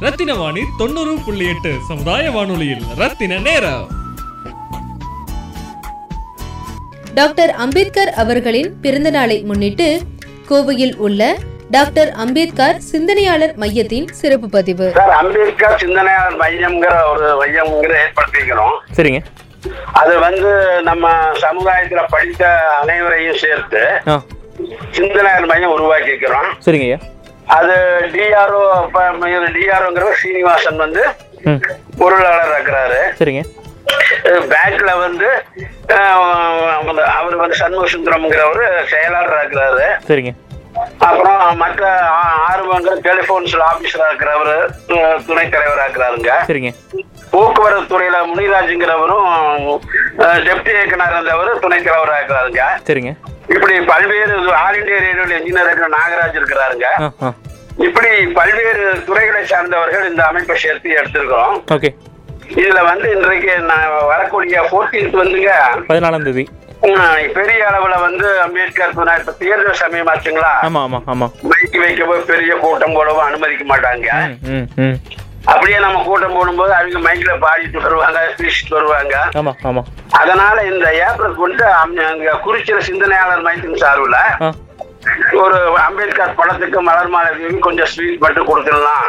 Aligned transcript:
ரத்தின 0.00 0.34
வாணி 0.34 0.62
தொண்ணூறு 0.78 1.18
புள்ளி 1.24 1.48
எட்டு 1.48 1.78
சமுதாய 1.88 2.30
வானொலியில். 2.30 2.84
ரத்தின 2.98 3.38
நேரம். 3.38 3.86
டாக்டர் 7.14 7.50
அம்பேத்கர் 7.50 8.08
அவர்களின் 8.08 8.80
பிறந்த 8.80 9.10
நாளை 9.10 9.42
முன்னிட்டு 9.42 10.00
கோவையில் 10.50 10.96
உள்ள 10.96 11.36
டாக்டர் 11.70 12.10
அம்பேத்கர் 12.10 12.78
சிந்தனையாளர் 12.80 13.54
மையத்தின் 13.56 14.08
சிறப்பு 14.12 14.48
பதிவு. 14.48 14.90
சார் 14.92 15.10
அம்பேத்கர் 15.10 15.78
சிந்தனையாளர் 15.78 16.38
மையம்ங்கிற 16.42 17.10
ஒரு 17.12 17.28
மையம்ங்கிற 17.42 17.94
ஏற்படுத்திக்கிறோம் 18.04 18.76
சரிங்க. 18.96 19.22
அது 19.92 20.18
வந்து 20.18 20.80
நம்ம 20.82 21.10
சமுதாயத்துல 21.46 22.06
படித்த 22.10 22.44
அனைவரையும் 22.82 23.36
சேர்த்து 23.36 23.82
சிந்தனையாளர் 24.92 25.46
மையம் 25.46 25.72
உருவாக்கிக்கிறோம் 25.72 26.50
சரிங்க 26.66 26.84
ஐயா. 26.84 26.98
அது 27.46 27.74
டிஆர்ஓ 28.12 28.88
டிஆர்ஓங்கிறவர் 29.28 30.12
சீனிவாசன் 30.12 30.76
வந்து 30.76 31.06
பொருளாளர் 31.98 32.62
இருக்கிறாரு. 32.62 33.22
சரிங்க. 33.22 33.42
பேங்க்ல 34.24 34.98
வந்து 34.98 35.44
அவர் 37.04 37.36
வந்து 37.36 37.54
சண்முக 37.54 37.86
சுந்தரம்ங்கிறவர் 37.86 38.84
செயலாளர் 38.84 39.48
இருக்கிறாரு. 39.48 39.82
சரிங்க. 40.08 40.32
அப்புறம் 40.98 41.56
மற்ற 41.56 42.02
ஆ- 42.02 42.50
ஆறுவங்க 42.50 42.96
டெலிபோன்ஸ்ல 43.02 43.62
ஆபீசரா 43.72 44.04
இருக்கிறவர் 44.12 44.66
துணைத் 45.26 45.54
தலைவரா 45.54 45.84
இருக்கிறாருங்க. 45.88 46.30
சரிங்க. 46.46 46.74
போக்குவரத்து 47.30 47.98
துறையில 47.98 48.14
முனிராஜுங்கிறவரும் 48.34 49.78
டெப்டி 50.18 50.74
இயக்குனர் 50.74 51.10
இருந்தவர் 51.10 51.58
துணைத் 51.58 51.86
தலைவரா 51.86 52.14
இருக்கிறாருங்க. 52.20 52.60
சரிங்க. 52.86 53.14
இப்படி 53.52 53.74
பல்வேறு 53.90 54.34
ஆல் 54.62 54.78
இந்தியா 54.80 54.98
ரேடியோல 55.04 55.36
இன்ஜினியர் 55.38 55.68
இருக்கிற 55.68 55.88
நாகராஜ் 55.96 56.38
இருக்கிறாருங்க. 56.40 56.88
இப்படி 57.86 58.10
பல்வேறு 58.38 58.84
துறைகளை 59.06 59.42
சார்ந்தவர்கள் 59.52 60.08
இந்த 60.10 60.22
அமைப்பை 60.30 60.56
சேர்த்து 60.64 60.98
எடுத்திருக்கிறோம். 61.00 61.56
இதுல 62.62 62.80
வந்து 62.90 63.06
இன்றைக்கு 63.16 63.52
நான் 63.70 63.94
வரக்கூடிய 64.12 64.56
14th 64.72 65.16
வந்துங்க. 65.22 65.52
பதினாலாம் 65.88 66.26
தேதி. 66.28 66.44
பெரிய 67.36 67.60
அளவுல 67.68 67.98
வந்து 68.06 68.26
அம்பேத்கர் 68.44 68.96
சொன்னார் 68.96 69.20
இப்ப 69.22 69.34
தேர்தல் 69.42 69.78
ஆமா 70.68 70.80
ஆமா 71.12 71.28
மைக்கு 71.50 71.78
வைக்கவோ 71.84 72.16
பெரிய 72.32 72.54
கூட்டம் 72.64 72.96
போடவும் 72.96 73.26
அனுமதிக்க 73.28 73.64
மாட்டாங்க. 73.70 74.08
அப்படியே 75.46 75.78
நம்ம 75.78 76.02
கூட்டம் 76.02 76.34
போடும்போது 76.34 76.72
அவங்க 76.74 76.98
மைக்ல 76.98 77.32
பாடிட்டு 77.38 77.80
வருவாங்க 77.80 78.20
பேசிட்டு 78.38 78.74
வருவாங்க 78.74 79.14
அதனால 80.12 80.56
இந்த 80.64 80.86
ஏப்ரல் 81.06 81.34
கொண்டு 81.34 81.64
அங்க 81.72 82.38
குறிச்சிற 82.44 82.78
சிந்தனையாளர் 82.80 83.42
மையத்தின் 83.42 83.82
சார்பில் 83.82 84.20
ஒரு 85.38 85.56
அம்பேத்கர் 85.78 86.36
படத்துக்கு 86.36 86.80
மலர் 86.80 87.08
மாலை 87.08 87.58
கொஞ்சம் 87.60 87.86
ஸ்வீட் 87.86 88.20
மட்டும் 88.20 88.48
கொடுத்துடலாம் 88.48 89.04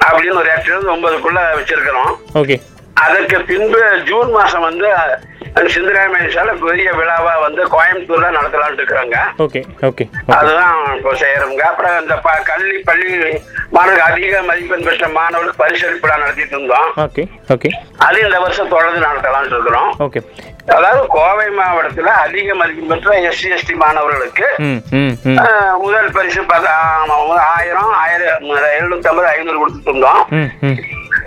அப்படின்னு 0.00 0.38
ஒரு 0.40 0.50
இருந்து 0.66 0.92
ஒன்பதுக்குள்ள 0.92 1.40
வச்சிருக்கிறோம். 1.54 2.12
ஓகே. 2.34 2.56
அதற்கு 3.04 3.36
பின்பு 3.50 3.82
ஜூன் 4.08 4.30
மாசம் 4.38 4.66
வந்து 4.68 4.88
மையசால 6.12 6.50
பெரிய 6.60 6.90
விழாவா 6.98 7.32
வந்து 7.44 7.62
கோயம்புத்தூர்ல 7.72 8.28
நடத்தலாம்னு 8.36 8.78
இருக்கிறாங்க. 8.78 9.16
அதுதான் 10.36 10.76
இப்போ 10.96 11.10
செய்யறோங்க 11.22 11.62
அப்புறம் 11.70 11.96
இந்த 12.02 12.14
கல்வி 12.50 12.78
பள்ளி 12.88 13.08
மாணவர்கள் 13.74 14.06
அதிக 14.10 14.40
மதிப்பெண் 14.48 14.86
பெற்ற 14.86 15.08
மாணவர்களுக்கு 15.18 15.62
பரிசளிப்பு 15.64 16.06
விழா 16.06 16.16
நடத்திட்டு 16.22 16.56
இருந்தோம். 16.56 16.88
அது 18.06 18.18
இந்த 18.26 18.38
வருஷம் 18.44 18.72
தொடர்ந்து 18.74 19.06
நடத்தலாம்னு 19.08 19.54
இருக்கிறோம். 19.56 19.90
அதாவது 20.76 21.02
கோவை 21.16 21.46
மாவட்டத்துல 21.58 22.10
அதிக 22.24 22.54
மதிப்பெண் 22.62 22.90
பெற்ற 22.92 23.18
எஸ்சி 23.28 23.48
எஸ்டி 23.58 23.76
மாணவர்களுக்கு 23.84 24.48
முதல் 25.84 26.10
பரிசு 26.16 26.42
ஆயிரம் 27.52 27.94
ஆயிரம் 28.04 28.50
எழுநூத்தி 28.78 29.10
ஐம்பது 29.12 29.30
ஐநூறு 29.34 29.60
கொடுத்துட்டு 29.62 29.92
இருந்தோம். 29.92 30.22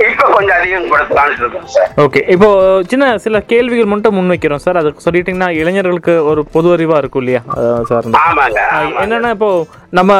இப்ப 0.05 0.23
கொஞ்சம் 0.29 0.55
அதிகப்படுத்தலாம்னு 0.57 1.37
இருக்கோம் 1.37 1.67
சார் 1.69 1.89
ஓகே 2.03 2.21
இப்போ 2.31 2.49
சின்ன 2.89 3.05
சில 3.17 3.39
கேள்விகள் 3.51 3.91
மட்டும் 3.91 4.15
முன்வைக்கிறோம் 4.17 4.63
சார் 4.63 4.79
அதுக்கு 4.81 5.05
சொல்லிட்டீங்கன்னா 5.05 5.49
இளைஞர்களுக்கு 5.59 6.15
ஒரு 6.25 6.41
பொது 6.51 6.69
அறிவா 6.75 6.97
இருக்கும் 6.97 7.23
இல்லையா? 7.23 7.41
சார் 7.89 8.07
ஆமாங்க. 8.23 8.61
என்னன்னா 9.03 9.31
இப்போ 9.31 9.49
நம்ம 9.91 10.13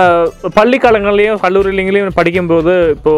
பள்ளி 0.55 0.77
காலங்கள்லயும் 0.79 1.41
கல்லூரிலையும் 1.41 2.19
படிக்கும்போது 2.19 2.75
இப்போ 2.95 3.13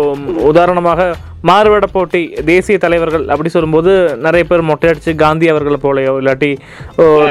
உதாரணமாக 0.51 1.09
மாறுவேட 1.49 1.85
போட்டி 1.95 2.21
தேசிய 2.49 2.77
தலைவர்கள் 2.83 3.25
அப்படி 3.33 3.49
சொல்லும்போது 3.55 3.91
நிறைய 4.25 4.43
பேர் 4.49 4.63
மொட்டையடிச்சு 4.69 5.11
காந்தி 5.23 5.45
அவர்களை 5.51 5.77
போலயோ 5.83 6.13
இல்லாட்டி 6.21 6.49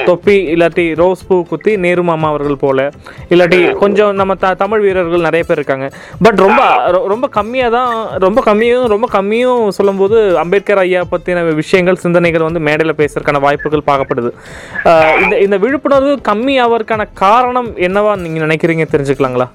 தொப்பி 0.09 0.37
இல்லாட்டி 0.55 0.85
ரோஸ் 1.01 1.25
பூ 1.29 1.37
குத்தி 1.51 1.73
நேரு 1.85 2.03
மாமா 2.11 2.29
அவர்கள் 2.33 2.63
போல 2.65 2.81
இல்லாட்டி 3.35 3.61
கொஞ்சம் 3.83 4.13
நம்ம 4.21 4.37
த 4.43 4.55
தமிழ் 4.63 4.85
வீரர்கள் 4.87 5.27
நிறைய 5.29 5.45
பேர் 5.49 5.61
இருக்காங்க. 5.61 5.89
பட் 6.25 6.39
ரொம்ப 6.47 6.63
ரொம்ப 7.13 7.29
கம்மியாக 7.39 7.75
தான் 7.79 7.93
ரொம்ப 8.27 8.43
கம்மியும் 8.49 8.87
ரொம்ப 8.95 9.09
கம்மியும் 9.17 9.63
சொல்லும்போது 9.79 10.17
அம்பேத்கர் 10.45 10.83
ஐயா 10.85 11.03
பற்றின 11.13 11.45
விஷயங்கள் 11.63 12.03
சிந்தனைகள் 12.05 12.47
வந்து 12.49 12.65
மேடையில் 12.69 12.99
பேசுறதுக்கான 13.03 13.41
வாய்ப்புகள் 13.47 13.89
பார்க்கப்படுது. 13.91 14.33
இந்த 15.25 15.35
இந்த 15.47 15.59
விழிப்புணர்வு 15.65 16.15
கம்மி 16.31 16.57
ஆவதற்கான 16.65 17.09
காரணம் 17.25 17.71
என்னவா 17.89 18.15
நீங்க 18.25 18.41
நினைக்கிறீங்க 18.47 18.87
தெரிஞ்சுக்கலாங்களா? 18.95 19.49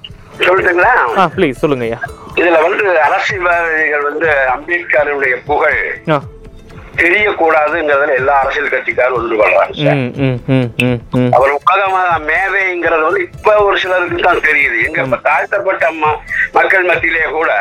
சொல்லட்டுங்களா? 0.46 0.92
ஆ 1.16 1.24
ப்ளீஸ் 1.34 1.62
சொல்லுங்க 1.62 1.86
ஐயா 1.88 2.00
இதுல 2.40 2.60
வந்து 2.66 2.84
அரசியல்வாதிகள் 3.06 4.06
வந்து 4.10 4.28
அம்பேத்கருடைய 4.54 5.34
புகழ் 5.48 5.80
தெரியக்கூடாதுங்கிறதுல 7.02 8.14
எல்லா 8.20 8.34
அரசியல் 8.40 8.72
கட்சிக்காரும் 8.72 9.18
ஒன்று 9.18 9.36
கொள்றாங்க 9.36 9.92
அவர் 11.36 11.52
உலகமா 11.58 12.00
மேதைங்கிறது 12.26 13.04
வந்து 13.06 13.22
இப்ப 13.28 13.54
ஒரு 13.66 13.76
சிலருக்கு 13.82 14.26
தான் 14.26 14.46
தெரியுது. 14.48 14.76
எங்க 14.88 15.18
தாழ்த்தப்பட்ட 15.28 15.84
மக்கள் 16.56 16.88
மத்தியிலே 16.90 17.28
கூட 17.32 17.52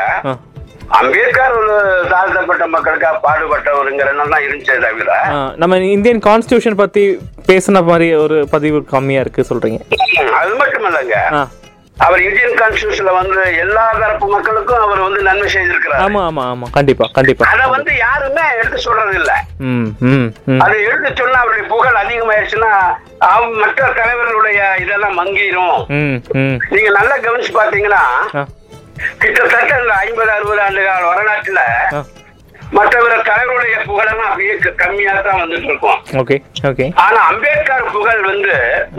அம்பேத்கர் 0.99 1.55
ஒரு 1.59 1.75
தாழ்த்தப்பட்ட 2.11 2.63
மக்களுக்காக 2.67 3.19
பாடுபட்டவருங்கிற 3.25 4.09
தான் 4.25 4.45
இருந்துச்சே 4.45 4.77
தவிர 4.85 5.11
நம்ம 5.61 5.79
இந்தியன் 5.93 6.21
கான்ஸ்டியூஷன் 6.27 6.81
பத்தி 6.81 7.03
பேசின 7.49 7.83
மாதிரி 7.83 8.09
ஒரு 8.23 8.37
பதிவு 8.53 8.79
கம்மியா 8.91 9.21
இருக்கு 9.23 9.49
சொல்றீங்க. 9.49 9.79
அது 10.41 10.51
மட்டும் 10.61 10.87
இல்லைங்க 10.89 11.17
அவர் 11.97 12.21
இந்தியன் 12.27 12.55
கான்ஸ்டியூஷன்ல 12.59 13.11
வந்து 13.17 13.41
எல்லா 13.63 13.83
தரப்பு 14.01 14.27
மக்களுக்கும் 14.27 14.83
அவர் 14.85 15.01
வந்து 15.05 15.19
நன்மை 15.27 15.47
செய்திருக்கிறார். 15.55 16.01
ஆமா 16.05 16.21
ஆமா 16.29 16.43
ஆமா. 16.53 16.67
கண்டிப்பா 16.77 17.05
கண்டிப்பா. 17.17 17.49
அத 17.51 17.67
வந்து 17.73 17.91
யாருமே 17.97 18.45
எடுத்து 18.59 18.79
சொல்றது 18.85 19.13
இல்ல 19.21 19.31
அதை 20.65 20.77
எடுத்து 20.87 21.09
சொன்னா 21.19 21.41
அவருடைய 21.43 21.65
புகழ் 21.73 21.99
அதிகமாயிருச்சுன்னா 22.03 22.71
மற்ற 23.61 23.81
தலைவர்களுடைய 23.99 24.61
இதெல்லாம் 24.83 25.19
மங்கிரும். 25.21 25.77
நீங்க 26.75 26.89
நல்லா 26.99 27.17
கவனிச்சு 27.25 27.53
பாத்தீங்கன்னா 27.59 28.03
கிட்டத்தட்ட 29.21 29.73
இந்த 29.83 29.93
ஐம்பது 30.05 30.31
அறுபது 30.37 30.61
ஆண்டு 30.65 30.81
கால 30.87 31.05
வரலாற்றுல 31.11 31.61
மற்றவர 32.77 33.13
தலைவருடைய 33.29 33.77
புகழெல்லாம் 33.87 34.29
அப்படியே 34.29 34.53
கம்மியா 34.81 35.13
தான் 35.27 35.39
வந்துட்டு 35.41 35.67
இருக்கும். 35.71 35.97
Okay 36.21 36.35
okay. 36.69 36.85
ஆனா 37.05 37.19
அம்பேத்கர் 37.31 37.91
புகழ் 37.95 38.21
வந்து 38.29 38.53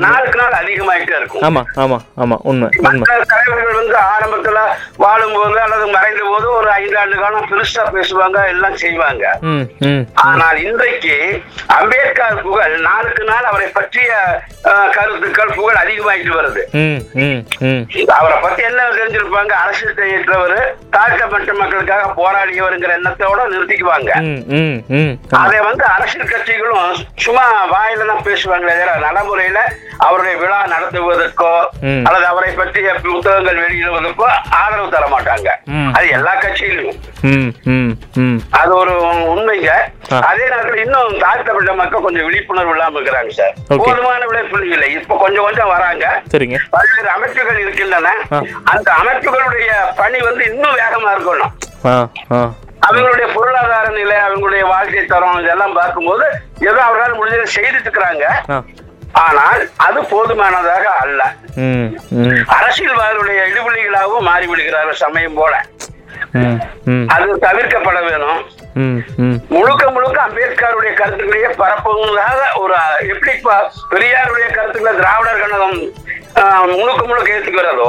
நாளுக்கு 0.04 0.38
நாள் 0.40 0.58
அதிகமாயிட்டே 0.60 1.14
இருக்கும். 1.20 1.44
ஆமா 1.48 1.62
ஆமா 1.84 1.98
ஆமா 2.22 2.36
உண்மை 2.50 2.68
மற்ற 2.86 3.16
தலைவர்கள் 3.32 3.78
வந்து 3.80 3.96
ஆரம்பத்துல 4.14 4.58
வாழும்போது 5.04 5.58
அல்லது 5.64 5.86
மறைந்த 5.96 6.22
போது 6.30 6.46
ஒரு 6.58 6.70
ஐந்து 6.80 6.98
ஆண்டு 7.02 7.16
காலம் 7.22 7.48
பெருசா 7.52 7.84
பேசுவாங்க 7.96 8.38
எல்லாம் 8.54 8.76
செய்வாங்க. 8.84 9.24
ஆனால் 10.28 10.60
இன்றைக்கு 10.66 11.16
அம்பேத்கர் 11.78 12.42
புகழ் 12.46 12.76
நாளுக்கு 12.88 13.24
நாள் 13.32 13.50
அவரை 13.52 13.68
பற்றிய 13.78 14.12
கருத்துக்கள் 14.96 15.56
புகழ் 15.58 15.80
அதிகமாயிட்டு 15.84 16.38
வருது. 16.38 16.62
அவரை 18.18 18.36
பத்தி 18.44 18.62
என்ன 18.68 18.80
தெரிஞ்சிருப்பாங்க? 18.98 19.52
அரசியல் 19.64 20.12
ஏற்றவர் 20.16 20.58
தாழ்த்தப்பட்ட 20.96 21.52
மக்களுக்காக 21.62 22.06
போராடியவருங்கிற 22.20 22.92
எண்ணத்தோட 22.98 23.40
நிறுத்திக்குவாங்க 23.62 24.12
அதை 25.44 25.58
வந்து 25.70 25.84
அரசியல் 25.94 26.30
கட்சிகளும் 26.32 27.00
சும்மா 27.24 27.44
வாயில 27.72 28.06
தான் 28.10 28.26
பேசுவாங்களே 28.28 28.74
தவிர 28.78 28.98
நடைமுறையில 29.06 29.58
அவருடைய 30.06 30.34
விழா 30.40 30.58
நடத்துவதற்கோ. 30.72 31.50
அல்லது 32.06 32.26
அவரை 32.30 32.50
பற்றிய 32.60 32.92
புத்தகங்கள் 33.04 33.60
வெளியிடுவதற்கோ 33.64 34.26
ஆதரவு 34.60 34.88
தர 34.94 35.04
மாட்டாங்க. 35.14 35.48
அது 35.96 36.06
எல்லா 36.16 36.32
கட்சியிலும். 36.44 36.98
அது 38.60 38.72
ஒரு 38.80 38.94
உண்மைங்க. 39.32 39.70
அதே 40.30 40.44
நேரத்தில் 40.52 40.82
இன்னும் 40.84 41.18
தாழ்த்தப்பட்ட 41.24 41.74
மக்கள் 41.80 42.04
கொஞ்சம் 42.06 42.26
விழிப்புணர்வு 42.28 42.74
இல்லாம 42.76 42.98
இருக்கிறாங்க 42.98 43.34
சார். 43.40 43.54
போதுமான 43.84 44.22
விழிப்புணர்வு 44.30 44.74
இல்லை. 44.76 44.88
இப்ப 44.98 45.18
கொஞ்சம் 45.24 45.46
கொஞ்சம் 45.48 45.72
வராங்க. 45.74 46.06
சரிங்க. 46.34 46.58
பல்வேறு 46.76 47.10
அமைப்புகள் 47.16 47.62
இருக்கின்றன. 47.64 48.14
அந்த 48.74 48.88
அமைப்புகளுடைய 49.02 49.70
பணி 50.00 50.20
வந்து 50.28 50.44
இன்னும் 50.52 50.78
வேகமா 50.82 51.12
இருக்கணும். 51.16 51.52
அவங்களுடைய 52.86 53.26
பொருளாதார 53.34 53.88
நிலை 53.90 54.16
அவங்களுடைய 54.18 54.62
வாழ்க்கை 54.66 55.04
தரம் 55.06 55.40
இதெல்லாம் 55.40 55.72
பார்க்கும்போது 55.72 56.26
ஏதோ 56.68 56.78
அவர்களால் 56.80 57.18
முடிஞ்சதை 57.18 57.48
செய்துட்டு 57.56 57.86
இருக்கிறாங்க 57.86 58.24
ஆனால் 59.22 59.62
அது 59.76 60.00
போதுமானதாக 60.10 60.84
அல்ல. 61.00 61.20
அரசியல்வாதிகளுடைய 62.56 63.40
இடுபொலிகளாகவும் 63.50 64.28
மாறிவிடுகிறார்கள் 64.28 65.02
சமயம் 65.02 65.34
போல. 65.34 65.54
அது 67.14 67.26
தவிர்க்கப்பட 67.44 67.98
வேணும். 68.08 68.40
முழுக்க 69.50 69.84
முழுக்க 69.90 70.18
அம்பேத்கருடைய 70.22 70.92
கருத்துக்களையே 70.94 71.50
பரப்புவதாக 71.58 72.40
ஒரு 72.60 72.76
எப்படி 73.08 73.32
பெரியாருடைய 73.92 74.46
கருத்துக்களை 74.54 74.94
திராவிடர் 75.00 75.42
கழகம் 75.42 75.76
முழுக்க 76.74 77.02
முழுக்க 77.06 77.36
ஏற்றுக்கிறதோ 77.36 77.88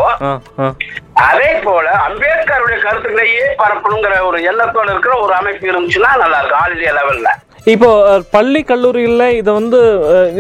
அதே 1.24 1.50
போல 1.64 1.88
அம்பேத்கருடைய 2.06 2.78
கருத்துக்களையே 2.82 3.48
பரப்பணுங்கிற 3.60 4.14
ஒரு 4.28 4.38
எண்ணத்தோட 4.50 4.88
இருக்கிற 4.92 5.16
ஒரு 5.20 5.34
அமைப்பு 5.34 5.66
இருந்துச்சுன்னா 5.72 6.12
நல்லா 6.22 6.40
இருக்கும் 6.40 6.62
ஆல் 6.62 6.76
இந்தியா 6.76 6.94
லெவல்ல 6.98 7.32
இப்போ 7.68 7.90
பள்ளி 8.32 8.62
கல்லூரிகளில் 8.64 9.36
இதை 9.36 9.52
வந்து 9.54 9.80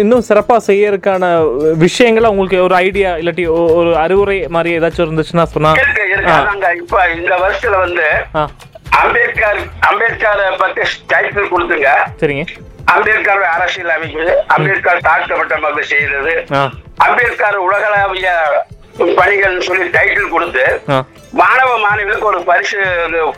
இன்னும் 0.02 0.26
சிறப்பாக 0.28 0.62
செய்யறதுக்கான 0.66 1.28
விஷயங்களை 1.84 2.30
உங்களுக்கு 2.30 2.58
ஒரு 2.66 2.76
ஐடியா 2.82 3.12
இல்லாட்டி 3.22 3.46
ஒரு 3.78 3.92
அறிவுரை 4.02 4.38
மாதிரி 4.50 4.76
ஏதாச்சும் 4.78 5.06
இருந்துச்சுன்னா 5.06 5.46
சொன்னா? 5.54 5.72
இப்ப 6.82 6.98
இந்த 7.16 7.34
வருஷத்துல 7.44 7.78
வந்து 7.80 8.08
அம்பேத்கர் 9.00 9.62
அம்பேத்கரை 9.90 10.50
பத்தி 10.58 10.82
டைட்டில் 11.14 11.52
கொடுத்துங்க. 11.52 11.90
சரிங்க. 12.22 12.44
அம்பேத்கர் 12.94 13.44
அரசியல் 13.54 13.92
அமைப்பு 13.92 14.24
அம்பேத்கர் 14.56 15.06
தாழ்த்தப்பட்ட 15.06 15.58
மக்கள் 15.60 16.56
ஆ. 16.56 16.64
அம்பேத்கர் 17.06 17.58
உலகளாவிய 17.60 18.28
பணிகள் 19.18 19.60
சொல்லி 19.62 19.86
டைட்டில் 19.90 20.30
கொடுத்து 20.30 20.66
மாணவ 21.34 21.70
மாணவிகளுக்கு 21.84 22.28
ஒரு 22.32 22.40
பரிசு 22.50 22.80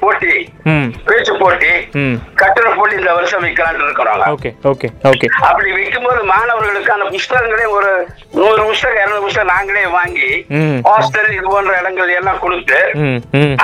போட்டி 0.01 0.31
பேச்சு 1.07 1.33
போட்டி 1.41 1.71
கட்டுரை 2.41 2.71
போட்டி 2.77 2.95
இந்த 2.99 3.11
வருஷம் 3.17 3.43
வைக்கலாம்னு 3.45 3.85
இருக்கிறாங்க. 3.85 4.25
Okay 4.35 4.49
okay 4.71 4.87
okay. 5.11 5.27
அப்படி 5.49 5.69
வைக்கும்போது 5.77 6.21
மாணவர்களுக்கு 6.31 6.91
அந்த 6.95 7.07
புஸ்தகங்களே 7.13 7.67
ஒரு 7.77 7.91
நூறு 8.39 8.61
புஸ்தகம் 8.69 8.99
இருநூறு 9.01 9.23
புஸ்தகம் 9.25 9.51
நாங்களே 9.53 9.85
வாங்கி 9.97 10.29
ஹாஸ்டல் 10.89 11.31
இது 11.37 11.47
போன்ற 11.47 11.73
இடங்கள் 11.81 12.15
எல்லாம் 12.19 12.41
கொடுத்து 12.45 12.79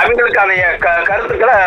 அவங்களுக்கு 0.01 0.42
அந்த 0.44 0.56
கருத்துக்களை 1.10 1.57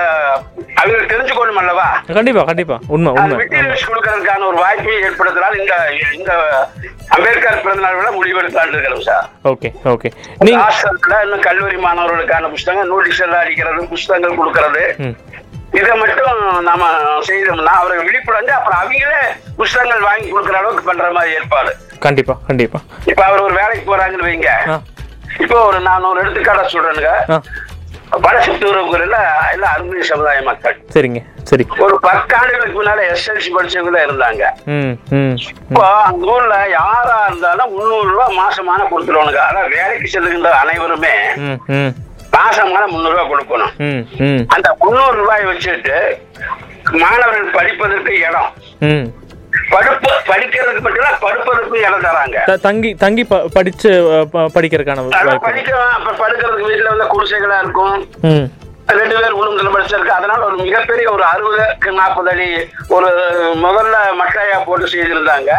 அவங்களுக்கு 0.78 1.12
தெரிஞ்சுக்கணும் 1.12 1.60
அல்லவா? 1.62 1.86
கண்டிப்பா 2.16 2.42
கண்டிப்பா. 2.48 2.76
உண்மை 2.94 3.10
உண்மை 3.16 3.36
மெட்டீரியல்ஸ் 3.40 3.88
கொடுக்கறதுக்கான 3.90 4.46
ஒரு 4.50 4.58
வாய்ப்பை 4.62 4.94
ஏற்படுத்தினால் 5.06 5.58
இந்த 5.60 5.74
இந்த 6.16 6.32
அம்பேத்கர் 7.14 7.62
பிறந்த 7.64 7.82
நாள் 7.84 7.96
விட 7.98 8.08
முடிவெடுக்கலாம் 8.16 8.72
இருக்கிறோம் 8.72 9.06
சார். 9.08 9.24
Okay 9.52 9.68
okay. 9.92 10.08
நீங்க 10.46 10.64
இன்னும் 11.24 11.44
கல்லூரி 11.46 11.78
மாணவர்களுக்கான 11.86 12.50
புஸ்தகம் 12.54 12.90
நோட்டீஸ் 12.92 13.22
எல்லாம் 13.26 13.42
அடிக்கிறது 13.44 13.88
புஸ்தகங்கள் 13.92 14.38
கொடுக்கறது. 14.40 14.82
இதை 15.78 15.92
மட்டும் 16.00 16.40
நாம 16.66 16.82
செய்தோம்னா 17.28 17.72
அவர்கள் 17.80 18.06
விழிப்புணர்ந்து 18.08 18.52
அப்புறம் 18.56 18.80
அவங்களே 18.80 19.22
புஸ்தகங்கள் 19.60 20.06
வாங்கி 20.08 20.28
கொடுக்குற 20.30 20.58
அளவுக்கு 20.60 20.88
பண்ற 20.88 21.06
மாதிரி 21.16 21.36
ஏற்பாடு. 21.38 21.70
கண்டிப்பா 22.04 22.34
கண்டிப்பா. 22.48 22.78
இப்ப 23.12 23.20
அவர் 23.28 23.44
ஒரு 23.46 23.54
வேலைக்கு 23.60 23.84
போறாங்கன்னு 23.90 24.28
வைங்க. 24.28 24.50
இப்போ 25.44 25.56
ஒரு 25.68 25.78
நான் 25.86 26.10
ஒரு 26.10 26.20
எடுத்துக்காட்ட 26.22 26.74
சொல்றேனுங்க. 26.74 27.12
ஆ. 27.30 27.38
வடசுத்தூரங்குறையில 28.24 29.16
எல்லாம் 29.52 29.72
அருந்ததி 29.74 30.04
சமுதாய 30.10 30.40
மக்கள். 30.48 30.74
சரிங்க 30.94 31.20
சரி. 31.50 31.64
ஒரு 31.84 31.94
பத்தாண்டுகளுக்கு 32.04 32.76
முன்னால 32.76 33.06
எஸ்எல்சி 33.12 33.50
படிச்சவங்க 33.56 33.92
தான் 33.94 34.06
இருந்தாங்க 34.06 34.42
இப்போ 35.62 35.82
அந்த 36.04 36.30
ஊர்ல 36.34 36.56
யாரா 36.74 37.16
இருந்தாலும் 37.28 37.72
முந்நூறு 37.74 38.08
ரூபாய் 38.12 38.38
மாசமான 38.38 38.86
கொடுத்துருவானுங்க. 38.92 39.42
அதான் 39.48 39.70
வேலைக்கு 39.76 40.12
செல்லுகின்ற 40.14 40.52
அனைவருமே 40.62 41.14
மாசமான 42.36 42.84
முந்நூறு 42.92 43.14
ரூபாய் 43.16 43.30
கொடுக்கணும். 43.32 43.74
அந்த 44.54 44.68
முந்நூறு 44.84 45.16
ரூபாய் 45.20 45.48
வச்சுட்டு 45.50 45.98
மாணவர்கள் 47.02 47.54
படிப்பதற்கு 47.58 48.14
இடம். 48.28 48.50
படுப்பு 49.72 50.10
படிக்கிறதுக்கு 50.30 50.82
மட்டும் 50.86 51.22
படுப்பதற்கு 51.26 51.76
இடம் 51.86 52.04
தராங்க. 52.08 52.38
தங்கி 52.66 52.90
தங்கி 53.04 53.22
படிச்சு 53.54 53.90
படிக்கிறதுக்கான 54.56 55.06
படிக்கலாம். 55.46 55.94
படுக்கிறதுக்கு 56.22 56.68
வீட்டுல 56.70 56.92
வந்து 56.94 57.06
குடிசைகளா 57.14 57.58
இருக்கும். 57.64 57.96
ரெண்டு 58.98 59.14
பேர் 59.18 59.36
உளுந்துல 59.40 59.70
படிச்சிருக்கு 59.74 60.16
அதனால 60.16 60.40
ஒரு 60.48 60.56
மிகப்பெரிய 60.64 61.06
ஒரு 61.12 61.24
அறுபதுக்கு 61.30 61.90
நாற்பது 61.98 62.30
அடி 62.32 62.48
ஒரு 62.96 63.08
முதல்ல 63.62 63.96
மட்டையா 64.18 64.58
போட்டு 64.66 64.90
செய்திருந்தாங்க. 64.94 65.50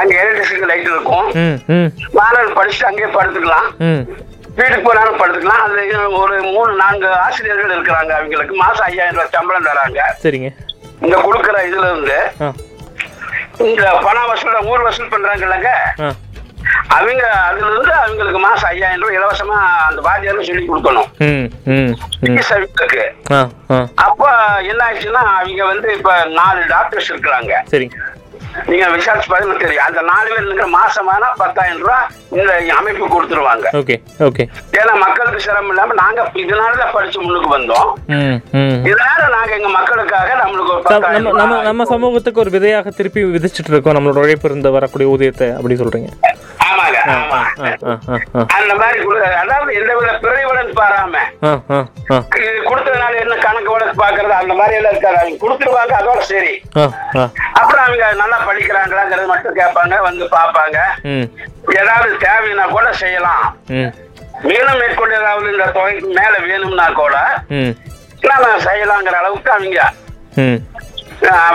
அங்க 0.00 0.12
எலக்ட்ரிசிட்டி 0.22 0.68
லைட் 0.70 0.90
இருக்கும். 0.94 1.26
மாணவர்கள் 2.18 2.58
படிச்சுட்டு 2.58 2.90
அங்கேயே 2.90 3.10
படுத்துக்கலாம். 3.16 3.68
வீட்டுக்கு 4.54 4.82
போனாலும் 4.82 5.18
படுத்துக்கலாம். 5.18 5.62
அதுல 5.64 6.08
ஒரு 6.08 6.42
மூணு 6.42 6.72
நான்கு 6.72 7.12
ஆசிரியர்கள் 7.12 7.80
இருக்கிறாங்க 7.80 8.10
அவங்களுக்கு. 8.10 8.56
மாசம் 8.56 8.86
ஐயாயிரம் 8.86 9.14
ரூபாய் 9.14 9.32
சம்பளம் 9.32 9.64
தராங்க. 9.64 9.98
சரிங்க. 10.22 10.56
இந்த 11.00 11.16
கொடுக்குற 11.16 11.56
இதுல 11.56 11.90
இருந்து 11.90 12.32
இந்த 13.58 13.90
பண 14.02 14.20
வசூல 14.20 14.66
ஊர் 14.66 14.80
வசூல் 14.80 15.08
பண்றாங்கல்லங்க. 15.08 15.66
ஆ. 16.00 16.12
அவங்க 16.88 17.30
அதுல 17.30 17.70
இருந்து 17.70 17.92
அவங்களுக்கு 17.92 18.38
மாசம் 18.38 18.70
ஐயாயிரம் 18.70 19.00
ரூபாய் 19.00 19.16
இலவசமா 19.16 19.60
அந்த 19.88 20.00
வாத்தியாரும் 20.00 20.42
சொல்லி 20.42 20.66
கொடுக்கணும். 20.68 21.08
அவங்களுக்கு. 23.28 23.90
அப்ப 23.94 24.30
என்ன 24.58 24.84
ஆச்சுன்னா 24.92 25.12
அவங்க 25.12 25.64
வந்து 25.64 25.92
இப்ப 25.96 26.24
நாலு 26.24 26.66
டாக்டர்ஸ் 26.68 27.12
இருக்கிறாங்க. 27.12 27.52
நீங்க 28.70 28.84
விசாரிச்சு 28.96 29.30
பாருங்க 29.32 29.54
தெரியும். 29.62 29.84
அந்த 29.86 30.00
நாலு 30.10 30.28
பேர் 30.32 30.46
இருக்கிற 30.46 30.66
மாசமான 30.76 31.30
பத்தாயிரம் 31.40 31.80
ரூபாய் 31.82 32.06
இந்த 32.36 32.52
அமைப்பு 32.80 33.06
கொடுத்துருவாங்க. 33.14 33.66
Okay 33.80 33.96
okay. 34.28 34.44
ஏன்னா 34.80 34.94
மக்களுக்கு 35.04 35.40
சிரமம் 35.46 35.72
இல்லாம 35.74 35.96
நாங்க 36.02 36.28
இதனாலதான் 36.44 36.94
படிச்சு 36.96 37.18
முன்னுக்கு 37.24 37.50
வந்தோம். 37.56 37.88
இதனால 38.90 39.22
நாங்க 39.36 39.52
எங்க 39.58 39.70
மக்களுக்காக 39.78 40.30
நம்மளுக்கு 40.42 41.32
நம்ம 41.42 41.62
நம்ம 41.70 41.84
சமூகத்துக்கு 41.94 42.42
ஒரு 42.44 42.54
விதையாக 42.56 42.94
திருப்பி 43.00 43.22
விதிச்சிட்டு 43.36 43.72
இருக்கோம். 43.74 43.96
நம்மளோட 43.98 44.24
உழைப்பு 44.24 44.48
இருந்து 44.50 44.76
வரக்கூடிய 44.78 45.12
ஊதியத்தை 45.14 45.48
அப்படி 45.58 45.80
சொல்றீங்க. 45.82 46.10
அந்த 48.56 48.72
மாதிரி 48.80 48.98
அதாவது 49.42 49.70
எந்த 49.80 49.92
வித 49.96 50.12
பாராம 50.78 51.16
ஆ 51.46 51.50
ஆ 51.74 51.78
இது 52.44 52.58
கொடுத்ததுனால 52.68 53.12
என்ன 53.22 53.34
கணக்கு 53.44 53.72
வழக்கு 53.72 53.94
பாக்குறது 54.02 54.34
அந்த 54.40 54.54
மாதிரி 54.54 54.76
எல்லாம் 54.78 54.92
இருக்காது. 54.94 55.18
அவங்க 55.20 55.38
கொடுத்துருவாங்க 55.42 55.94
அதோட 56.00 56.20
சரி. 56.30 56.54
அப்புறம் 57.60 57.84
அவங்க 57.86 58.06
நல்லா 58.22 58.38
படிக்கிறாங்களாங்கிறது 58.48 59.28
மட்டும் 59.32 59.58
கேட்பாங்க 59.60 59.98
வந்து 60.08 60.24
பார்ப்பாங்க. 60.36 60.78
ம் 61.12 61.26
ஏதாவது 61.82 62.14
தேவைன்னா 62.26 62.66
கூட 62.76 62.88
செய்யலாம். 63.02 63.44
மேலும் 64.48 64.80
மேற்கொண்டு 64.80 65.18
ஏதாவது 65.20 65.52
இந்த 65.52 65.66
தொகைக்கு 65.76 66.06
மேல 66.20 66.34
வேணும்னா 66.48 66.86
கூட 67.02 67.16
நாம 68.28 68.44
செய்யலாங்கிற 68.66 69.16
அளவுக்கு 69.22 69.50
அவங்க 69.56 69.80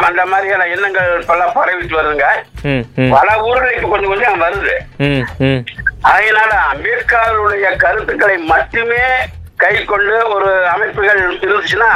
அந்த 0.08 0.22
மாதிரியான 0.26 0.68
எண்ணங்கள் 0.74 1.10
இப்பெல்லாம் 1.22 1.56
பரவிட்டு 1.58 1.98
வருதுங்க. 2.00 2.28
பல 3.16 3.28
ஊர்களுக்கு 3.48 3.80
இப்ப 3.80 3.92
கொஞ்சம் 3.94 4.12
கொஞ்சம் 4.14 4.42
வருது. 4.46 4.76
அதனால 6.12 6.52
அம்பேத்கருடைய 6.72 7.70
கருத்துக்களை 7.84 8.38
மட்டுமே 8.54 9.04
கை 9.64 9.74
கொண்டு 9.86 10.18
ஒரு 10.36 10.52
அமைப்புகள் 10.74 11.24
இருந்துச்சுன்னா 11.26 11.92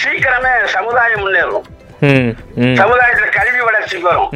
சீக்கிரமே 0.00 0.52
சமுதாயம் 0.76 1.22
முன்னேறும். 1.24 1.68
சமுதாயத்துல 2.80 3.26
கல்வி 3.36 3.60
வளர்ச்சிக்கு 3.66 4.06
வரும் 4.08 4.30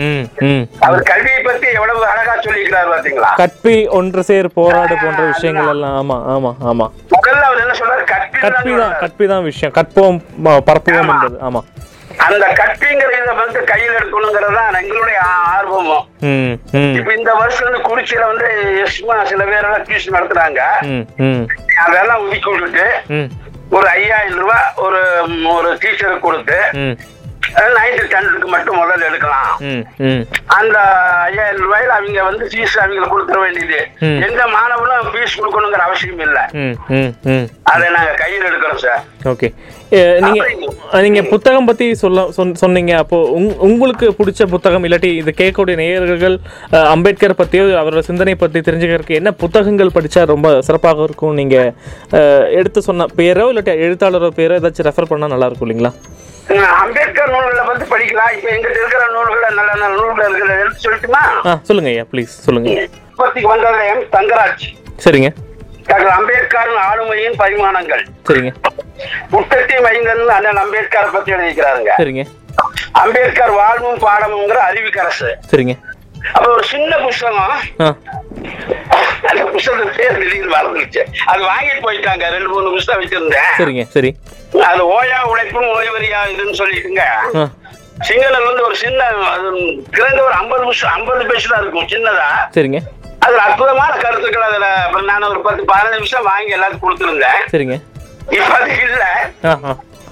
அவர் 0.87 1.08
கல்வியை 1.11 1.40
பத்தி 1.43 1.67
எவ்வளவு 1.78 2.02
அழகா 2.11 2.34
சொல்லியிருக்கிறார் 2.37 2.93
பாத்தீங்களா? 2.93 3.31
கற்பி 3.40 3.75
ஒன்று 3.99 4.23
சேர் 4.28 4.49
போராடு 4.58 4.94
போன்ற 5.02 5.23
விஷயங்கள் 5.32 5.70
எல்லாம் 5.73 5.96
ஆமா 6.00 6.17
ஆமா 6.34 6.52
ஆமா. 6.70 6.87
முதல்ல 7.14 7.43
அவர் 7.49 7.62
என்ன 7.64 7.75
சொல்றாரு? 7.81 8.05
கற்பி 8.49 8.73
தான் 8.77 8.95
கற்பி 9.03 9.26
தான் 9.26 9.45
விஷயம் 9.45 9.75
கற்போம் 9.76 10.19
பரப்புவோம் 10.69 11.03
ஆமா. 11.05 11.15
என்பது. 11.17 11.38
ஆமா. 11.47 11.61
அந்த 12.26 12.45
கற்பிங்கிற 12.59 13.11
இதை 13.17 13.33
வந்து 13.41 13.61
கையில் 13.65 13.97
எடுக்கணுங்கிறது 13.97 14.55
தான் 14.59 14.79
எங்களுடைய 14.81 15.19
ஆர்வமும். 15.50 16.05
இப்ப 16.93 17.11
இந்த 17.15 17.33
வருஷம் 17.35 17.67
வந்து 17.69 17.81
குறிச்சியில 17.88 18.29
வந்து 18.31 18.47
எஸ்மா 18.85 19.17
சில 19.31 19.43
பேரெல்லாம் 19.50 19.85
டியூஷன் 19.88 20.17
நடத்துறாங்க. 20.17 20.61
அதெல்லாம் 21.85 22.23
ஒதுக்கி 22.25 22.50
விட்டுட்டு 22.53 22.87
ஒரு 23.71 23.87
ஐயாயிரம் 23.95 24.41
ரூபாய் 24.41 24.67
ஒரு 24.85 25.00
ஒரு 25.55 25.71
டீச்சருக்கு 25.83 26.26
கொடுத்து 26.26 26.59
நைன்த்து 27.77 28.05
டென்த்துக்கு 28.13 28.47
மட்டும் 28.47 28.77
முதல்ல 28.77 29.09
எடுக்கலாம். 29.09 29.53
அந்த 30.57 30.77
ஐயாயிரம் 31.27 31.63
ரூபாயில 31.63 31.93
அவங்க 31.97 32.23
வந்து 32.23 32.45
ஃபீஸ் 32.47 32.77
அவங்களுக்கு 32.79 33.15
கொடுத்துட 33.15 33.41
வேண்டியது. 33.41 33.79
எந்த 34.27 34.43
மாணவனும் 34.49 35.11
ஃபீஸ் 35.13 35.39
கொடுக்கணுங்கிற 35.39 35.83
அவசியம் 35.87 36.19
இல்லை. 36.19 36.45
அதை 37.65 37.89
நாங்க 37.91 38.13
கையில் 38.17 38.45
எடுக்கிறோம் 38.45 38.77
சார் 38.77 39.03
ஓகே 39.25 39.49
நீங்க 40.21 40.45
நீங்க 41.03 41.23
புத்தகம் 41.23 41.65
பத்தி 41.65 41.95
சொல்ல 41.95 42.29
சொன்- 42.37 42.55
சொன்னீங்க. 42.55 42.97
அப்போ 42.97 43.17
உங்- 43.35 43.57
உங்களுக்கு 43.59 44.15
பிடிச்ச 44.19 44.47
புத்தகம் 44.47 44.85
இல்லாட்டி 44.85 45.11
இது 45.15 45.35
கேட்கக்கூடிய 45.37 45.75
நேயர்கள் 45.75 46.37
அம்பேத்கர் 46.87 47.39
பத்தியோ 47.39 47.65
அவரோட 47.81 47.99
சிந்தனை 48.01 48.35
பத்தி 48.35 48.61
தெரிஞ்சுக்கிறதுக்கு 48.61 49.15
என்ன 49.15 49.33
புத்தகங்கள் 49.35 49.95
படிச்சா 49.95 50.27
ரொம்ப 50.27 50.63
சிறப்பாக 50.63 51.03
இருக்கும் 51.03 51.35
நீங்க 51.35 51.57
எடுத்து 52.53 52.83
சொன்ன 52.83 53.07
பேரோ 53.17 53.47
இல்லாட்டி 53.51 53.75
எழுத்தாளரோ 53.81 54.31
பேரோ 54.37 54.57
ஏதாச்சும் 54.59 54.89
ரெஃபர் 54.89 55.09
பண்ணா 55.09 55.27
நல்லா 55.27 55.47
இருக்கும் 55.47 55.69
இல்லைங்களா? 55.69 55.93
அம்பேத்கர் 56.55 57.31
நூல்களை 57.31 57.65
வந்து 57.65 57.85
படிக்கலாம். 57.85 58.33
இப்ப 58.37 58.50
எங்கிட்ட 58.50 58.79
இருக்கிற 58.83 59.07
நூல்களை 59.12 59.55
நல்ல 59.55 59.75
நல்ல 59.75 59.97
நூல்கள் 59.97 60.29
இருக்கிற 60.29 60.61
எடுத்து 60.61 60.91
சொல்லட்டுமா? 60.91 61.23
சொல்லுங்க 61.62 61.91
ஐயா 61.91 62.03
ப்ளீஸ் 62.12 62.33
சொல்லுங்க. 62.47 62.88
உற்பத்திக்கு 63.11 63.49
வந்தது 63.49 63.87
எம். 63.87 64.05
தங்கராஜ். 64.12 64.65
சரிங்க. 65.05 65.29
டாக்டர் 65.87 66.12
அம்பேத்கரின் 66.19 66.81
ஆளுமையின் 66.91 67.37
பரிமாணங்கள். 67.37 68.07
சரிங்க. 68.29 68.53
முட்டத்தி 69.33 69.76
மைந்தன் 69.83 70.29
அண்ணன் 70.29 70.61
அம்பேத்கரை 70.65 71.12
பத்தி 71.12 71.33
எழுதிக்கிறாருங்க. 71.33 71.93
சரிங்க. 71.99 72.25
அம்பேத்கர் 72.93 73.50
வாழ்வும் 73.50 73.99
பாடமுங்கிற 73.99 74.59
அறிவிக்கரசு. 74.71 75.31
சரிங்க. 75.53 75.79
அப்ப 76.33 76.53
ஒரு 76.53 76.65
சின்ன 76.65 76.97
புஸ்தகம். 76.97 77.99
அந்த 79.28 79.42
புஸ்தகத்துக்கு 79.52 79.99
பேர் 80.00 80.18
திடீர்னு 80.23 80.50
மறந்துருச்சு. 80.56 81.02
அது 81.33 81.42
வாங்கிட்டு 81.50 81.83
போயிட்டாங்க 81.87 82.25
ரெண்டு 82.35 82.50
மூணு 82.54 82.75
புஸ்தகம் 82.75 83.02
வச்சிருந்தேன். 83.02 83.49
சரிங்க 83.61 83.85
சரி. 83.97 84.11
அது 84.71 84.83
ஓயா 84.97 85.18
உழைப்பும் 85.30 85.71
ஓய்வரியா 85.76 86.21
இதுன்னு 86.33 86.59
சொல்லிட்டுங்க. 86.61 87.04
சிங்களம் 88.06 88.47
வந்து 88.49 88.62
ஒரு 88.68 88.76
சின்ன 88.85 89.00
திறந்த 89.97 90.21
ஒரு 90.28 90.35
ஐம்பது 90.40 90.62
நிமிஷம் 90.64 90.92
ஐம்பது 90.97 91.25
பேஜ் 91.30 91.50
தான் 91.52 91.62
இருக்கும் 91.62 91.90
சின்னதா. 91.95 92.28
சரிங்க. 92.56 92.80
அதுல 93.25 93.42
அற்புதமான 93.49 93.92
கருத்துக்கள் 94.04 94.49
அதுல 94.49 94.66
நான் 95.11 95.28
ஒரு 95.33 95.40
பத்து 95.47 95.62
பதினஞ்சு 95.71 95.99
நிமிஷம் 96.00 96.28
வாங்கி 96.30 96.56
எல்லாத்துக்கும் 96.56 96.87
கொடுத்துருந்தேன். 96.87 97.40
சரிங்க. 97.52 97.76
இப்ப 98.37 98.52
அது 98.59 98.71
இல்ல. 98.87 99.04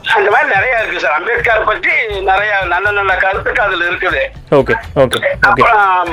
அந்த 0.04 0.28
மாதிரி 0.30 0.48
நிறைய 0.48 0.80
இருக்கு 0.80 1.02
சார். 1.02 1.14
அம்பேத்கர் 1.18 1.68
பற்றி 1.68 1.92
நிறைய 2.28 2.52
நல்ல 2.72 2.88
நல்ல 2.90 3.12
கருத்துக்கள் 3.16 3.66
அதுல 3.66 3.86
இருக்குது. 3.90 4.22
ஓகே 4.58 4.74
ஓகே 5.02 5.20
அப்புறம் 5.48 6.10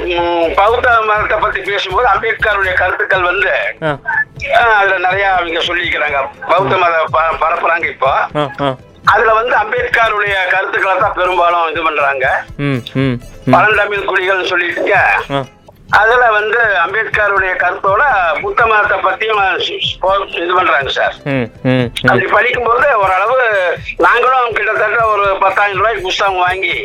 பௌத்த 0.60 0.93
மதத்தை 1.10 1.38
பத்தி 1.39 1.60
பேசும்போது 1.62 2.07
அம்பேத்கருடைய 2.13 2.74
கருத்துக்கள் 2.74 3.27
வந்து 3.29 3.51
அதுல 4.77 4.98
நிறைய 5.07 5.25
அவங்க 5.33 5.62
சொல்லிக்கிறாங்க 5.69 6.19
பௌத்த 6.51 6.77
மத 6.83 6.95
பரப்புறாங்க 7.43 7.88
இப்போ. 7.93 8.12
அதுல 9.13 9.31
வந்து 9.33 9.55
அம்பேத்கருடைய 9.62 10.36
கருத்துக்களை 10.53 10.95
தான் 10.98 11.17
பெரும்பாலும் 11.19 11.69
இது 11.71 11.81
பண்றாங்க. 11.88 12.25
பழந்தமிழ் 13.55 14.10
குடிகள் 14.10 14.50
சொல்லிட்டு 14.51 14.83
அதுல 16.00 16.24
வந்து 16.36 16.60
அம்பேத்கருடைய 16.81 17.53
கருத்தோட 17.62 18.01
புத்த 18.43 18.65
மதத்தை 18.69 18.98
பத்தியும் 19.05 19.41
இது 20.43 20.53
பண்றாங்க 20.57 20.91
சார். 20.98 21.15
அப்படி 22.10 22.27
படிக்கும்போது 22.36 22.88
ஓரளவு 23.03 23.38
நாங்களும் 24.05 24.55
கிட்டத்தட்ட 24.57 25.00
ஒரு 25.13 25.25
பத்தாயிரம் 25.43 25.79
ரூபாய்க்கு 25.79 26.05
புஸ்தகம் 26.07 26.41
வாங்கி 26.45 26.77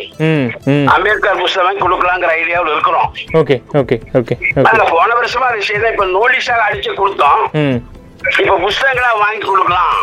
அம்பேத்கர் 0.94 1.40
புஸ்தகம் 1.42 1.66
வாங்கி 1.68 1.84
கொடுக்கலாங்கிற 1.84 2.32
ஐடியாவில் 2.40 2.72
இருக்கிறோம். 2.74 3.08
Okay 3.42 3.58
okay 3.82 3.98
okay 4.20 4.36
okay. 4.48 4.62
நாங்க 4.68 4.84
போன 4.94 5.08
வருஷமா 5.20 5.48
அதை 5.50 5.62
செய்த 5.70 5.92
இப்ப 5.94 6.06
நோட்டீஸாக 6.16 6.66
அடிச்சு 6.66 6.92
கொடுத்தோம். 7.00 7.44
இப்ப 8.42 8.58
புஸ்தகங்களா 8.66 9.12
வாங்கி 9.24 9.42
கொடுக்கலாம். 9.50 9.96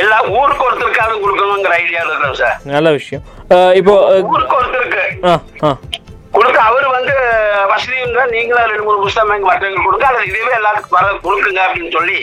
எல்லா 0.00 0.18
ஊருக்கு 0.38 0.66
ஒருத்தருக்காவது 0.68 1.22
கொடுக்கணுங்கிற 1.22 1.74
ஐடியாவில் 1.84 2.12
இருக்கிறோம் 2.12 2.40
சார். 2.42 2.58
நல்ல 2.74 2.88
விஷயம். 2.98 3.24
இப்போ 3.80 3.94
ஊருக்கு 4.32 4.58
ஒருத்தருக்கு. 4.60 5.04
கொடுக்க 6.36 6.58
அவர் 6.70 6.86
வந்து 6.94 7.14
இருந்தா 7.86 8.24
நீங்களும் 8.34 8.70
ரெண்டு 8.72 8.86
மூணு 8.88 9.02
புஸ்தகம் 9.04 9.30
வாங்கி 9.32 9.48
மற்றவங்களுக்கு 9.48 9.88
கொடுங்க 9.88 10.06
அல்லது 10.10 10.28
இதுவே 10.30 10.52
எல்லாத்துக்கும் 10.60 10.98
வர 10.98 11.08
கொடுக்குங்க 11.26 11.62
அப்படின்னு 11.66 11.92
சொல்லி 11.98 12.18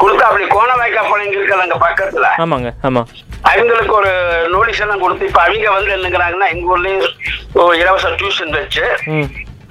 கொடுத்து 0.00 0.24
அப்படி 0.28 0.44
கோணவாய்க்கா 0.54 1.02
பிள்ளைங்க 1.08 1.36
இருக்கல 1.38 1.64
அங்க 1.64 1.76
பக்கத்துல. 1.84 2.28
ஆமாங்க 2.44 2.70
ஆமாம் 2.88 3.08
அவங்களுக்கு 3.50 3.94
ஒரு 4.00 4.12
நோட்டீஸ் 4.54 4.82
எல்லாம் 4.84 5.02
கொடுத்து 5.04 5.28
இப்ப 5.28 5.40
அவங்க 5.44 5.68
வந்து 5.76 5.94
என்னங்கிறாங்கன்னா 5.96 6.48
எங்க 6.54 6.72
ஊர்லயும் 6.74 7.06
இலவச 7.82 8.10
டியூஷன் 8.20 8.56
வச்சு 8.58 8.84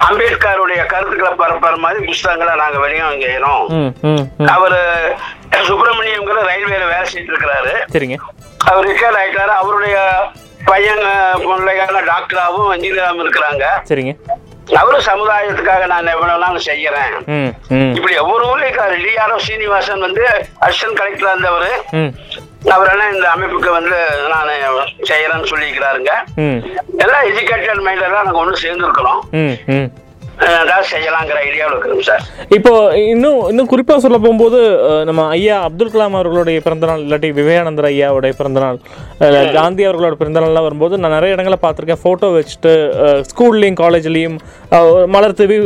அம்பேத்கருடைய 0.06 0.80
கருத்துக்களை 0.92 1.30
பரப்புற 1.40 1.76
மாதிரி 1.84 2.00
புஸ்தகங்களை 2.08 2.52
நாங்க 2.62 2.78
வெளியும் 2.84 3.22
செய்யறோம் 3.24 3.64
அவரு 4.56 4.80
சுப்பிரமணியம்ங்கிற 5.68 6.42
ரயில்வேல 6.50 6.84
வேலை 6.92 7.06
செஞ்சுட்டு 7.12 7.32
இருக்கிறாரு. 7.32 7.72
சரிங்க. 7.94 8.16
அவர் 8.68 8.86
ரிட்டையர்ட் 8.88 9.18
ஆயிட்டாரு. 9.20 9.52
அவருடைய 9.62 9.96
பையன் 10.70 11.04
பிள்ளைகள் 11.44 12.08
டாக்டராகவும் 12.12 12.72
இன்ஜினியராகவும் 12.76 13.24
இருக்கிறாங்க. 13.24 13.64
சரிங்க. 13.90 14.14
அவரும் 14.76 15.00
சமுதாயத்துக்காக 15.00 15.86
நான் 15.86 16.06
எவ்வளவு 16.06 16.58
செய்யறேன். 16.58 17.14
இப்படி 17.96 18.18
ஒவ்வொரு 18.18 18.44
ஊர்லயும் 18.44 19.04
டிஆர்ஓ 19.04 19.36
சீனிவாசன் 19.36 20.00
வந்து 20.00 20.24
அசிஸ்டன்ட் 20.60 20.98
கலெக்டரா 21.00 21.32
இருந்தவர். 21.32 21.68
அவரெல்லாம் 22.70 23.14
இந்த 23.14 23.30
அமைப்புக்கு 23.30 23.70
வந்து 23.70 23.96
நான் 24.28 24.50
செய்யறேன்னு 25.02 25.50
சொல்லிக்கிறாருங்க 25.50 26.10
ம். 26.36 26.60
எல்லாம் 26.98 27.24
எஜுகேட்டட் 27.24 27.84
மைண்டெல்லாம் 27.86 28.24
நாங்கள் 28.24 28.42
ஒன்று 28.42 28.62
சேர்ந்துருக்கிறோம். 28.62 29.20
ம் 30.38 30.50
ம் 30.50 30.60
ஏதாவது 30.64 30.86
செய்யலாங்கிற 30.90 31.38
ஐடியாவில் 31.46 31.74
இருக்கிறோம் 31.74 32.04
சார் 32.08 32.24
இப்போ 32.56 32.72
இன்னும் 33.12 33.40
இன்னும் 33.52 33.70
குறிப்பாக 33.72 34.00
சொல்ல 34.04 34.18
போகும்போது 34.24 34.58
நம்ம 35.08 35.22
ஐயா 35.36 35.56
அப்துல் 35.68 35.92
கலாம் 35.94 36.16
அவர்களுடைய 36.18 36.58
பிறந்தநாள் 36.66 37.02
இல்லாட்டி 37.04 37.28
விவேகானந்தர் 37.38 37.88
ஐயாவுடைய 37.90 38.34
பிறந்தநாள் 38.40 38.78
காந்தி 39.56 39.82
அவர்களோட 39.88 40.16
பிறந்தநாள்லாம் 40.20 40.66
வரும்போது 40.66 41.00
நான் 41.02 41.14
நிறைய 41.16 41.36
இடங்களை 41.36 41.58
பார்த்துருக்கேன். 41.62 42.02
ஃபோட்டோ 42.02 42.28
வச்சுட்டு 42.36 42.72
ஸ்கூல்லையும் 43.30 43.80
காலேஜ்லேயும் 43.82 44.36
மலர் 45.14 45.36
தூவி 45.40 45.56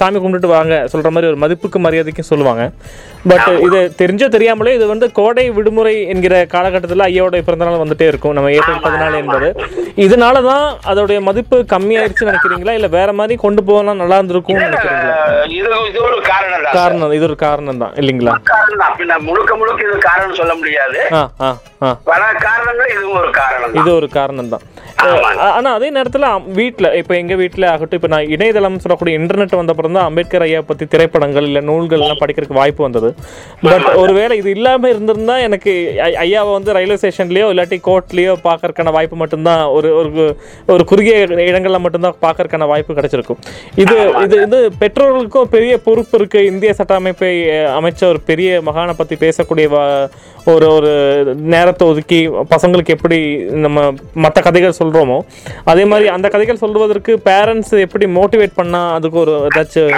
சாமி 0.00 0.18
கும்பிட்டுட்டு 0.18 0.54
வாங்க 0.56 0.74
சொல்கிற 0.94 1.12
மாதிரி 1.16 1.30
ஒரு 1.32 1.40
மதிப்புக்கு 1.44 1.80
மரியாதைக்கும் 1.86 2.30
சொல்லுவாங்க. 2.30 2.64
பட் 3.30 3.48
இது 3.66 3.78
தெரிஞ்சோ 4.00 4.26
தெரியாமலே 4.34 4.74
இது 4.78 4.86
வந்து 4.92 5.06
கோடை 5.18 5.44
விடுமுறை 5.56 5.94
என்கிற 6.12 6.34
காலகட்டத்தில் 6.54 7.06
ஐயாவுடைய 7.08 7.42
பிறந்தநாள் 7.46 7.82
வந்துட்டே 7.84 8.06
இருக்கும். 8.12 8.34
நம்ம 8.38 8.52
ஏப்ரல் 8.58 8.84
பதினாலு 8.86 9.16
என்பது. 9.22 9.48
இதனால 10.06 10.42
தான் 10.50 10.66
அதோடைய 10.90 11.18
மதிப்பு 11.28 11.56
கம்மியாயிருச்சுன்னு 11.74 12.30
நினைக்கிறீங்களா? 12.32 12.76
இல்லை 12.78 12.90
வேற 12.98 13.12
மாதிரி 13.20 13.36
கொண்டு 13.44 13.62
போகலாம் 13.70 14.02
நல்லா 14.06 14.18
இது 15.56 15.68
ஒரு 16.06 16.18
காரணம். 16.28 16.64
காரணம் 16.76 17.12
இது 17.16 17.24
ஒரு 17.28 17.36
காரணம் 17.44 17.80
தான் 17.82 17.94
இல்லைங்களா 18.00 18.32
காரணம் 18.50 19.24
முழுக்க 19.28 19.52
முழுக்க 19.56 19.80
இது 19.88 19.96
காரணம் 20.06 20.38
சொல்ல 20.40 20.52
முடியாது. 20.60 20.98
பல 22.10 22.22
காரணங்கள் 22.46 22.92
இதுவும் 22.96 23.18
ஒரு 23.22 23.30
காரணம் 23.40 23.76
இது 23.80 23.90
ஒரு 24.00 24.08
காரணம் 24.18 24.52
தான் 24.54 24.64
ஆமாங்க. 25.04 25.46
ஆனா 25.56 25.70
அதே 25.76 25.88
நேரத்துல 25.96 26.26
வீட்டில் 26.58 26.88
இப்போ 26.98 27.14
எங்க 27.14 27.34
வீட்டில் 27.40 27.66
ஆகட்டும் 27.72 27.98
இப்போ 27.98 28.10
நான் 28.12 28.30
இணையதளம் 28.34 28.78
சொல்லக்கூடிய 28.84 29.18
இன்டர்நெட் 29.18 29.56
வந்த 29.58 29.72
அப்புறம் 29.74 29.96
தான் 29.96 30.06
அம்பேத்கர் 30.08 30.44
ஐயா 30.46 30.60
பத்தி 30.70 30.84
திரைப்படங்கள் 30.94 31.46
இல்ல 31.48 31.60
நூல்கள் 31.60 32.02
எல்லாம் 32.04 32.20
படிக்கிறதுக்கு 32.22 32.58
வாய்ப்பு 32.60 32.82
வந்தது. 32.86 33.10
பட் 33.64 33.88
ஒருவேளை 34.02 34.36
இது 34.40 34.50
இல்லாம 34.50 34.88
இருந்திருந்தா 34.92 35.36
எனக்கு 35.48 35.72
ஐயாவை 36.24 36.52
வந்து 36.52 36.76
ரயில்வே 36.78 36.98
ஸ்டேஷன்லயோ 37.02 37.48
இல்லாட்டி 37.54 37.78
கோர்ட்லயோ 37.88 38.34
பார்க்கறதுக்கான 38.48 38.94
வாய்ப்பு 38.98 39.18
மட்டும்தான் 39.22 39.62
ஒரு 39.76 39.90
ஒரு 40.00 40.24
ஒரு 40.74 40.84
குறுகிய 40.92 41.16
இடங்கள்ல 41.50 41.80
மட்டும்தான் 41.86 42.18
பார்க்கறதுக்கான 42.26 42.68
வாய்ப்பு 42.72 42.98
கிடைச்சிருக்கும். 43.00 43.40
இது 43.84 43.96
இது 44.24 44.38
இது 44.46 44.60
பெற்றோர்களுக்கும் 44.84 45.52
பெரிய 45.56 45.74
பொறுப்பு 45.88 46.16
இருக்கு. 46.20 46.40
இந்திய 46.52 46.72
சட்ட 46.80 46.94
அமைப்பை 47.02 47.32
அமைச்ச 47.78 48.02
ஒரு 48.12 48.22
பெரிய 48.32 48.60
மகானை 48.70 48.96
பத்தி 49.02 49.16
பேசக்கூடிய 49.26 49.68
ஒரு 50.52 50.66
ஒரு 50.74 50.90
நேரத்தை 51.54 51.84
ஒதுக்கி 51.92 52.18
பசங்களுக்கு 52.50 52.94
எப்படி 52.96 53.16
நம்ம 53.64 53.78
மற்ற 54.24 54.40
கதைகள் 54.46 54.76
சொல்றோமோ? 54.86 55.18
அதே 55.72 55.84
மாதிரி 55.92 56.08
அந்த 56.16 56.26
கதைகள் 56.34 56.62
சொல்வதற்கு 56.64 57.12
பேரண்ட்ஸ் 57.28 57.74
எப்படி 57.86 58.06
மோட்டிவேட் 58.18 58.58
பண்ணா 58.60 58.82
அதுக்கு 58.98 59.18
ஒரு 59.24 59.34
ஏதாச்சும் 59.48 59.94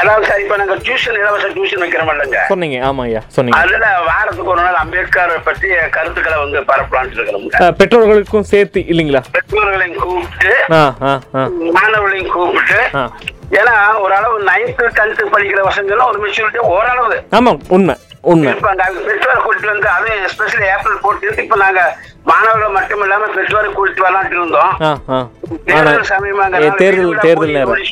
அதாவது 0.00 0.24
சார் 0.28 0.40
இப்ப 0.44 0.56
நாங்க 0.60 0.74
டியூஷன் 0.86 1.18
இலவச 1.20 1.46
டியூஷன் 1.56 1.82
வைக்கிறோம் 1.82 2.10
இல்லைங்க. 2.14 2.38
சொன்னீங்க. 2.52 2.78
ஆமா 2.88 3.02
ஐயா 3.08 3.20
சொன்னீங்க. 3.36 3.58
அதுல 3.60 3.86
வாரத்துக்கு 4.08 4.52
ஒரு 4.54 4.62
நாள் 4.66 4.78
அம்பேத்கர் 4.82 5.34
பற்றி 5.48 5.68
கருத்துக்களை 5.96 6.38
வந்து 6.44 6.58
பரப்பலான்ட்டு 6.70 7.16
இருக்கிறோம் 7.18 7.76
பெற்றோர்களுக்கும் 7.80 8.48
சேர்த்து 8.52 8.80
இல்லைங்களா? 8.92 9.22
பெற்றோர்களையும் 9.36 10.00
கூப்பிட்டு 10.04 10.52
மாணவர்களையும் 11.78 12.32
கூப்பிட்டு 12.36 12.80
ஏன்னா 13.60 13.76
ஓரளவு 14.04 14.36
நைன்த்து 14.50 14.84
டென்த்து 14.98 15.24
படிக்கிற 15.34 15.60
பசங்களும் 15.68 16.08
ஒரு 16.10 16.20
மெச்சூரிட்டி 16.24 16.60
ஓரளவு. 16.74 17.16
ஆமாம் 17.38 17.60
உண்மை. 17.76 17.94
உண்மை. 18.32 18.52
பெற்றோரை 19.08 19.38
கூட்டிட்டு 19.44 19.70
வந்து 19.74 19.88
அதுவும் 19.96 20.24
எஸ்பெஷலி 20.26 20.66
ஏப்ரல் 20.74 21.02
போட்டு 21.04 21.42
இப்ப 21.44 21.56
நாங்க 21.62 21.82
மாணவர்கள் 22.30 22.74
மட்டும் 22.76 23.02
இல்லாம 23.04 23.26
பெற்றோரை 23.36 23.70
கூட்டிட்டு 23.76 24.04
வரலான்ட்டு 24.06 24.38
இருந்தோம். 24.40 24.72
தேர்தல் 25.68 26.08
சமயமாக 26.12 26.60
தேர்தல் 26.82 27.20
தேர்தல் 27.26 27.54
நேரம். 27.56 27.82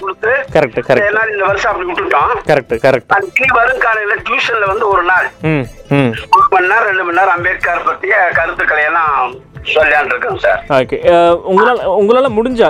கரெக்ட் 0.56 0.80
கரெக்ட் 0.88 1.10
எல்லாரும் 1.10 1.34
இந்த 1.36 1.46
வருஷம் 1.50 1.70
அப்படி 1.72 1.88
விட்டுட்டோம். 1.90 2.32
கரெக்ட் 2.50 2.74
கரெக்ட் 2.86 3.14
அதுக்கு 3.18 3.58
வரும் 3.60 3.82
காலையில 3.86 4.16
டியூஷன்ல 4.28 4.66
வந்து 4.72 4.86
ஒரு 4.94 5.04
நாள். 5.12 5.28
ஒரு 6.34 6.46
மணி 6.54 6.70
நேரம் 6.72 6.88
ரெண்டு 6.90 7.06
மணி 7.06 7.18
நேரம் 7.20 7.36
அம்பேத்கர் 7.36 7.86
பத்திய 7.90 8.14
கருத்துக்களை 8.38 8.84
எல்லாம் 8.90 9.16
சொல்லான் 9.64 10.09
இருக்கோம் 10.09 10.38
சார் 10.38 10.61
ஓகே 10.76 10.97
உங்களால் 11.45 11.81
உங்களால் 11.92 12.35
முடிஞ்சா 12.37 12.69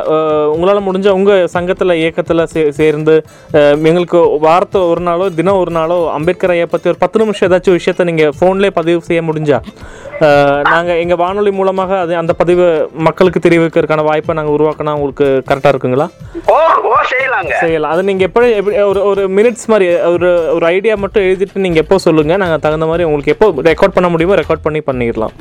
உங்களால் 0.54 0.84
முடிஞ்சா 0.84 1.10
உங்கள் 1.10 1.46
சங்கத்தில் 1.46 1.94
இயக்கத்தில் 1.94 2.44
சே 2.46 2.62
சேர்ந்து 2.70 3.14
எங்களுக்கு 3.82 4.20
வாரத்தை 4.38 4.80
ஒரு 4.90 5.02
நாளோ 5.02 5.26
தினம் 5.30 5.60
ஒரு 5.60 5.72
நாளோ 5.72 5.98
அம்பேத்கர் 6.10 6.54
ஐயா 6.54 6.66
பற்றி 6.66 6.90
ஒரு 6.92 7.00
பத்து 7.00 7.22
நிமிஷம் 7.22 7.48
ஏதாச்சும் 7.48 7.78
விஷயத்த 7.78 8.08
நீங்கள் 8.10 8.34
ஃபோன்லேயே 8.38 8.74
பதிவு 8.74 9.00
செய்ய 9.00 9.22
முடிஞ்சா 9.22 9.60
நாங்கள் 10.72 11.00
எங்கள் 11.02 11.20
வானொலி 11.22 11.50
மூலமாக 11.58 11.92
அது 12.04 12.12
அந்த 12.20 12.32
பதிவை 12.40 12.66
மக்களுக்கு 13.06 13.40
தெரிவிக்கிறதுக்கான 13.46 14.04
வாய்ப்பை 14.08 14.34
நாங்கள் 14.38 14.56
உருவாக்கினா 14.56 14.94
உங்களுக்கு 14.98 15.26
கரெக்டாக 15.50 15.72
இருக்குங்களா? 15.74 16.06
ஓ 16.54 16.58
ஓ 16.90 16.94
செய்யலாங்க. 17.12 17.52
செய்யலாம். 17.64 17.92
அது 17.94 18.02
நீங்கள் 18.10 18.28
எப்படி 18.28 18.48
எப்படி 18.58 18.76
ஒரு 18.90 19.00
ஒரு 19.10 19.22
மினிட்ஸ் 19.38 19.66
மாதிரி 19.72 19.86
ஒரு 20.14 20.30
ஒரு 20.56 20.66
ஐடியா 20.76 20.96
மட்டும் 21.04 21.26
எழுதிட்டு 21.28 21.64
நீங்கள் 21.66 21.82
எப்போ 21.84 21.98
சொல்லுங்கள் 22.06 22.42
நாங்கள் 22.44 22.62
தகுந்த 22.66 22.88
மாதிரி 22.90 23.06
உங்களுக்கு 23.08 23.34
எப்போ 23.34 23.48
ரெக்கார்ட் 23.70 23.96
பண்ண 23.98 24.10
முடியுமோ 24.14 24.38
ரெக்கார்ட் 24.42 24.66
பண்ணி 24.66 24.82
பண்ணிடலாம். 24.90 25.34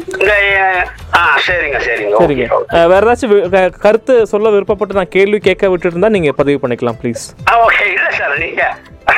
சரிங்க 1.48 1.78
சரிங்க. 1.86 2.16
சரிங்க. 2.22 2.46
வேற 2.92 3.02
ஏதாச்சும் 3.06 3.76
கருத்து 3.86 4.14
சொல்ல 4.32 4.50
விருப்பப்பட்டு 4.56 4.98
நான் 5.00 5.14
கேள்வி 5.16 5.40
கேட்க 5.48 5.70
விட்டுட்டு 5.72 5.96
இருந்தா 5.96 6.14
நீங்க 6.16 6.32
பதிவு 6.40 6.60
பண்ணிக்கலாம் 6.64 7.00
ப்ளீஸ் 7.02 7.24
ஓகே. 7.66 7.86
இல்ல 7.96 8.08
சார் 8.20 8.36
நீங்க 8.46 8.64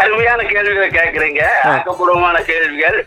அருமையான 0.04 0.42
கேள்விகளை 0.54 0.88
கேட்கறீங்க. 1.00 1.42
ஆக்கப்பூர்வமான 1.72 2.38
கேள்விகள். 2.52 3.00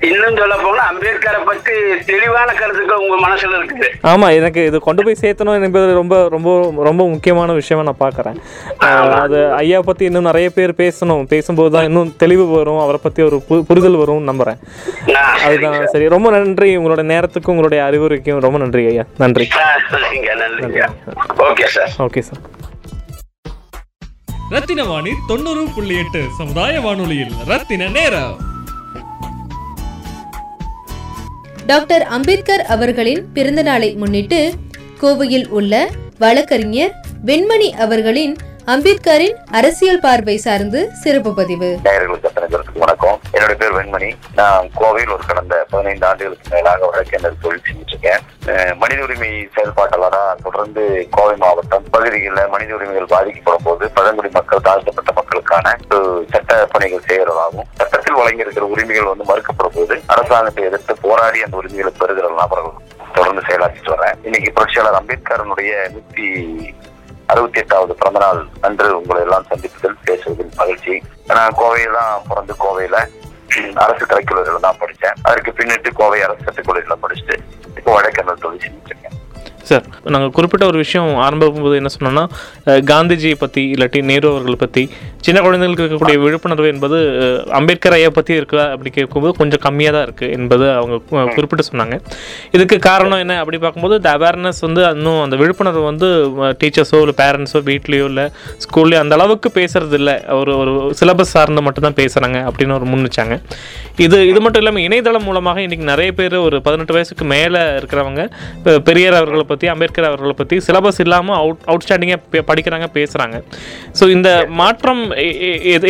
இன்னும் 0.00 0.36
சொல்ல 0.36 0.56
போனா 0.56 0.92
அம்பேத்கரை 0.92 1.44
பத்தி 1.44 1.72
தெளிவான 2.06 2.52
கருத்துக்கள் 2.52 2.96
உங்க 2.96 3.28
மனசுல 3.28 3.64
இருக்குது. 3.64 4.06
ஆமா 4.06 4.34
எனக்கு 4.34 4.66
இது 4.66 4.80
கொண்டு 4.80 5.04
போய் 5.04 5.16
சேர்த்தணும் 5.20 5.62
என்பது 5.62 5.94
ரொம்ப 5.94 6.28
ரொம்ப 6.28 6.72
ரொம்ப 6.76 7.08
முக்கியமான 7.08 7.52
விஷயமா 7.52 7.94
நான் 7.98 8.10
பார்க்குறேன். 8.10 8.36
அது 9.10 9.52
ஐயா 9.52 9.80
பத்தி 9.80 10.04
இன்னும் 10.04 10.22
நிறைய 10.22 10.50
பேர் 10.50 10.72
பேசணும். 10.72 11.26
பேசும்போது 11.26 11.70
தான் 11.70 11.84
இன்னும் 11.84 12.14
தெளிவு 12.16 12.46
வரும் 12.46 12.78
அவரை 12.78 13.00
பத்தி 13.02 13.22
ஒரு 13.22 13.42
பு- 13.48 13.60
புரிதல் 13.60 13.96
வரும் 13.96 14.28
நம்புறேன். 14.28 14.58
அதுதான் 15.44 15.86
சரி. 15.86 16.08
ரொம்ப 16.08 16.30
நன்றி. 16.30 16.78
உங்களோட 16.78 17.02
நேரத்துக்கும் 17.02 17.46
உங்களுடைய 17.46 17.84
அறிவுரைக்கும் 17.84 18.40
ரொம்ப 18.40 18.58
நன்றி 18.58 18.86
ஐயா. 18.86 19.04
நன்றி. 19.18 19.48
Okay 21.38 21.64
sir. 21.64 21.90
Okay 21.98 22.18
sir. 22.18 22.40
Rathina 24.50 24.84
Vani 24.84 25.10
தொண்ணூறு 25.28 25.66
புள்ளி 25.74 25.98
எட்டு 25.98 26.24
சமுதாய 26.38 26.80
வானொலியில் 26.80 27.32
ரத்தின 27.46 27.88
நேரம். 27.88 28.48
டாக்டர் 31.70 32.04
அம்பேத்கர் 32.08 32.62
அவர்களின் 32.66 33.22
பிறந்தநாளை 33.34 33.88
முன்னிட்டு 33.96 34.40
கோவையில் 35.00 35.48
உள்ள 35.48 35.74
வழக்கறிஞர் 36.18 36.94
வெண்மணி 37.24 37.68
அவர்களின் 37.78 38.34
அம்பேத்கரின் 38.68 39.36
அரசியல் 39.50 40.00
பார்வை 40.00 40.34
சார்ந்து 40.36 40.80
சிறப்பு 41.02 41.30
பதிவு. 41.34 41.68
வணக்கம். 42.82 43.18
என்னோட 43.32 43.52
பேர் 43.60 43.74
வெண்மணி. 43.76 44.10
நான் 44.34 44.68
கோவையில் 44.80 45.12
ஒரு 45.14 45.24
கடந்த 45.26 45.54
பதினைந்து 45.70 46.06
ஆண்டுகளுக்கு 46.06 46.50
மேலாக 46.54 46.88
வழக்கறிஞர் 46.90 47.40
தொழில் 47.40 47.64
செஞ்சுட்டு 47.66 47.94
இருக்கேன் 47.94 48.22
மனித 48.78 49.00
உரிமை 49.02 49.30
செயல்பாட்டாளரா 49.54 50.36
தொடர்ந்து 50.42 51.08
கோவை 51.10 51.36
மாவட்டம் 51.36 51.88
பகுதிகளில் 51.90 52.50
மனித 52.50 52.74
உரிமைகள் 52.74 53.12
பாதிக்கப்படும் 53.14 53.62
போது 53.62 53.88
பழங்குடி 53.88 54.30
மக்கள் 54.32 54.64
தாழ்த்தப்பட்ட 54.68 55.12
மக்களுக்கான 55.12 55.74
ஒரு 55.90 56.26
சட்ட 56.30 56.66
பணிகள் 56.72 57.06
செய்கிறதாகவும் 57.08 57.68
சட்டத்தில் 57.72 58.20
வழங்கியிருக்கிற 58.20 58.66
உரிமைகள் 58.66 59.10
வந்து 59.12 59.24
மறுக்கப்படும் 59.24 59.76
போது 59.78 59.96
அரசாங்கத்தை 60.06 60.64
எதிர்த்து 60.64 60.96
போராடி 61.00 61.42
அந்த 61.42 61.56
உரிமைகளை 61.56 61.92
பெறுகிற 61.92 62.28
நபர்கள் 62.34 62.78
தொடர்ந்து 63.14 63.42
செயலாற்றிட்டு 63.48 63.94
வரேன் 63.96 64.18
இன்னைக்கு 64.22 64.52
புரட்சியாளர் 64.52 65.00
அம்பேத்கரனுடைய 65.00 65.72
நூத்தி 65.88 66.28
அறுபத்தி 67.30 67.58
எட்டாவது 67.60 67.92
பிறந்த 68.00 68.20
நாள் 68.24 68.40
அன்று 68.66 68.86
உங்களை 68.98 69.20
எல்லாம் 69.26 69.48
சந்திப்பதில் 69.50 69.98
பேசுவதில் 70.06 70.56
மகிழ்ச்சி. 70.60 70.94
நான் 71.38 71.58
கோவையில 71.60 71.98
தான் 71.98 72.24
பிறந்து 72.28 72.54
கோவையில. 72.64 72.96
அரசு 73.84 74.04
கலைக்கல்லூரியில 74.06 74.62
தான் 74.66 74.80
படித்தேன். 74.80 75.18
அதற்கு 75.28 75.50
பின்னிட்டு 75.58 75.90
கோவை 76.00 76.20
அரசு 76.26 76.44
சட்டக்கல்லூரியில 76.46 76.96
படிச்சுட்டு 77.04 77.36
இப்போ 77.78 77.90
வடக்கண்ணல் 77.96 78.42
தொழில் 78.44 78.64
செஞ்சுட்டு 78.64 78.99
சார் 79.70 79.84
நாங்கள் 80.14 80.32
குறிப்பிட்ட 80.36 80.64
ஒரு 80.70 80.78
விஷயம் 80.84 81.10
ஆரம்பிக்கும் 81.26 81.66
போது 81.66 81.78
என்ன 81.80 81.92
சொன்னோம்னா 81.96 82.24
காந்திஜியை 82.90 83.36
பற்றி 83.42 83.62
இல்லாட்டி 83.74 84.00
நேரு 84.10 84.26
அவர்களை 84.32 84.58
பற்றி 84.62 84.82
சின்ன 85.26 85.38
குழந்தைகளுக்கு 85.44 85.84
இருக்கக்கூடிய 85.84 86.18
விழிப்புணர்வு 86.24 86.68
என்பது 86.74 86.98
அம்பேத்கர் 87.58 87.96
ஐயா 87.96 88.10
பற்றி 88.18 88.32
இருக்கா 88.40 88.62
அப்படி 88.74 88.90
கேட்கும்போது 88.90 89.32
கொஞ்சம் 89.40 89.62
கம்மியாக 89.64 89.94
தான் 89.96 90.06
இருக்குது 90.06 90.32
என்பது 90.36 90.66
அவங்க 90.76 90.96
குறிப்பிட்டு 91.36 91.64
சொன்னாங்க. 91.70 91.96
இதுக்கு 92.56 92.76
காரணம் 92.88 93.22
என்ன 93.24 93.36
அப்படி 93.42 93.58
பார்க்கும்போது 93.64 93.96
இந்த 94.00 94.10
அவேர்னஸ் 94.18 94.60
வந்து 94.66 94.82
இன்னும் 94.94 95.20
அந்த 95.24 95.36
விழிப்புணர்வு 95.42 95.82
வந்து 95.90 96.08
டீச்சர்ஸோ 96.62 97.00
இல்லை 97.04 97.14
பேரண்ட்ஸோ 97.20 97.60
வீட்லேயோ 97.68 98.06
இல்லை 98.12 98.26
ஸ்கூல்லையோ 98.64 99.00
அந்த 99.04 99.14
அளவுக்கு 99.18 99.50
பேசுறது 99.58 99.96
இல்லை. 100.00 100.16
ஒரு 100.40 100.52
ஒரு 100.62 100.72
சிலபஸ் 101.00 101.34
சார்ந்து 101.36 101.64
மட்டும்தான் 101.66 101.98
பேசுகிறாங்க 102.00 102.38
அப்படின்னு 102.48 102.76
ஒரு 102.78 102.88
முன் 102.92 103.06
வச்சாங்க 103.08 103.36
இது 104.04 104.18
இது 104.30 104.38
மட்டும் 104.40 104.62
இல்லாமல் 104.62 104.84
இணையதளம் 104.86 105.26
மூலமாக 105.28 105.58
இன்றைக்கி 105.64 105.86
நிறைய 105.92 106.10
பேர் 106.18 106.36
ஒரு 106.46 106.56
பதினெட்டு 106.66 106.94
வயசுக்கு 106.96 107.24
மேலே 107.34 107.62
இருக்கிறவங்க 107.78 108.22
பெரியார் 108.88 109.18
அவர்களை 109.18 109.44
பற்றி 109.46 109.59
அம்பேத்கர் 109.68 110.04
அவர்களை 110.04 110.32
பற்றி 110.32 110.56
சிலபஸ் 110.66 111.00
இல்லாமல் 111.00 111.36
அவுட் 111.36 111.64
அவுட்ஸ்டாண்டிங்காக 111.66 112.18
படிக்கிறாங்க 112.46 112.86
பேசுகிறாங்க 112.94 113.36
ஸோ 114.00 114.08
இந்த 114.10 114.28
மாற்றம் 114.54 115.02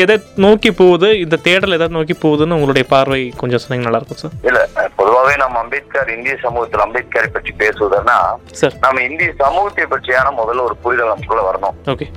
எதை- 0.00 0.18
நோக்கி 0.36 0.70
போகுது? 0.72 1.18
இந்த 1.18 1.36
தேடல் 1.42 1.72
எதை 1.72 1.88
நோக்கி 1.88 2.16
போகுதுன்னு 2.22 2.52
உங்களுடைய 2.52 2.86
பார்வை 2.88 3.32
கொஞ்சம் 3.36 3.58
சொன்னீங்க 3.58 3.84
நல்லா 3.84 3.98
இருக்கும் 3.98 4.16
சார் 4.16 4.34
இல்ல 4.42 4.60
பொதுவாகவே 4.96 5.36
நம்ம 5.36 5.58
அம்பேத்கர் 5.58 6.10
இந்திய 6.10 6.36
சமூகத்தில் 6.42 6.80
அம்பேத்கரை 6.80 7.28
பற்றி 7.28 7.54
பேசுவதுன்னா 7.58 8.18
சார் 8.54 8.76
நம்ம 8.80 9.02
இந்திய 9.02 9.32
சமூகத்தை 9.38 9.86
பற்றியான 9.90 10.32
முதல்ல 10.36 10.62
ஒரு 10.62 10.76
புரிதல் 10.76 11.08
நமக்குள்ள 11.08 11.42
வரணும். 11.42 11.76
ஓகே 11.86 12.08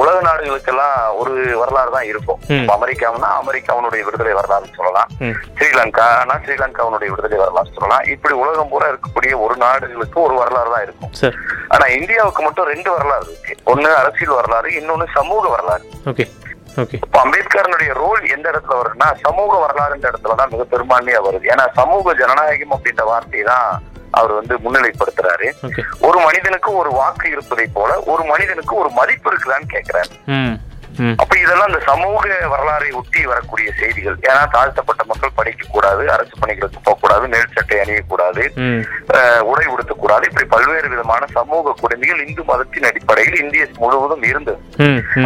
உலக 0.00 0.16
நாடுகளுக்கெல்லாம் 0.28 0.96
ஒரு 1.20 1.34
வரலாறு 1.60 1.90
தான் 1.96 2.08
இருக்கும். 2.10 2.40
அமெரிக்காவுன்னா 2.76 3.30
அமெரிக்காவுடைய 3.42 4.02
விடுதலை 4.08 4.32
வரலாறு 4.38 4.76
சொல்லலாம். 4.78 5.10
ஸ்ரீலங்கானா 5.58 6.36
ஸ்ரீலங்காவுடைய 6.44 7.10
விடுதலை 7.12 7.38
வரலாறு 7.44 7.74
சொல்லலாம். 7.76 8.04
இப்படி 8.14 8.34
உலகம் 8.42 8.70
பூரா 8.72 8.90
இருக்கக்கூடிய 8.92 9.34
ஒரு 9.44 9.56
நாடுகளுக்கு 9.64 10.18
ஒரு 10.26 10.36
வரலாறு 10.42 10.74
தான் 10.74 10.86
இருக்கும். 10.88 11.12
ஆனா 11.74 11.86
இந்தியாவுக்கு 11.98 12.42
மட்டும் 12.46 12.70
ரெண்டு 12.72 12.90
வரலாறு 12.96 13.26
இருக்கு. 13.30 13.56
ஒண்ணு 13.72 13.90
அரசியல் 14.02 14.38
வரலாறு 14.40 14.70
இன்னொன்னு 14.80 15.08
சமூக 15.18 15.44
வரலாறு. 15.56 15.84
இப்போ 17.04 17.18
அம்பேத்கரனுடைய 17.24 17.92
ரோல் 18.00 18.20
எந்த 18.34 18.46
இடத்துல 18.52 18.76
வருதுன்னா 18.80 19.06
சமூக 19.26 19.52
வரலாறுன்ற 19.62 20.06
இடத்துல 20.10 20.36
தான் 20.40 20.52
மிக 20.54 20.64
பெரும்பான்மையா 20.72 21.20
வருது. 21.26 21.46
ஏன்னா 21.52 21.64
சமூக 21.78 22.14
ஜனநாயகம் 22.20 22.74
அப்படின்ற 22.76 23.04
வார்த்தையை 23.10 23.44
தான் 23.52 23.70
அவர் 24.18 24.32
வந்து 24.38 24.54
முன்னிலைப்படுத்துறாரு. 24.64 25.48
ஒரு 26.08 26.18
மனிதனுக்கு 26.20 26.70
ஒரு 26.76 26.90
வாக்கு 27.00 27.26
இருப்பதை 27.30 27.66
போல 27.76 28.00
ஒரு 28.14 28.24
மனிதனுக்கு 28.24 28.74
ஒரு 28.76 28.90
மதிப்பு 29.00 29.30
இருக்குதான்னு 29.32 29.68
கேக்குறாரு. 29.76 30.14
அப்ப 31.22 31.32
இதெல்லாம் 31.42 31.70
இந்த 31.70 31.80
சமூக 31.88 32.26
வரலாறை 32.52 32.88
ஒட்டி 33.00 33.20
வரக்கூடிய 33.32 33.68
செய்திகள். 33.80 34.16
ஏன்னா 34.28 34.42
தாழ்த்தப்பட்ட 34.54 35.02
மக்கள் 35.10 35.36
படிக்க 35.38 35.66
கூடாது 35.74 36.02
அரசு 36.14 36.34
பணிகளுக்கு 36.40 36.80
போகக்கூடாது 36.86 37.24
மேல் 37.34 37.54
சட்டை 37.56 37.78
அணியக்கூடாது 37.82 38.44
உடை 39.50 39.66
உடுத்தக்கூடாது. 39.74 40.24
இப்படி 40.30 40.46
பல்வேறு 40.54 40.88
விதமான 40.94 41.26
சமூக 41.36 41.74
கொடுமைகள் 41.82 42.24
இந்து 42.26 42.44
மதத்தின் 42.50 42.88
அடிப்படையில் 42.90 43.40
இந்திய 43.42 43.66
முழுவதும் 43.82 44.26
இருந்தது. 44.30 44.60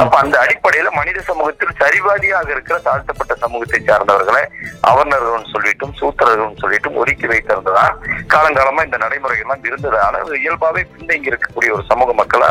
அப்ப 0.02 0.14
அந்த 0.22 0.36
அடிப்படையில 0.44 0.90
மனித 1.00 1.24
சமூகத்தில் 1.30 1.78
சரிபாதியாக 1.82 2.50
இருக்கிற 2.54 2.78
தாழ்த்தப்பட்ட 2.88 3.36
சமூகத்தை 3.44 3.80
சார்ந்தவர்களை 3.90 4.44
அவர்ணர்கள் 4.90 5.50
சொல்லிட்டும் 5.54 5.96
சூத்திரர்கள் 6.00 6.60
சொல்லிட்டும் 6.62 6.98
ஒதுக்கி 7.02 7.26
வைத்திருந்ததான் 7.32 7.96
காலங்காலமா 8.34 8.84
இந்த 8.88 8.98
நடைமுறைகள் 9.04 9.46
எல்லாம் 9.46 9.66
இருந்ததால 9.70 10.22
இயல்பாவே 10.42 10.82
பின்தங்கி 10.94 11.30
இருக்கக்கூடிய 11.32 11.70
ஒரு 11.76 11.84
சமூக 11.90 12.12
மக்களா 12.20 12.50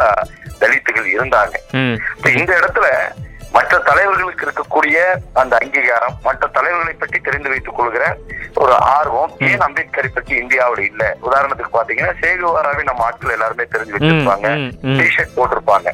தலித்துகள் 0.61 1.13
இருந்தாங்க. 1.15 1.55
இந்த 2.39 2.51
இடத்துல 2.59 2.87
மற்ற 3.51 3.77
தலைவர்களுக்கு 3.87 4.45
இருக்கக்கூடிய 4.45 4.97
அந்த 5.41 5.53
அங்கீகாரம் 5.61 6.15
மற்ற 6.25 6.47
தலைவர்களை 6.55 6.93
பற்றி 6.95 7.17
தெரிந்து 7.19 7.49
வைத்துக் 7.49 7.77
கொள்கிற 7.77 8.03
ஒரு 8.61 8.73
ஆர்வம் 8.93 9.33
ஏன் 9.47 9.63
அம்பேத்கரை 9.65 10.09
பற்றி 10.09 10.33
இந்தியாவுல 10.41 10.81
இல்ல? 10.89 11.03
உதாரணத்துக்கு 11.27 11.73
பாத்தீங்கன்னா 11.75 12.13
சேகுவாராவே 12.21 12.83
நம்ம 12.83 13.05
ஆட்கள் 13.07 13.35
எல்லாருமே 13.35 13.65
தெரிஞ்சு 13.73 13.95
வச்சிருப்பாங்க. 13.95 14.47
டிஷர்ட் 14.99 15.35
போட்டிருப்பாங்க. 15.37 15.87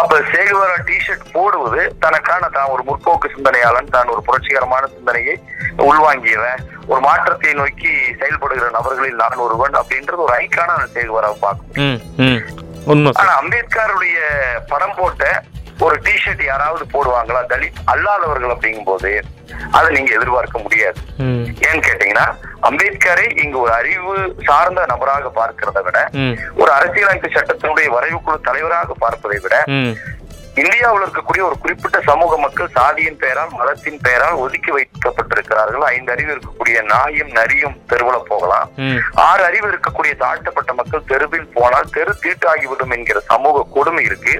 அப்ப 0.00 0.20
சேகுவாரா 0.32 0.76
டிஷர்ட் 0.88 1.26
போடுவது 1.32 1.82
தனக்கான 2.04 2.48
தான். 2.48 2.70
ஒரு 2.74 2.82
முற்போக்கு 2.88 3.32
சிந்தனையாளன் 3.34 3.94
தான் 3.96 4.12
ஒரு 4.14 4.22
புரட்சிகரமான 4.28 4.86
சிந்தனையை 4.94 5.36
உள்வாங்கியவன். 5.88 6.62
ஒரு 6.88 7.00
மாற்றத்தை 7.00 7.52
நோக்கி 7.54 7.92
செயல்படுகிற 8.20 8.70
நபர்களில் 8.76 9.20
நான் 9.22 9.44
ஒருவன் 9.46 9.78
அப்படின்றது 9.80 10.24
ஒரு 10.26 10.34
ஐக்கான 10.38 10.78
சேகுவாராவை 10.96 11.38
பார்க்கும் 11.40 11.76
ஆனா 13.20 13.32
அம்பேத்கருடைய 13.40 14.18
படம் 14.70 14.98
போட்ட 14.98 15.24
ஒரு 15.86 15.96
டிஷர்ட் 16.06 16.42
யாராவது 16.44 16.84
போடுவாங்களா? 16.94 17.40
தலித் 17.52 17.80
அல்லாதவர்கள் 17.92 18.54
அப்படிங்கும்போது 18.54 19.10
அதை 19.70 19.88
நீங்க 19.96 20.10
எதிர்பார்க்க 20.14 20.58
முடியாது. 20.58 21.00
ஏன்னு 21.66 21.82
கேட்டீங்கன்னா 21.88 22.26
அம்பேத்கரை 22.68 23.26
இங்கு 23.42 23.58
ஒரு 23.60 23.72
அறிவு 23.72 24.14
சார்ந்த 24.48 24.84
நபராக 24.92 25.30
பார்க்கிறதை 25.40 25.82
விட 25.86 25.98
ஒரு 26.56 26.70
அரசியலமைப்பு 26.72 27.28
சட்டத்தினுடைய 27.36 27.88
வரைவுக்குழு 27.96 28.46
தலைவராக 28.50 28.96
பார்ப்பதை 28.98 29.38
விட 29.42 29.56
இந்தியாவில் 30.62 31.04
இருக்கக்கூடிய 31.04 31.42
ஒரு 31.48 31.56
குறிப்பிட்ட 31.58 31.98
சமூக 32.00 32.36
மக்கள் 32.36 32.74
சாதியின் 32.76 33.16
பெயரால் 33.16 33.52
மதத்தின் 33.58 33.98
பெயரால் 34.06 34.40
ஒதுக்கி 34.44 34.70
வைக்கப்பட்டிருக்கிறார்கள். 34.76 35.84
ஐந்து 35.94 36.12
அறிவு 36.12 36.30
இருக்கக்கூடிய 36.34 36.78
நாயும் 36.92 37.30
நரியும் 37.38 37.76
தெருவுல 37.90 38.16
போகலாம். 38.30 38.70
ஆறு 39.26 39.42
அறிவு 39.44 39.66
இருக்கக்கூடிய 39.70 40.14
தாழ்த்தப்பட்ட 40.24 40.72
மக்கள் 40.72 41.08
தெருவில் 41.12 41.52
போனால் 41.54 41.92
தெரு 41.96 42.14
தீட்டாகிவிடும் 42.24 42.94
என்கிற 42.96 43.20
சமூக 43.20 43.66
கொடுமை 43.76 44.04
இருக்கு. 44.04 44.34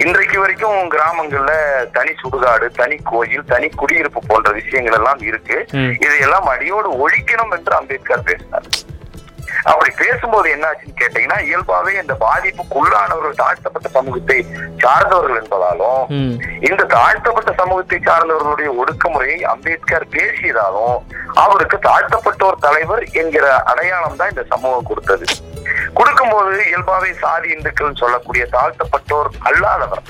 இன்றைக்கு 0.00 0.40
வரைக்கும் 0.40 0.90
கிராமங்கள்ல 0.90 1.52
தனி 1.92 2.12
சுடுகாடு 2.12 2.66
தனி 2.72 2.96
கோயில் 3.02 3.44
தனி 3.44 3.68
குடியிருப்பு 3.70 4.20
போன்ற 4.26 4.50
விஷயங்கள் 4.50 4.92
எல்லாம் 4.92 5.20
இருக்கு. 5.22 5.56
இதையெல்லாம் 5.98 6.46
அடியோடு 6.46 6.88
ஒழிக்கணும் 6.98 7.52
என்று 7.52 7.74
அம்பேத்கர் 7.76 8.24
பேசினார் 8.24 8.68
அப்படி 9.64 9.90
பேசும்போது 10.02 10.48
என்னாச்சுன்னு 10.54 10.98
கேட்டீங்கன்னா 11.00 11.38
இயல்பாவே 11.48 11.92
இந்த 12.02 12.14
பாதிப்புக்குள்ளானவர்கள் 12.24 13.40
தாழ்த்தப்பட்ட 13.42 13.88
சமூகத்தை 13.98 14.38
சார்ந்தவர்கள் 14.84 15.40
என்பதாலும் 15.42 16.02
இந்த 16.70 16.82
தாழ்த்தப்பட்ட 16.96 17.52
சமூகத்தை 17.60 17.98
சார்ந்தவர்களுடைய 18.08 18.70
ஒடுக்குமுறையை 18.80 19.38
அம்பேத்கர் 19.52 20.06
பேசியதாலும் 20.16 20.98
அவருக்கு 21.44 21.78
தாழ்த்தப்பட்டோர் 21.88 22.62
தலைவர் 22.66 23.04
என்கிற 23.22 23.46
அடையாளம் 23.72 24.18
தான் 24.20 24.32
இந்த 24.32 24.44
சமூகம் 24.52 24.88
கொடுத்தது. 24.90 25.26
கொடுக்கும்போது 25.94 26.52
இயல்பாவே 26.70 27.10
சாதி 27.22 27.48
இந்துக்கள் 27.56 28.00
சொல்லக்கூடிய 28.02 28.44
தாழ்த்தப்பட்டோர் 28.56 29.30
அல்லாதவர். 29.48 30.02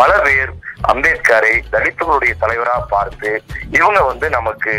பல 0.00 0.10
பேர் 0.26 0.52
அம்பேத்கரை 0.92 1.52
தலித்துகளுடைய 1.74 2.32
தலைவரா 2.42 2.74
பார்த்து 2.94 3.30
இவங்க 3.76 4.00
வந்து 4.08 4.26
நமக்கு 4.36 4.72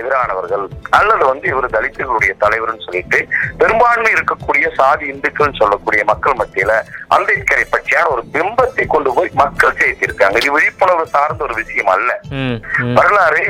எதிரானவர்கள். 0.00 0.64
அல்லது 0.98 1.24
வந்து 1.30 1.46
இவர் 1.52 1.74
தலித்துகளுடைய 1.76 2.32
தலைவர்னு 2.44 2.84
சொல்லிட்டு 2.86 3.18
பெரும்பான்மை 3.60 4.10
இருக்கக்கூடிய 4.16 4.66
சாதி 4.78 5.04
இந்துக்கள் 5.14 5.58
சொல்லக்கூடிய 5.60 6.02
மக்கள் 6.10 6.38
மத்தியில 6.40 6.72
அம்பேத்கரை 7.16 7.64
பற்றியான 7.74 8.10
ஒரு 8.14 8.24
பிம்பத்தை 8.34 8.86
கொண்டு 8.94 9.10
போய் 9.16 9.30
மக்கள் 9.42 9.78
சேர்த்திருக்காங்க. 9.80 10.36
இது 10.42 10.56
விழிப்புணர்வு 10.56 11.06
சார்ந்த 11.14 11.46
ஒரு 11.48 11.56
விஷயம் 11.60 11.92
அல்ல. 11.94 12.10
வரலாறு 12.98 13.42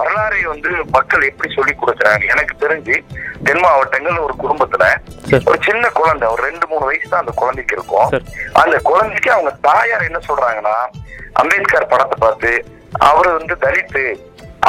வரலாறை 0.00 0.42
வந்து 0.52 0.70
மக்கள் 0.98 1.28
எப்படி 1.30 1.50
சொல்லி 1.56 1.74
கொடுக்குறாங்க? 1.74 2.24
எனக்கு 2.34 2.54
தெரிஞ்சு 2.64 2.96
தென் 3.46 3.62
மாவட்டங்கள் 3.64 4.24
ஒரு 4.26 4.34
குடும்பத்துல. 4.42 4.84
ஒரு 5.48 5.58
சின்ன 5.66 5.84
குழந்தை 6.00 6.26
ஒரு 6.34 6.42
ரெண்டு 6.48 6.66
மூணு 6.70 6.84
வயசு 6.90 7.08
தான் 7.08 7.24
அந்த 7.24 7.34
குழந்தைக்கு 7.40 7.76
இருக்கும். 7.78 8.10
அந்த 8.62 8.76
குழந்தைக்கு 8.90 9.30
அவங்க 9.36 9.52
தாயார் 9.68 10.08
என்ன 10.10 10.20
சொல்றாங்கன்னா 10.28 10.76
அம்பேத்கர் 11.40 11.90
படத்தை 11.92 12.16
பார்த்து 12.20 12.50
அவரு 13.08 13.30
வந்து 13.38 13.54
தலித்து 13.64 14.02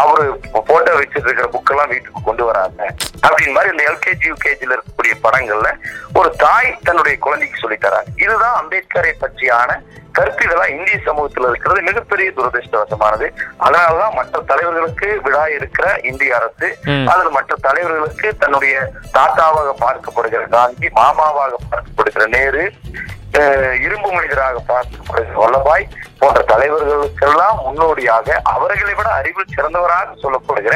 அவரு 0.01 0.23
போட்டோ 0.67 0.91
வச்சிருக்கிற 0.93 1.25
இருக்கிற 1.27 1.47
புக்கெல்லாம் 1.53 1.91
வீட்டுக்கு 1.93 2.19
கொண்டு 2.23 2.43
வராங்க. 2.43 2.82
அப்படின்னு 3.25 3.56
மாதிரி 3.56 3.71
இந்த 3.71 3.84
எல்கேஜி 3.91 4.25
யூகேஜில 4.32 4.75
இருக்கக்கூடிய 4.75 5.13
படங்கள்ல 5.25 5.69
ஒரு 6.13 6.30
தாய் 6.43 6.69
தன்னுடைய 6.84 7.15
குழந்தைக்கு 7.17 7.62
சொல்லி 7.62 7.77
தராங்க. 7.77 8.12
இதுதான் 8.25 8.58
அம்பேத்கரை 8.62 9.13
பற்றியான 9.23 9.69
கருத்து 10.17 10.45
இதெல்லாம் 10.45 10.73
இந்திய 10.73 10.97
சமூகத்தில் 11.08 11.47
இருக்கிறது 11.47 11.82
மிகப்பெரிய 11.82 12.27
துரதிருஷ்டவசமானது 12.38 13.27
அதனாலதான் 13.60 14.15
மற்ற 14.15 14.41
தலைவர்களுக்கு 14.49 15.10
விழா 15.25 15.43
இருக்கிற 15.56 15.88
இந்திய 16.03 16.38
அரசு. 16.38 16.67
அதில் 17.12 17.36
மற்ற 17.36 17.56
தலைவர்களுக்கு 17.62 18.30
தன்னுடைய 18.38 18.75
தாத்தாவாக 19.12 19.75
பார்க்கப்படுகிற 19.84 20.43
காந்தி 20.49 20.89
மாமாவாக 20.97 21.60
பார்க்கப்படுகிற 21.65 22.25
நேரு 22.36 22.63
இரும்பு 23.82 24.10
மனிதராக 24.12 24.62
பார்க்கப்படுகிற 24.69 25.36
வல்லபாய் 25.38 25.86
போன்ற 26.19 26.39
தலைவர்களுக்கெல்லாம் 26.51 27.58
முன்னோடியாக 27.63 28.38
அவர்களை 28.53 28.93
விட 28.93 29.10
அறிவில் 29.13 29.53
சிறந்தவராக 29.56 30.15
சொல்லப்படுகிற 30.23 30.75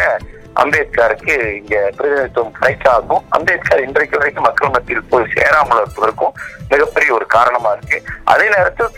அம்பேத்கருக்கு 0.55 1.35
இங்க 1.51 1.75
பிரதிநிதித்துவம் 1.97 2.53
கிடைக்காதும் 2.53 3.23
அம்பேத்கர் 3.29 3.83
இன்றைக்கு 3.83 4.17
வரைக்கும் 4.17 4.43
மக்கள் 4.43 4.69
மத்தியில் 4.69 5.09
போய் 5.09 5.31
சேராமல் 5.35 5.77
இருப்பதற்கும் 5.77 6.33
மிகப்பெரிய 6.69 7.11
ஒரு 7.13 7.25
காரணமா 7.25 7.71
இருக்கு 7.73 7.97
அதே 8.25 8.47
நேரத்தில் 8.49 8.91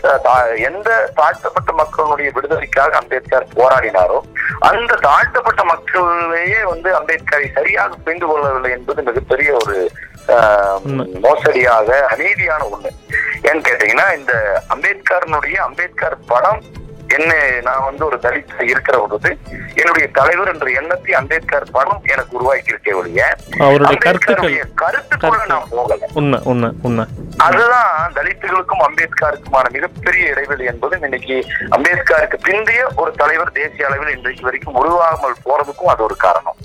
எந்த 0.62 0.88
தாழ்த்தப்பட்ட 1.14 1.72
மக்களுடைய 1.72 2.30
விடுதலைக்காக 2.34 2.96
அம்பேத்கர் 2.96 3.46
போராடினாரோ 3.54 4.18
அந்த 4.60 4.98
தாழ்த்தப்பட்ட 5.02 5.64
மக்களையே 5.64 6.62
வந்து 6.64 6.90
அம்பேத்கரை 6.94 7.48
சரியாக 7.52 7.96
புரிந்து 7.96 8.26
கொள்ளவில்லை 8.26 8.72
என்பது 8.72 9.02
மிகப்பெரிய 9.02 9.52
ஒரு. 9.54 9.78
மோசடியாக 11.20 11.96
அநீதியான 12.10 12.62
ஒண்ணு 12.68 12.90
ஏன்னு 13.48 13.66
கேட்டீங்கன்னா 13.66 14.06
இந்த 14.14 14.32
அம்பேத்கரனுடைய 14.68 15.56
அம்பேத்கர் 15.58 16.16
படம் 16.26 16.62
என்ன 17.14 17.32
நான் 17.60 17.84
வந்து 17.84 18.02
ஒரு 18.04 18.16
தலித் 18.22 18.62
இருக்கிற 18.64 18.96
பொழுது 18.98 19.30
என்னுடைய 19.74 20.06
தலைவர் 20.12 20.50
என்ற 20.52 20.70
எண்ணத்தை 20.70 21.12
அம்பேத்கர் 21.14 21.70
படம் 21.72 22.02
எனக்கு 22.04 22.36
உருவாக்கி 22.36 22.72
இருக்கே 22.72 22.94
ஒழிய 22.94 23.22
அவருடைய 23.58 23.98
கருத்துக்கள். 23.98 24.56
கருத்துக்குள்ள 24.82 25.46
நான் 25.46 25.68
போகல. 25.70 26.08
உண்மை 26.12 26.40
உண்மை 26.44 26.70
உண்மை. 26.82 27.04
அதுதான் 27.38 28.14
தலித்துகளுக்கும் 28.14 28.84
அம்பேத்கருக்குமான 28.86 29.70
மிகப்பெரிய 29.70 30.30
இடைவெளி 30.30 30.64
என்பதும் 30.64 31.02
இன்னைக்கு 31.02 31.36
அம்பேத்கருக்கு 31.70 32.38
பிந்தைய 32.46 32.82
ஒரு 32.96 33.12
தலைவர் 33.12 33.52
தேசிய 33.52 33.86
அளவில் 33.86 34.14
இன்றைக்கு 34.16 34.42
வரைக்கும் 34.42 34.78
உருவாகாமல் 34.82 35.42
போறதுக்கும் 35.44 35.92
அது 35.94 36.02
ஒரு 36.02 36.16
காரணம். 36.16 36.58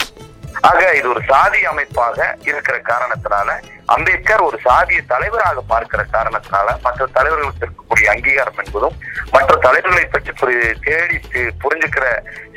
ஆக 0.62 0.80
இது 0.94 1.08
ஒரு 1.10 1.22
சாதி 1.28 1.60
அமைப்பாக 1.64 2.18
இருக்கிற 2.42 2.78
காரணத்தினால 2.82 3.50
அம்பேத்கர் 3.88 4.42
ஒரு 4.42 4.58
சாதிய 4.66 5.00
தலைவராக 5.08 5.62
பார்க்கிற 5.68 6.02
காரணத்தினால 6.12 6.76
மற்ற 6.82 7.08
தலைவர்களுக்கு 7.14 7.64
இருக்கக்கூடிய 7.64 8.08
அங்கீகாரம் 8.10 8.60
என்பதும் 8.64 8.98
மற்ற 9.32 9.56
தலைவர்களை 9.58 10.06
பற்றி 10.08 10.34
தேடி 10.82 11.18
புரிஞ்சுக்கிற 11.64 12.06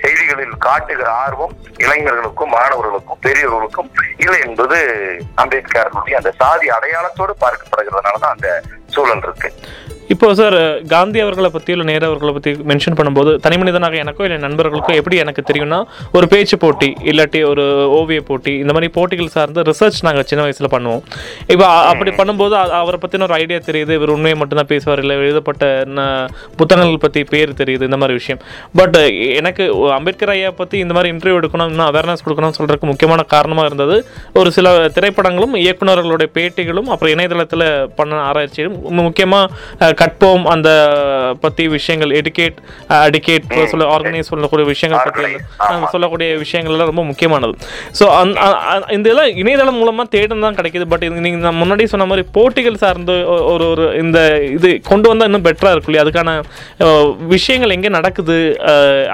செய்திகளில் 0.02 0.56
காட்டுகிற 0.58 1.08
ஆர்வம் 1.24 1.54
இளைஞர்களுக்கும் 1.76 2.50
மாணவர்களுக்கும் 2.50 3.20
பெரியவர்களுக்கும் 3.20 3.90
இல்லை 4.16 4.40
என்பது 4.40 4.78
அம்பேத்கரனுடைய 5.36 6.16
அந்த 6.16 6.32
சாதி 6.38 6.68
அடையாளத்தோடு 6.70 7.34
பார்க்கப்படுகிறதுனாலதான் 7.40 8.34
அந்த 8.34 8.50
சூழல் 8.88 9.22
இருக்கு. 9.22 9.48
இப்போ 10.12 10.26
சார் 10.38 10.56
காந்தி 10.92 11.18
அவர்களை 11.24 11.48
பற்றி 11.54 11.70
இல்லை 11.74 11.84
நேரு 11.90 12.04
அவர்களை 12.08 12.32
பற்றி 12.36 12.50
மென்ஷன் 12.70 12.96
பண்ணும்போது 12.98 13.30
தனி 13.44 13.56
மனிதனாக 13.60 13.96
எனக்கோ 14.02 14.24
இல்லை 14.26 14.38
நண்பர்களுக்கோ 14.44 14.92
எப்படி 15.00 15.16
எனக்கு 15.22 15.42
தெரியும்னா 15.50 15.78
ஒரு 16.16 16.26
பேச்சு 16.32 16.56
போட்டி 16.64 16.88
இல்லாட்டி 17.10 17.40
ஒரு 17.50 17.64
ஓவிய 17.98 18.20
போட்டி 18.30 18.52
இந்த 18.62 18.72
மாதிரி 18.76 18.88
போட்டிகள் 18.96 19.30
சார்ந்த 19.36 19.62
ரிசர்ச் 19.70 20.00
நாங்கள் 20.06 20.26
சின்ன 20.30 20.42
வயசில் 20.46 20.70
பண்ணுவோம். 20.74 21.02
இப்போ 21.52 21.66
அப்படி 21.90 22.12
பண்ணும்போது 22.20 22.56
அவரை 22.80 22.98
பற்றின 23.04 23.26
ஒரு 23.28 23.36
ஐடியா 23.42 23.60
தெரியுது 23.68 23.92
இவர் 23.98 24.14
உண்மையை 24.16 24.36
மட்டும்தான் 24.40 24.70
பேசுவார் 24.72 25.02
இல்லை 25.04 25.16
எழுதப்பட்ட 25.22 25.62
புத்தகங்கள் 26.60 27.02
பற்றி 27.04 27.22
பேர் 27.32 27.56
தெரியுது 27.62 27.88
இந்த 27.90 28.00
மாதிரி 28.02 28.18
விஷயம். 28.20 28.40
பட் 28.80 28.98
எனக்கு 29.40 29.64
அம்பேத்கர் 29.98 30.34
ஐயா 30.36 30.52
பற்றி 30.62 30.78
இந்த 30.84 30.94
மாதிரி 30.98 31.12
இன்டர்வியூ 31.14 31.40
எடுக்கணும் 31.42 31.70
இன்னும் 31.72 31.88
அவேர்னஸ் 31.90 32.24
கொடுக்கணும்னு 32.26 32.58
சொல்கிறதுக்கு 32.60 32.90
முக்கியமான 32.92 33.26
காரணமாக 33.34 33.68
இருந்தது. 33.70 33.98
ஒரு 34.40 34.50
சில 34.58 34.74
திரைப்படங்களும் 34.98 35.56
இயக்குனர்களுடைய 35.64 36.30
பேட்டிகளும் 36.38 36.90
அப்புறம் 36.92 37.14
இணையதளத்தில் 37.16 37.66
பண்ண 38.00 38.20
ஆராய்ச்சியும் 38.30 38.76
முக்கியமாக 39.00 40.00
கற்போம் 40.02 40.46
அந்த 40.54 40.68
பற்றி 41.42 41.64
விஷயங்கள் 41.76 42.14
எடுகேட் 42.20 42.58
அடிகேட் 43.02 43.50
சொல்ல 43.72 43.84
ஆர்கனைஸ் 43.94 44.30
சொல்லக்கூடிய 44.32 44.66
விஷயங்கள் 44.72 45.04
பற்றி. 45.06 45.28
சொல்லக்கூடிய 45.94 46.28
விஷயங்கள் 46.44 46.74
எல்லாம் 46.74 46.90
ரொம்ப 46.90 47.04
முக்கியமானது. 47.10 47.54
ஸோ 47.98 48.04
இந்த 48.96 49.06
இதெல்லாம் 49.08 49.38
இணையதளம் 49.42 49.78
மூலமாக 49.80 50.06
தேடம் 50.14 50.44
தான் 50.44 50.56
கிடைக்குது. 50.58 50.84
பட் 50.92 51.04
இது 51.08 51.24
நீங்கள் 51.26 51.44
நான் 51.46 51.60
முன்னாடி 51.62 51.84
சொன்ன 51.92 52.06
மாதிரி 52.10 52.24
போட்டிகள் 52.36 52.80
சார்ந்து 52.84 53.14
ஒரு 53.52 53.64
ஒரு 53.72 53.84
இந்த 54.02 54.18
இது 54.56 54.68
கொண்டு 54.90 55.06
வந்தால் 55.10 55.28
இன்னும் 55.30 55.46
பெட்டராக 55.46 55.74
இருக்கும் 55.74 55.92
இல்லையா? 55.92 56.04
அதுக்கான 56.06 56.30
விஷயங்கள் 57.34 57.74
எங்கே 57.76 57.90
நடக்குது 57.98 58.36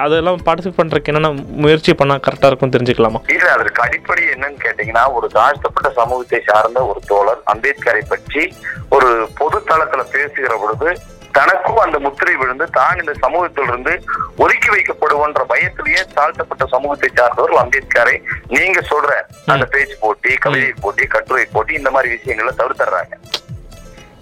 அதெல்லாம் 0.05 0.39
பார்ட்டிசிபேட் 0.47 0.79
பண்ணுறதுக்கு 0.79 1.11
என்னென்ன 1.13 1.31
முயற்சி 1.65 1.93
பண்ணால் 2.01 2.23
கரெக்டாக 2.27 2.51
இருக்கும் 2.51 2.73
தெரிஞ்சுக்கலாமா? 2.75 3.21
இல்ல 3.35 3.47
அதற்கு 3.57 3.83
அடிப்படை 3.87 4.23
என்னன்னு 4.35 4.59
கேட்டீங்கன்னா 4.65 5.05
ஒரு 5.19 5.29
தாழ்த்தப்பட்ட 5.37 5.91
சமூகத்தை 5.99 6.41
சார்ந்த 6.49 6.85
ஒரு 6.91 7.01
தோழர் 7.11 7.41
அம்பேத்கரை 7.55 8.03
பற்றி 8.13 8.43
ஒரு 8.97 9.09
பொது 9.39 9.57
தளத்துல 9.71 10.03
பேசுகிற 10.15 10.53
பொழுது 10.71 10.89
தனக்கும் 11.33 11.81
அந்த 11.81 11.97
முத்திரை 12.03 12.35
விழுந்து 12.37 12.65
தான் 12.75 12.99
இந்த 12.99 13.13
சமூகத்திலிருந்து 13.21 13.93
ஒதுக்கி 14.43 14.69
வைக்கப்படுவோன்ற 14.73 15.41
பயத்திலேயே 15.51 16.01
தாழ்த்தப்பட்ட 16.15 16.63
சமூகத்தை 16.71 17.09
சார்ந்தவர் 17.11 17.61
அம்பேத்கரை 17.61 18.15
நீங்க 18.55 18.79
சொல்ற 18.89 19.11
அந்த 19.53 19.65
பேச்சு 19.73 19.97
போட்டி 20.01 20.31
கவிதை 20.45 20.71
போட்டி 20.81 21.05
கட்டுரை 21.09 21.45
போட்டி 21.51 21.75
இந்த 21.79 21.91
மாதிரி 21.95 22.09
விஷயங்களை 22.15 22.53
தவிர்த்துறாங்க 22.55 23.13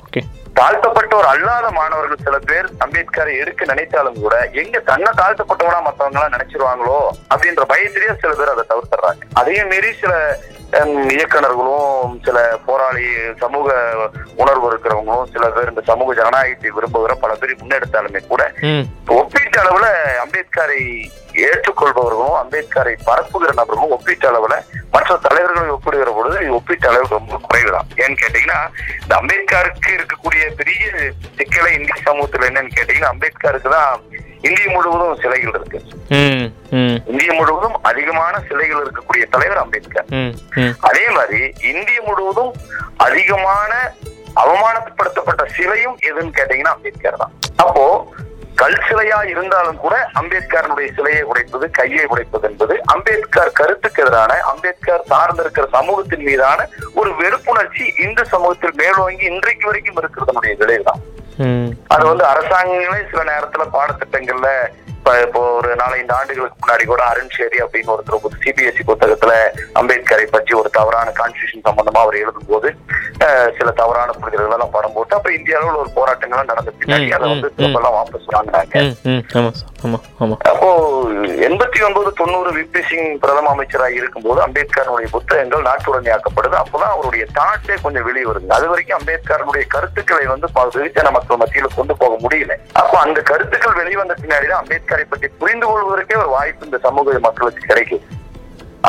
ஓகே. 0.03 0.21
தாழ்த்தப்பட்டோர் 0.60 1.29
அல்லாத 1.31 1.67
மாணவர்கள் 1.73 2.25
சில 2.25 2.38
பேர் 2.45 2.69
அம்பேத்கரை 2.83 3.33
எடுக்க 3.41 3.65
நினைத்தாலும் 3.65 4.21
கூட 4.21 4.36
எங்க 4.62 4.77
தன்னை 4.88 5.12
தாழ்த்தப்பட்டவனா 5.19 5.81
மத்தவங்க 5.81 6.19
எல்லாம் 6.19 6.36
நினைச்சிருவாங்களோ 6.36 6.99
அப்படின்ற 7.31 7.65
பயத்திலேயே 7.71 8.15
சில 8.21 8.33
பேர் 8.36 8.53
அதை 8.53 8.65
தவிர்த்துறாங்க 8.69 9.23
அதையும் 9.41 9.71
மீறி 9.71 9.91
சில 9.99 10.13
ஹம், 10.73 11.06
இயக்குனர்களும் 11.12 11.86
சில 12.25 12.38
போராளி 12.65 13.06
சமூக 13.41 13.67
உணர்வு 14.38 14.65
இருக்கிறவங்களும் 14.67 15.30
சில 15.34 15.45
பேர் 15.49 15.71
இந்த 15.71 15.84
சமூக 15.88 16.15
ஜனநாயகத்தை 16.17 16.71
விரும்புகிற 16.71 17.13
பல 17.21 17.36
பேர் 17.36 17.60
முன்னெடுத்தாலுமே 17.60 18.21
கூட 18.25 18.43
ஒப்பீட்டு 19.15 19.60
அளவுல 19.62 19.88
அம்பேத்கரை 20.23 20.82
ஏற்றுக்கொள்பவர்களும் 21.45 22.38
அம்பேத்கரை 22.39 22.93
பரப்புகிற 23.08 23.51
நபர்களும் 23.53 23.95
ஒப்பீட்டு 23.97 24.27
அளவுல 24.30 24.58
மற்ற 24.97 25.15
தலைவர்களை 25.23 25.71
ஒப்பிடுகிற 25.73 26.12
பொழுது 26.17 26.38
ஒப்பீட்டு 26.57 26.88
அளவு 26.89 27.15
ரொம்ப 27.17 27.39
குறைவுதான். 27.47 27.89
ஏன்னு 28.03 28.21
கேட்டீங்கன்னா 28.21 28.60
இந்த 29.01 29.13
அம்பேத்கருக்கு 29.19 29.89
இருக்கக்கூடிய 29.97 30.43
பெரிய 30.60 30.86
சிக்கலை 31.39 31.71
இந்திய 31.79 31.97
சமூகத்துல 32.07 32.47
என்னன்னு 32.49 32.77
கேட்டீங்கன்னா 32.77 33.12
அம்பேத்கருக்கு 33.13 33.69
தான் 33.75 34.01
இந்திய 34.47 34.65
முழுவதும் 34.73 35.21
சிலைகள் 35.21 35.55
இருக்கு. 35.60 35.79
இந்திய 37.12 37.29
முழுவதும் 37.39 37.77
அதிகமான 37.89 38.33
சிலைகள் 38.49 38.83
இருக்கக்கூடிய 38.83 39.23
தலைவர் 39.36 39.63
அம்பேத்கர். 39.63 40.10
அதே 40.89 41.05
மாதிரி 41.17 41.41
இந்திய 41.71 41.99
முழுவதும் 42.10 42.53
அதிகமான 43.07 43.73
அவமானப்படுத்தப்பட்ட 44.43 45.43
சிலையும் 45.57 45.97
எதுன்னு 46.10 46.38
கேட்டீங்கன்னா 46.39 46.75
அம்பேத்கர் 46.77 47.21
தான். 47.23 47.33
அப்போ 47.65 47.86
கல் 48.58 48.78
சிலையா 48.86 49.17
இருந்தாலும் 49.32 49.80
கூட 49.80 49.96
அம்பேத்கரனுடைய 50.20 50.88
சிலையை 50.96 51.24
உடைப்பது 51.24 51.65
கையை 51.72 52.06
உடைப்பது 52.06 52.46
என்பது 52.48 52.76
அம்பேத்கர் 52.86 53.52
கருத்துக்கு 53.52 54.02
எதிரான 54.04 54.34
அம்பேத்கர் 54.43 55.04
சார்ந்திருக்கிற 55.10 55.65
சமூகத்தின் 55.74 56.26
மீதான 56.26 56.65
ஒரு 56.96 57.12
வெறுப்புணர்ச்சி 57.20 57.86
இந்து 57.98 58.26
சமூகத்தில் 58.26 58.80
மேலோங்கி 58.80 59.26
இன்றைக்கு 59.26 59.67
வரைக்கும் 59.67 60.00
இருக்கிறதனுடைய 60.00 60.56
விளைவுதான் 60.56 61.04
அது 61.88 62.04
வந்து 62.08 62.26
அரசாங்கங்களே 62.26 63.02
சில 63.12 63.24
நேரத்துல 63.24 63.65
பாடத்திட்டங்கள்ல 63.74 64.50
இப்ப 65.08 65.20
இப்போ 65.26 65.41
ஒரு 65.58 65.70
நாலஞ்சு 65.80 66.13
ஆண்டுகளுக்கு 66.15 66.58
முன்னாடி 66.58 66.86
கூட 66.86 67.02
அருண் 67.06 67.34
ஷேரி 67.36 67.58
அப்படின்னு 67.63 67.91
ஒருத்தர் 67.93 68.17
ஒரு 68.20 68.38
சிபிஎஸ்இ 68.41 68.84
புத்தகத்துல 68.88 69.34
அம்பேத்கரை 69.80 70.26
பற்றி 70.28 70.54
ஒரு 70.54 70.70
தவறான 70.70 71.13
கான்ஸ்டியூஷன் 71.20 71.63
சம்பந்தமா 71.67 72.00
அவர் 72.04 72.17
எழுதும்போது 72.22 72.70
அஹ், 73.26 73.52
சில 73.58 73.70
தவறான 73.78 74.15
புரிதல்கள் 74.17 74.48
எல்லாம் 74.50 74.74
படம் 74.74 74.96
போட்டு 74.96 75.15
அப்ப 75.17 75.30
இந்திய 75.34 75.58
அளவுல 75.60 75.80
ஒரு 75.84 75.91
போராட்டங்கள்லாம் 75.96 76.52
நடந்த 76.52 76.74
பின்னாடி 76.74 77.08
அதை 77.10 77.30
வந்து 77.34 77.50
திரும்பலாம் 77.58 77.96
வாபஸ் 77.98 78.28
வாங்கினாங்க. 78.34 78.74
அப்போ 80.52 80.70
எண்பத்தி 81.48 81.80
ஒன்பது 81.88 82.12
தொண்ணூறு 82.13 82.52
விபி 82.58 82.82
சிங் 82.89 83.10
பிரதம 83.20 83.52
அமைச்சராக 83.52 83.98
இருக்கும்போது 84.00 84.39
அம்பேத்கருடைய 84.46 85.08
புத்தகங்கள் 85.12 85.65
நாட்டுடமையாக்கப்படுது 85.67 86.58
அப்பதான் 86.62 86.93
அவருடைய 86.93 87.26
தாட்டே 87.39 87.76
கொஞ்சம் 87.82 88.08
வெளியே 88.08 88.26
வருது. 88.26 88.54
அது 88.58 88.67
வரைக்கும் 88.67 89.00
அம்பேத்கருடைய 89.00 89.65
கருத்துக்களை 89.67 90.26
வந்து 90.28 90.46
வெகுஜன 90.78 91.12
மக்கள் 91.12 91.41
மத்தியில 91.41 91.67
கொண்டு 91.76 91.93
போக 91.98 92.13
முடியல. 92.22 92.54
அப்போ 92.80 92.96
அந்த 93.00 93.20
கருத்துக்கள் 93.24 93.80
வெளிவந்த 93.80 94.13
பின்னாடிதான் 94.22 94.62
அம்பேத்கரை 94.62 94.96
பற்றி 95.12 95.27
புரிந்து 95.41 95.65
கொள்வதற்கே 95.69 96.15
ஒரு 96.23 96.29
வாய்ப்பு 96.38 96.67
இந்த 96.67 96.79
சமூக 96.86 97.17
மக்களுக்கு 97.27 97.63
கிடைக்குது. 97.71 98.05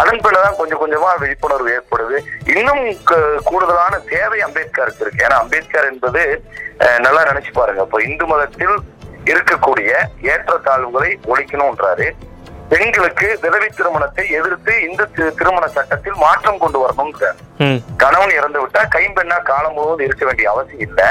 அதன் 0.00 0.22
பின்னதான் 0.24 0.58
கொஞ்சம் 0.58 0.80
கொஞ்சமா 0.80 1.10
விழிப்புணர்வு 1.22 1.70
ஏற்படுது. 1.76 2.16
இன்னும் 2.54 2.82
கூடுதலான 3.48 3.94
தேவை 4.12 4.38
அம்பேத்கருக்கு 4.46 5.04
இருக்கு. 5.04 5.24
ஏன்னா 5.26 5.38
அம்பேத்கர் 5.42 5.90
என்பது 5.92 6.22
நல்லா 7.04 7.22
நினைச்சு 7.30 7.52
பாருங்க. 7.58 7.82
இப்போ 7.86 8.00
இந்து 8.08 8.26
மதத்தில் 8.32 8.76
இருக்கக்கூடிய 9.32 9.90
ஏற்றத்தாழ்வுகளை 10.32 11.10
ஒழிக்கணும்ன்றாரு. 11.32 12.08
பெண்களுக்கு 12.72 13.28
விதவை 13.42 13.68
திருமணத்தை 13.76 14.24
எதிர்த்து 14.38 14.72
இந்து 14.86 15.04
திருமண 15.40 15.64
சட்டத்தில் 15.76 16.22
மாற்றம் 16.24 16.62
கொண்டு 16.62 16.78
வரணும்ன்றார். 16.82 17.38
கணவன் 18.02 18.36
இறந்து 18.38 18.58
விட்டா 18.62 18.82
கைம்பெண்ணா 18.96 19.38
காலம் 19.50 19.76
முழுவதும் 19.76 20.06
இருக்க 20.08 20.24
வேண்டிய 20.28 20.48
அவசியம் 20.52 20.84
இல்லை. 20.88 21.08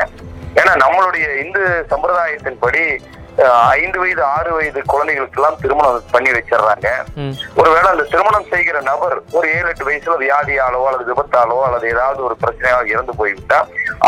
ஏன்னா 0.60 0.74
நம்மளுடைய 0.84 1.26
இந்து 1.44 1.64
சம்பிரதாயத்தின்படி 1.92 2.84
ஐந்து 3.72 3.98
வயது 4.00 4.24
ஆறு 4.28 4.52
வயது 4.56 4.80
குழந்தைகளுக்கு 4.86 5.40
எல்லாம் 5.40 5.60
திருமணம் 5.62 6.08
பண்ணி 6.12 6.32
வச்சிடுறாங்க. 6.32 6.88
ஒருவேளை 7.56 7.88
அந்த 7.92 8.06
திருமணம் 8.14 8.50
செய்கிற 8.54 8.78
நபர் 8.82 9.16
ஒரு 9.32 9.46
ஏழு 9.50 9.68
எட்டு 9.70 9.88
வயசுல 9.88 10.18
வியாதியாலோ 10.24 10.82
அல்லது 10.88 11.10
விபத்தாலோ 11.12 11.58
அல்லது 11.68 11.88
ஏதாவது 11.90 12.22
ஒரு 12.24 12.38
பிரச்சனையால் 12.44 12.92
இறந்து 12.94 13.16
போய்விட்டா 13.20 13.60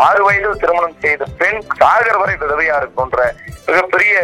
ஆறு 0.06 0.24
வயதில் 0.24 0.62
திருமணம் 0.64 1.00
செய்த 1.06 1.30
பெண் 1.42 1.62
சாகர 1.82 2.16
வரை 2.18 2.36
விதவையா 2.36 2.78
இருக்குன்ற 2.82 3.22
மிகப்பெரிய 3.68 4.16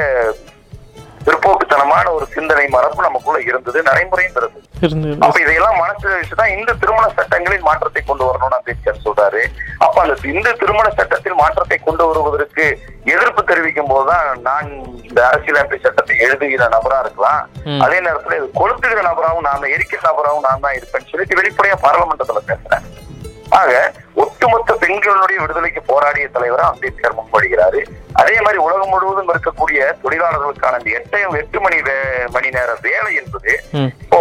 பிற்போக்குத்தனமான 1.26 2.06
ஒரு 2.16 2.26
சிந்தனை 2.36 2.66
மரபு 2.76 3.08
நமக்குள்ள 3.08 3.40
இருந்தது 3.50 3.80
நடைமுறையும் 3.90 4.38
இருந்தது. 4.40 4.64
இருந்து 4.86 5.10
அப்ப 5.26 5.38
இதையெல்லாம் 5.44 5.80
மனசுல 5.82 6.18
வச்சுதான் 6.20 6.54
இந்த 6.56 6.72
திருமண 6.82 7.06
சட்டங்களில் 7.20 7.68
மாற்றத்தை 7.68 8.02
கொண்டு 8.02 8.24
வரணும்னு 8.28 8.58
அம்பேத்கர் 8.60 9.04
சொல்றாரு. 9.06 9.42
அப்ப 9.86 9.96
அந்த 10.04 10.16
இந்த 10.34 10.50
திருமண 10.62 10.88
சட்டத்தில் 11.00 11.40
மாற்றத்தை 11.42 11.78
கொண்டு 11.80 12.04
வருவதற்கு 12.10 12.66
எதிர்ப்பு 13.14 13.42
தெரிவிக்கும் 13.52 13.92
போதுதான் 13.94 14.28
நான் 14.50 14.70
இந்த 15.08 15.20
அரசியலமைப்பு 15.30 15.84
சட்டத்தை 15.86 16.16
எழுதுகிற 16.26 16.68
நபரா 16.76 17.00
இருக்கலாம். 17.06 17.42
அதே 17.86 17.98
நேரத்துல 18.08 18.38
இது 18.42 18.50
கொளுத்துகிற 18.60 19.02
நபராகவும் 19.10 19.48
நான் 19.50 19.74
எரிக்கிற 19.76 20.02
நபராகவும் 20.10 20.48
நான் 20.50 20.64
தான் 20.66 20.78
இருப்பேன்னு 20.80 21.12
சொல்லிட்டு 21.14 21.40
வெளிப்படையா 21.42 21.78
பாராளுமன்றத்துல 21.86 22.44
பேசுறேன் 22.52 22.86
ஆக 23.56 23.72
ஒட்டுமொத்த 24.24 24.72
பெண்களுடைய 24.82 25.38
விடுதலைக்கு 25.42 25.82
போராடிய 25.84 26.26
தலைவரா 26.34 26.66
அம்பேத்கர் 26.70 27.18
முன்வடுகிறாரு 27.18 27.82
அதே 28.14 28.36
மாதிரி 28.42 28.58
உலகம் 28.58 28.92
முழுவதும் 28.92 29.32
இருக்கக்கூடிய 29.32 29.80
தொழிலாளர்களுக்கான 30.04 30.80
இந்த 30.80 30.92
எட்டு 30.98 31.20
எட்டு 31.40 31.60
மணி 31.60 31.78
மணி 32.36 32.50
நேர 32.50 32.70
வேலை 32.82 33.12
என்பது 33.16 33.54
இப்போ 34.06 34.20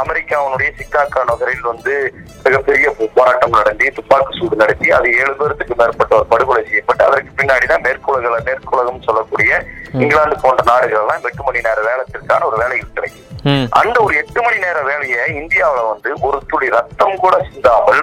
அமெரிக்காவுடைய 0.00 0.70
சிக்காகோ 0.78 1.22
நகரில் 1.24 1.62
வந்து 1.62 1.94
மிகப்பெரிய 2.46 2.88
போராட்டம் 3.16 3.56
நடத்தி 3.56 3.88
துப்பாக்கி 3.90 4.34
சூடு 4.38 4.56
நடத்தி 4.56 4.88
அது 4.90 5.14
ஏழு 5.20 5.34
பேருக்கு 5.34 5.80
மேற்பட்டவர் 5.80 6.30
படுகொலை 6.32 6.64
செய்யப்பட்டு 6.64 7.06
அதற்கு 7.08 7.32
பின்னாடிதான் 7.38 7.84
மேற்குலக 7.86 8.42
மேற்குலகம் 8.48 9.06
சொல்லக்கூடிய 9.06 9.52
இங்கிலாந்து 9.94 10.38
போன்ற 10.38 10.62
நாடுகள் 10.64 11.02
எல்லாம் 11.02 11.24
எட்டு 11.26 11.42
மணி 11.42 11.66
நேர 11.66 11.80
வேலைத்திற்கான 11.82 12.46
ஒரு 12.46 12.58
வேலைகள் 12.58 12.96
கிடைக்கும் 12.96 13.35
அந்த 13.80 13.96
ஒரு 14.04 14.14
எட்டு 14.16 14.40
மணி 14.42 14.58
நேர 14.58 14.78
வேலையை 14.82 15.24
இந்தியாவில 15.40 15.82
வந்து 15.90 16.10
ஒரு 16.28 16.38
துளி 16.50 16.68
ரத்தம் 16.68 17.20
கூட 17.24 17.36
சிந்தாமல் 17.48 18.00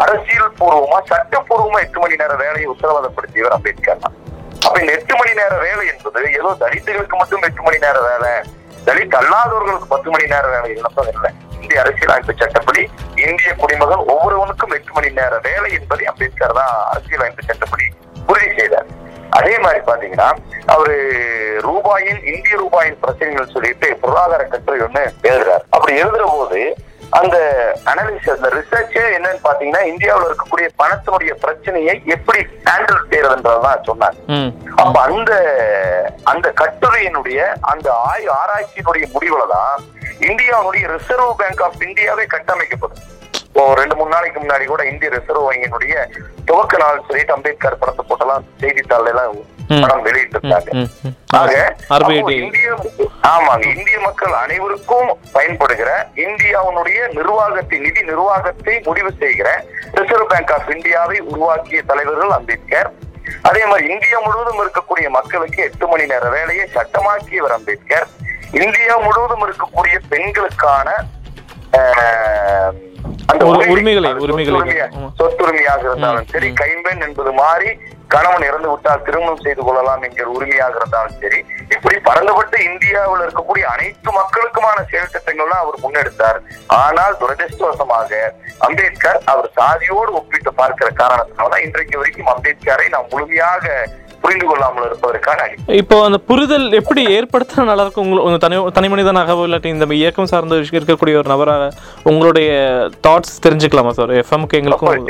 அரசியல் 0.00 0.56
பூர்வமா 0.58 0.98
சட்டப்பூர்வமா 1.10 1.78
எட்டு 1.84 2.00
மணி 2.02 2.20
நேர 2.22 2.32
வேலையை 2.42 2.66
உத்தரவாதப்படுத்தியவர் 2.72 3.56
அம்பேத்கர் 3.56 4.02
தான். 4.04 4.16
அப்ப 4.66 4.74
இந்த 4.80 4.92
எட்டு 4.92 5.14
மணி 5.16 5.32
நேர 5.40 5.54
வேலை 5.58 5.84
என்பது 5.92 6.20
ஏதோ 6.38 6.50
தலித்துகளுக்கு 6.62 7.16
மட்டும் 7.16 7.46
எட்டு 7.48 7.62
மணி 7.62 7.78
நேர 7.78 8.00
வேலை 8.08 8.32
தலித் 8.86 9.16
அல்லாதவர்களுக்கு 9.20 9.88
பத்து 9.94 10.08
மணி 10.10 10.26
நேர 10.26 10.44
வேலை 10.54 10.70
இழப்பது 10.76 11.10
இல்லை 11.14 11.30
இந்திய 11.62 11.82
அரசியலமைப்பு 11.82 12.32
சட்டப்படி 12.42 12.82
இந்திய 13.24 13.50
குடிமகன் 13.54 14.04
ஒவ்வொருவனுக்கும் 14.14 14.74
எட்டு 14.78 14.92
மணி 14.92 15.10
நேர 15.20 15.34
வேலை 15.48 15.70
என்பதை 15.78 16.06
அம்பேத்கர் 16.12 16.58
தான் 16.60 16.72
அரசியலமைப்பு 16.92 17.48
சட்டப்படி 17.50 17.86
உறுதி 18.28 18.50
செய்தார். 18.58 18.88
அதே 19.38 19.54
மாதிரி 19.58 19.80
பாத்தீங்கன்னா 19.86 20.28
அவரு 20.66 20.96
ரூபாயின் 21.66 22.22
இந்திய 22.32 22.54
ரூபாயின் 22.56 22.98
பிரச்சனைகள் 23.02 23.52
சொல்லிட்டு 23.54 23.88
பொருளாதார 24.00 24.42
கட்டுரை 24.44 24.80
ஒண்ணு 24.86 25.02
எழுதுறாரு. 25.30 25.62
அப்படி 25.70 25.92
எழுதுற 26.02 26.24
போது 26.32 26.60
அந்த 27.20 27.36
அனாலிசிஸ் 27.90 28.34
அந்த 28.34 28.48
ரிசர்ச்சே 28.56 29.02
என்னன்னு 29.16 29.40
பாத்தீங்கன்னா 29.46 29.82
இந்தியாவுல 29.92 30.28
இருக்கக்கூடிய 30.28 30.68
பணத்தினுடைய 30.80 31.32
பிரச்சனையை 31.44 31.94
எப்படி 32.14 32.40
ஹேண்டில் 32.68 33.08
செய்யறதுன்றதுதான் 33.10 33.86
சொன்னாங்க. 33.88 34.20
அப்ப 34.82 34.96
அந்த 35.08 35.32
அந்த 36.32 36.46
கட்டுரையினுடைய 36.62 37.40
அந்த 37.72 37.88
ஆய் 38.10 38.28
ஆராய்ச்சியினுடைய 38.40 39.06
முடிவுல 39.14 39.46
தான் 39.56 39.82
இந்தியாவுடைய 40.30 40.84
ரிசர்வ் 40.96 41.36
பேங்க் 41.42 41.64
ஆஃப் 41.66 41.82
இந்தியாவே 41.88 42.26
கட்டமைக்கப்படும் 42.36 43.02
இப்போ 43.54 43.62
ரெண்டு 43.74 43.94
மூணு 43.96 44.10
நாளைக்கு 44.10 44.38
முன்னாடி 44.40 44.64
கூட 44.66 44.82
இந்திய 44.90 45.08
ரிசர்வ் 45.10 45.46
வங்கியினுடைய 45.46 45.94
துவக்க 46.44 46.76
நாள் 46.78 47.02
சொல்லிட்டு 47.06 47.34
அம்பேத்கர் 47.34 47.80
படத்தை 47.80 48.04
போட்டெல்லாம் 48.04 48.46
செய்தித்தாள் 48.60 49.08
எல்லாம். 49.10 49.34
படம் 49.74 50.02
வெளியிட்டு 50.02 50.36
இருந்தாங்க 50.36 50.70
ம் 50.74 50.88
ம். 51.02 51.12
ஆக, 51.32 51.52
RBI 51.96 52.16
அப்போ 52.16 52.32
இந்திய 52.38 52.70
ஆமாங்க 53.28 53.66
இந்திய 53.72 53.98
மக்கள் 54.00 54.34
அனைவருக்கும் 54.40 55.10
பயன்படுகிற 55.32 55.90
இந்தியாவுடைய 56.24 56.98
நிர்வாகத்தை 57.12 57.78
நிதி 57.78 58.02
நிர்வாகத்தை 58.02 58.74
முடிவு 58.84 59.12
செய்கிற 59.18 59.48
ரிசர்வ் 59.94 60.30
பேங்க் 60.32 60.52
ஆஃப் 60.52 60.70
இந்தியாவை 60.70 61.18
உருவாக்கிய 61.28 61.82
தலைவர்கள் 61.82 62.36
அம்பேத்கர். 62.38 62.90
அதே 63.42 63.62
மாதிரி 63.66 63.86
இந்தியா 63.92 64.18
முழுவதும் 64.20 64.62
இருக்கக்கூடிய 64.62 65.08
மக்களுக்கு 65.10 65.62
எட்டு 65.62 65.86
மணி 65.86 66.06
நேர 66.06 66.28
வேலையை 66.30 66.66
சட்டமாக்கியவர் 66.74 67.56
அம்பேத்கர். 67.56 68.08
இந்தியா 68.58 68.96
முழுவதும் 68.98 69.44
இருக்கக்கூடிய 69.46 69.98
பெண்களுக்கான 70.08 70.88
அந்த 73.32 73.44
உரிமைகளை, 73.72 74.10
உரிமைகளை. 74.24 74.60
சொத்துரிமையாக 75.20 75.82
இருந்தாலும் 75.88 76.30
சரி 76.32 76.48
கைம்பெண் 76.60 77.04
என்பது 77.06 77.32
மாறி 77.32 77.70
கணவன் 78.08 78.46
இறந்து 78.48 78.68
விட்டால் 78.70 79.04
திருமணம் 79.04 79.42
செய்து 79.42 79.62
கொள்ளலாம் 79.62 80.02
என்கிற 80.06 80.26
உரிமையாக 80.28 80.74
இருந்தாலும் 80.76 81.18
சரி 81.20 81.38
இப்படி 81.74 81.96
பரந்துபட்டு 82.08 82.56
இந்தியாவில் 82.64 83.22
இருக்கக்கூடிய 83.24 83.64
அனைத்து 83.74 84.10
மக்களுக்குமான 84.18 84.78
செயல் 84.90 85.12
திட்டங்கள்லாம் 85.14 85.62
அவர் 85.64 85.82
முன்னெடுத்தார். 85.84 86.38
ஆனால் 86.80 87.18
துரதிருஷ்டவசமாக 87.20 88.10
அம்பேத்கர் 88.66 89.18
அவர் 89.24 89.48
சாதியோடு 89.58 90.12
ஒப்பிட்டு 90.12 90.52
பார்க்கிற 90.52 90.88
காரணத்தினால்தான் 91.02 91.64
இன்றைக்கு 91.66 91.98
வரைக்கும் 91.98 92.32
அம்பேத்கரை 92.34 92.88
நாம் 92.88 93.10
முழுமையாக 93.10 93.64
புரிந்து 94.22 94.46
கொள்ளாமல் 94.48 94.86
இருப்பதற்கான 94.88 95.40
இப்போ 95.80 95.96
அந்த 96.06 96.18
புரிதல் 96.28 96.66
எப்படி 96.80 97.02
ஏற்படுத்தினா 97.16 97.64
நல்லா 97.70 97.84
இருக்கும் 97.84 98.04
உங்களுக்கு 98.06 98.28
உங்க 98.28 98.40
தனி 98.44 98.56
தனி 98.76 98.88
மனிதனாகவோ 98.92 99.44
இல்லாட்டி 99.48 99.72
இந்த 99.74 99.86
இயக்கம் 100.00 100.30
சார்ந்த 100.32 100.60
விஷயம் 100.60 100.80
இருக்கக்கூடிய 100.80 101.20
ஒரு 101.20 101.28
நபராக 101.32 101.68
உங்களுடைய 102.10 102.50
தாட்ஸ் 103.06 103.42
தெரிஞ்சுக்கலாமா 103.46 103.92
சார் 103.98 104.14
எஃப்எம்க்கு 104.22 104.58
எங்களுக்கும் 104.60 105.08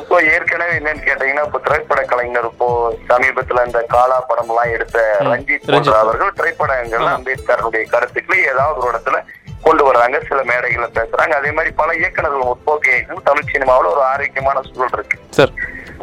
இப்போ 0.00 0.18
ஏற்கனவே 0.34 0.74
என்னன்னு 0.78 1.06
கேட்டீங்கன்னா 1.08 1.46
இப்போ 1.48 1.60
திரைப்பட 1.66 2.02
கலைஞர் 2.12 2.50
இப்போ 2.52 2.68
சமீபத்துல 3.10 3.64
இந்த 3.68 3.80
காலா 3.94 4.18
படம் 4.30 4.50
எல்லாம் 4.52 4.72
எடுத்த 4.76 4.98
ரஞ்சித். 5.30 5.68
அவர்கள் 6.02 6.36
திரைப்படங்கள்ல 6.40 7.10
அம்பேத்கருடைய 7.16 7.84
கருத்துக்களை 7.94 8.38
ஏதாவது 8.52 8.80
ஒரு 8.82 8.92
இடத்துல 8.92 9.18
கொண்டு 9.66 9.84
வர்றாங்க. 9.86 10.16
சில 10.28 10.40
மேடைகள்ல 10.48 10.88
பேசுறாங்க. 10.98 11.32
அதே 11.40 11.50
மாதிரி 11.56 11.70
பல 11.80 11.90
இயக்குநர்கள் 12.00 12.48
முற்போக்கு 12.48 12.92
தமிழ் 13.28 13.50
சினிமாவுல 13.52 13.90
ஒரு 13.94 14.02
ஆரோக்கியமான 14.10 14.62
சூழல் 14.68 14.94
இருக்கு. 14.98 15.16
சார் 15.38 15.52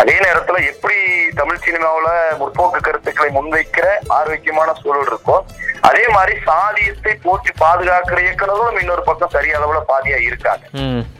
அதே 0.01 0.15
நேரத்துல 0.17 0.58
எப்படி 0.71 0.97
தமிழ் 1.36 1.63
சினிமாவுல 1.65 2.10
முற்போக்கு 2.39 2.79
கருத்துக்களை 2.82 3.29
முன்வைக்கிற 3.32 3.86
ஆரோக்கியமான 4.17 4.69
சூழல் 4.82 5.10
இருக்கோ 5.12 5.38
அதே 5.82 6.03
மாதிரி 6.08 6.34
சாதியத்தை 6.45 7.13
போற்றி 7.17 7.51
பாதுகாக்கிற 7.62 8.19
இயக்குநர்களும் 8.25 8.82
இன்னொரு 8.82 9.03
பக்கம் 9.03 9.34
சரிய 9.36 9.58
அளவுல 9.60 9.79
பாதியா 9.91 10.19
இருக்காங்க. 10.27 10.65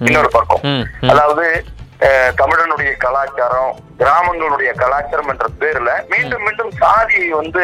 இன்னொரு 0.08 0.30
பக்கம். 0.30 0.64
அதாவது 1.12 1.46
தமிழனுடைய 2.40 2.92
கலாச்சாரம் 2.98 3.74
கிராமங்களுடைய 3.98 4.72
கலாச்சாரம் 4.74 5.30
என்ற 5.30 5.46
பேர்ல 5.62 5.92
மீண்டும் 6.08 6.44
மீண்டும் 6.44 6.72
சாதியை 6.82 7.30
வந்து 7.42 7.64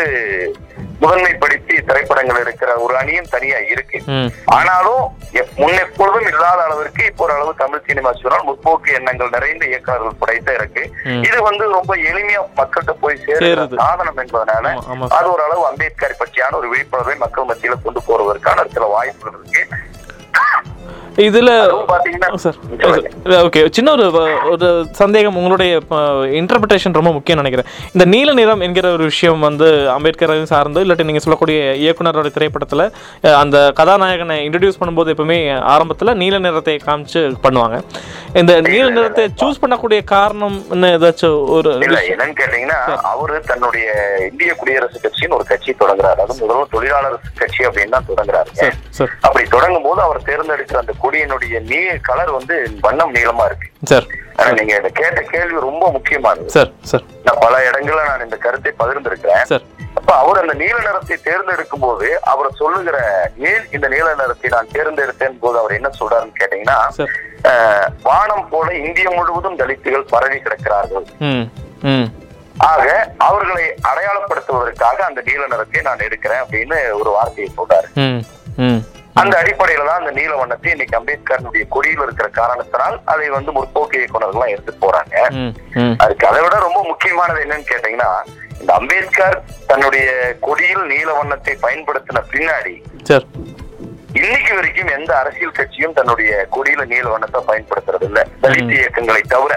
முதன்மைப்படுத்தி 1.02 1.76
திரைப்படங்கள் 1.88 2.42
எடுக்கிற 2.42 2.72
ஒரு 2.78 2.94
அணியும் 2.98 3.32
தனியா 3.34 3.60
இருக்கு 3.74 3.98
ஆனாலும் 4.56 5.04
முன்னெப்பொழுதும் 5.60 6.28
இல்லாத 6.30 6.60
அளவிற்கு 6.64 7.02
இப்போ 7.06 7.24
ஒரு 7.26 7.34
அளவு 7.34 7.52
தமிழ் 7.58 7.86
சினிமா 7.88 8.12
சொன்னால் 8.16 8.48
முற்போக்கு 8.48 8.90
எண்ணங்கள் 8.98 9.34
நிறைந்த 9.36 9.64
இயக்குநர்கள் 9.66 10.20
படைத்த 10.22 10.50
இருக்கு. 10.54 10.84
இது 11.28 11.38
வந்து 11.48 11.64
ரொம்ப 11.78 11.94
எளிமையா 12.10 12.42
மக்கள்கிட்ட 12.60 12.96
போய் 13.04 13.22
சேருது. 13.22 13.46
சாதனம் 13.82 14.22
என்பதனால. 14.24 14.66
அது 15.18 15.28
ஒரு 15.34 15.44
அளவு 15.48 15.64
அம்பேத்கர் 15.70 16.20
பற்றியான 16.20 16.58
ஒரு 16.60 16.70
விழிப்புணர்வை 16.74 17.16
மக்கள் 17.18 17.50
மத்தியில 17.50 17.78
கொண்டு 17.86 18.02
போறதற்கான 18.08 18.68
சில 18.76 18.88
வாய்ப்புகள் 18.96 19.38
இருக்கு 19.40 19.64
இதுல. 21.28 21.52
ஓகே 23.46 23.62
சின்ன 23.78 23.92
ஒரு 23.96 24.06
ஒரு 24.54 24.68
சந்தேகம் 25.00 25.38
உங்களுடைய 25.40 25.72
இன்டர்பிரேஷன் 26.40 26.98
ரொம்ப 27.00 27.12
முக்கியம் 27.18 27.42
நினைக்கிறேன். 27.42 27.70
இந்த 27.96 28.06
நீல 28.14 28.34
நிறம் 28.40 28.64
என்கிற 28.68 28.88
ஒரு 28.98 29.04
விஷயம் 29.12 29.46
வந்து 29.48 29.68
அம்பேத்கரையும் 29.96 30.52
சார்ந்து 30.54 30.84
இல்லாட்டி 30.86 31.08
நீங்கள் 31.10 31.26
சொல்லக்கூடிய 31.26 31.60
இயக்குனரோட 31.84 32.30
திரைப்படத்தில் 32.38 32.86
அந்த 33.42 33.58
கதாநாயகனை 33.80 34.38
இன்ட்ரடியூஸ் 34.48 34.80
பண்ணும்போது 34.82 35.14
எப்பவுமே 35.16 35.40
ஆரம்பத்தில் 35.74 36.18
நீல 36.22 36.40
நிறத்தை 36.46 36.76
காமிச்சு 36.88 37.22
பண்ணுவாங்க. 37.46 37.78
இந்த 38.42 38.54
நீல 38.70 38.88
நிறத்தை 38.98 39.26
சூஸ் 39.42 39.62
பண்ணக்கூடிய 39.64 40.00
காரணம்னு 40.14 40.90
ஏதாச்சும் 40.98 41.38
ஒரு 41.58 41.72
இல்ல 41.88 42.00
என்னன்னு 42.14 42.38
கேட்டீங்கன்னா 42.42 42.80
அவரு 43.14 43.36
தன்னுடைய 43.52 43.88
இந்திய 44.30 44.52
குடியரசு 44.62 44.98
கட்சின்னு 45.06 45.38
ஒரு 45.40 45.48
கட்சி 45.52 45.72
தொடங்குறாரு. 45.84 46.20
அது 46.26 46.40
முதல்ல 46.42 46.68
தொழிலாளர் 46.76 47.20
கட்சி 47.42 47.62
அப்படின்னு 47.70 47.96
தான் 47.98 48.10
தொடங்குறாரு 48.12 48.50
அப்படி 49.28 49.44
தொடங்கும் 49.56 49.88
போது 49.88 50.00
அவர் 50.08 50.26
தேர்ந்தெடுக்கிற 50.30 50.80
அந்த 50.84 50.94
கொடியினுடைய 51.04 51.60
நீ 51.72 51.80
கலர் 52.10 52.32
வந்து 52.38 52.56
வண்ணம் 52.86 53.16
நீளமா 53.18 53.46
இருக்கு. 53.50 53.68
சார். 53.92 54.08
ஆனா 54.38 54.50
நீங்க 54.60 54.76
கேட்ட 55.00 55.22
கேள்வி 55.34 55.58
ரொம்ப 55.70 55.86
முக்கியமானது 55.96 56.54
சார் 56.56 56.72
சார். 56.92 57.06
நான் 57.26 57.42
பல 57.46 57.56
இடங்கள்ல 57.70 58.06
நான் 58.10 58.26
இந்த 58.28 58.38
கருத்தை 58.46 58.72
பகிர்ந்திருக்கிறேன். 58.82 59.46
சார். 59.52 59.66
அப்ப 60.00 60.12
அவர் 60.22 60.40
அந்த 60.42 60.54
நீல 60.62 60.76
நிறத்தை 60.86 61.16
தேர்ந்தெடுக்கும் 61.28 61.84
போது 61.86 62.08
அவர் 62.32 62.58
சொல்லுகிற 62.60 62.98
ஏன் 63.50 63.66
இந்த 63.76 63.88
நீல 63.94 64.08
நிறத்தை 64.22 64.50
நான் 64.56 64.72
தேர்ந்தெடுத்தேன் 64.76 65.40
போது 65.44 65.58
அவர் 65.62 65.78
என்ன 65.78 65.90
சொல்றாருன்னு 66.00 66.40
கேட்டீங்கன்னா 66.40 66.78
வானம் 68.08 68.48
போல 68.54 68.68
இந்தியா 68.88 69.10
முழுவதும் 69.18 69.60
தலித்துகள் 69.62 70.12
பரவி 70.14 70.38
கிடக்கிறார்கள். 70.40 71.06
ஆக 72.70 72.88
அவர்களை 73.28 73.66
அடையாளப்படுத்துவதற்காக 73.90 75.04
அந்த 75.08 75.20
நீல 75.28 75.44
நிறத்தை 75.54 75.84
நான் 75.90 76.06
எடுக்கிறேன் 76.08 76.44
அப்படின்னு 76.44 76.80
ஒரு 77.02 77.12
வார்த்தையை 77.18 77.50
சொல்றாரு. 77.58 77.90
அந்த 79.20 79.36
அடிப்படையில 79.42 79.86
தான் 79.86 80.02
அந்த 80.02 80.12
நீல 80.12 80.34
வண்ணத்தை 80.36 80.70
இன்னைக்கு 80.72 80.98
அம்பேத்கருடைய 80.98 81.64
கொடியில் 81.70 82.04
இருக்கிற 82.04 82.28
காரணத்தினால் 82.38 82.98
அதை 83.06 83.28
வந்து 83.30 83.52
முற்போக்கு 83.52 83.98
இயக்குனர்கள்லாம் 84.00 84.54
எடுத்துட்டு 84.54 84.84
போறாங்க. 84.86 85.16
அதுக்கு 86.04 86.28
அதை 86.28 86.42
விட 86.42 86.56
ரொம்ப 86.60 86.82
முக்கியமானது 86.90 87.44
என்னன்னு 87.46 87.70
கேட்டீங்கன்னா 87.72 88.12
இந்த 88.62 88.72
அம்பேத்கர் 88.74 89.38
தன்னுடைய 89.68 90.06
கொடியில் 90.42 90.86
நீல 90.86 91.10
வண்ணத்தை 91.20 91.56
பயன்படுத்தின 91.62 92.24
பின்னாடி 92.32 92.76
இன்னைக்கு 94.14 94.56
வரைக்கும் 94.56 94.88
எந்த 94.88 95.18
அரசியல் 95.18 95.52
கட்சியும் 95.52 95.94
தன்னுடைய 95.94 96.48
கொடியில 96.52 96.86
நீல 96.86 97.10
வண்ணத்தை 97.10 97.42
பயன்படுத்துறது 97.48 98.02
இல்ல. 98.02 98.28
தலித் 98.42 98.72
இயக்கங்களை 98.72 99.22
தவிர. 99.22 99.54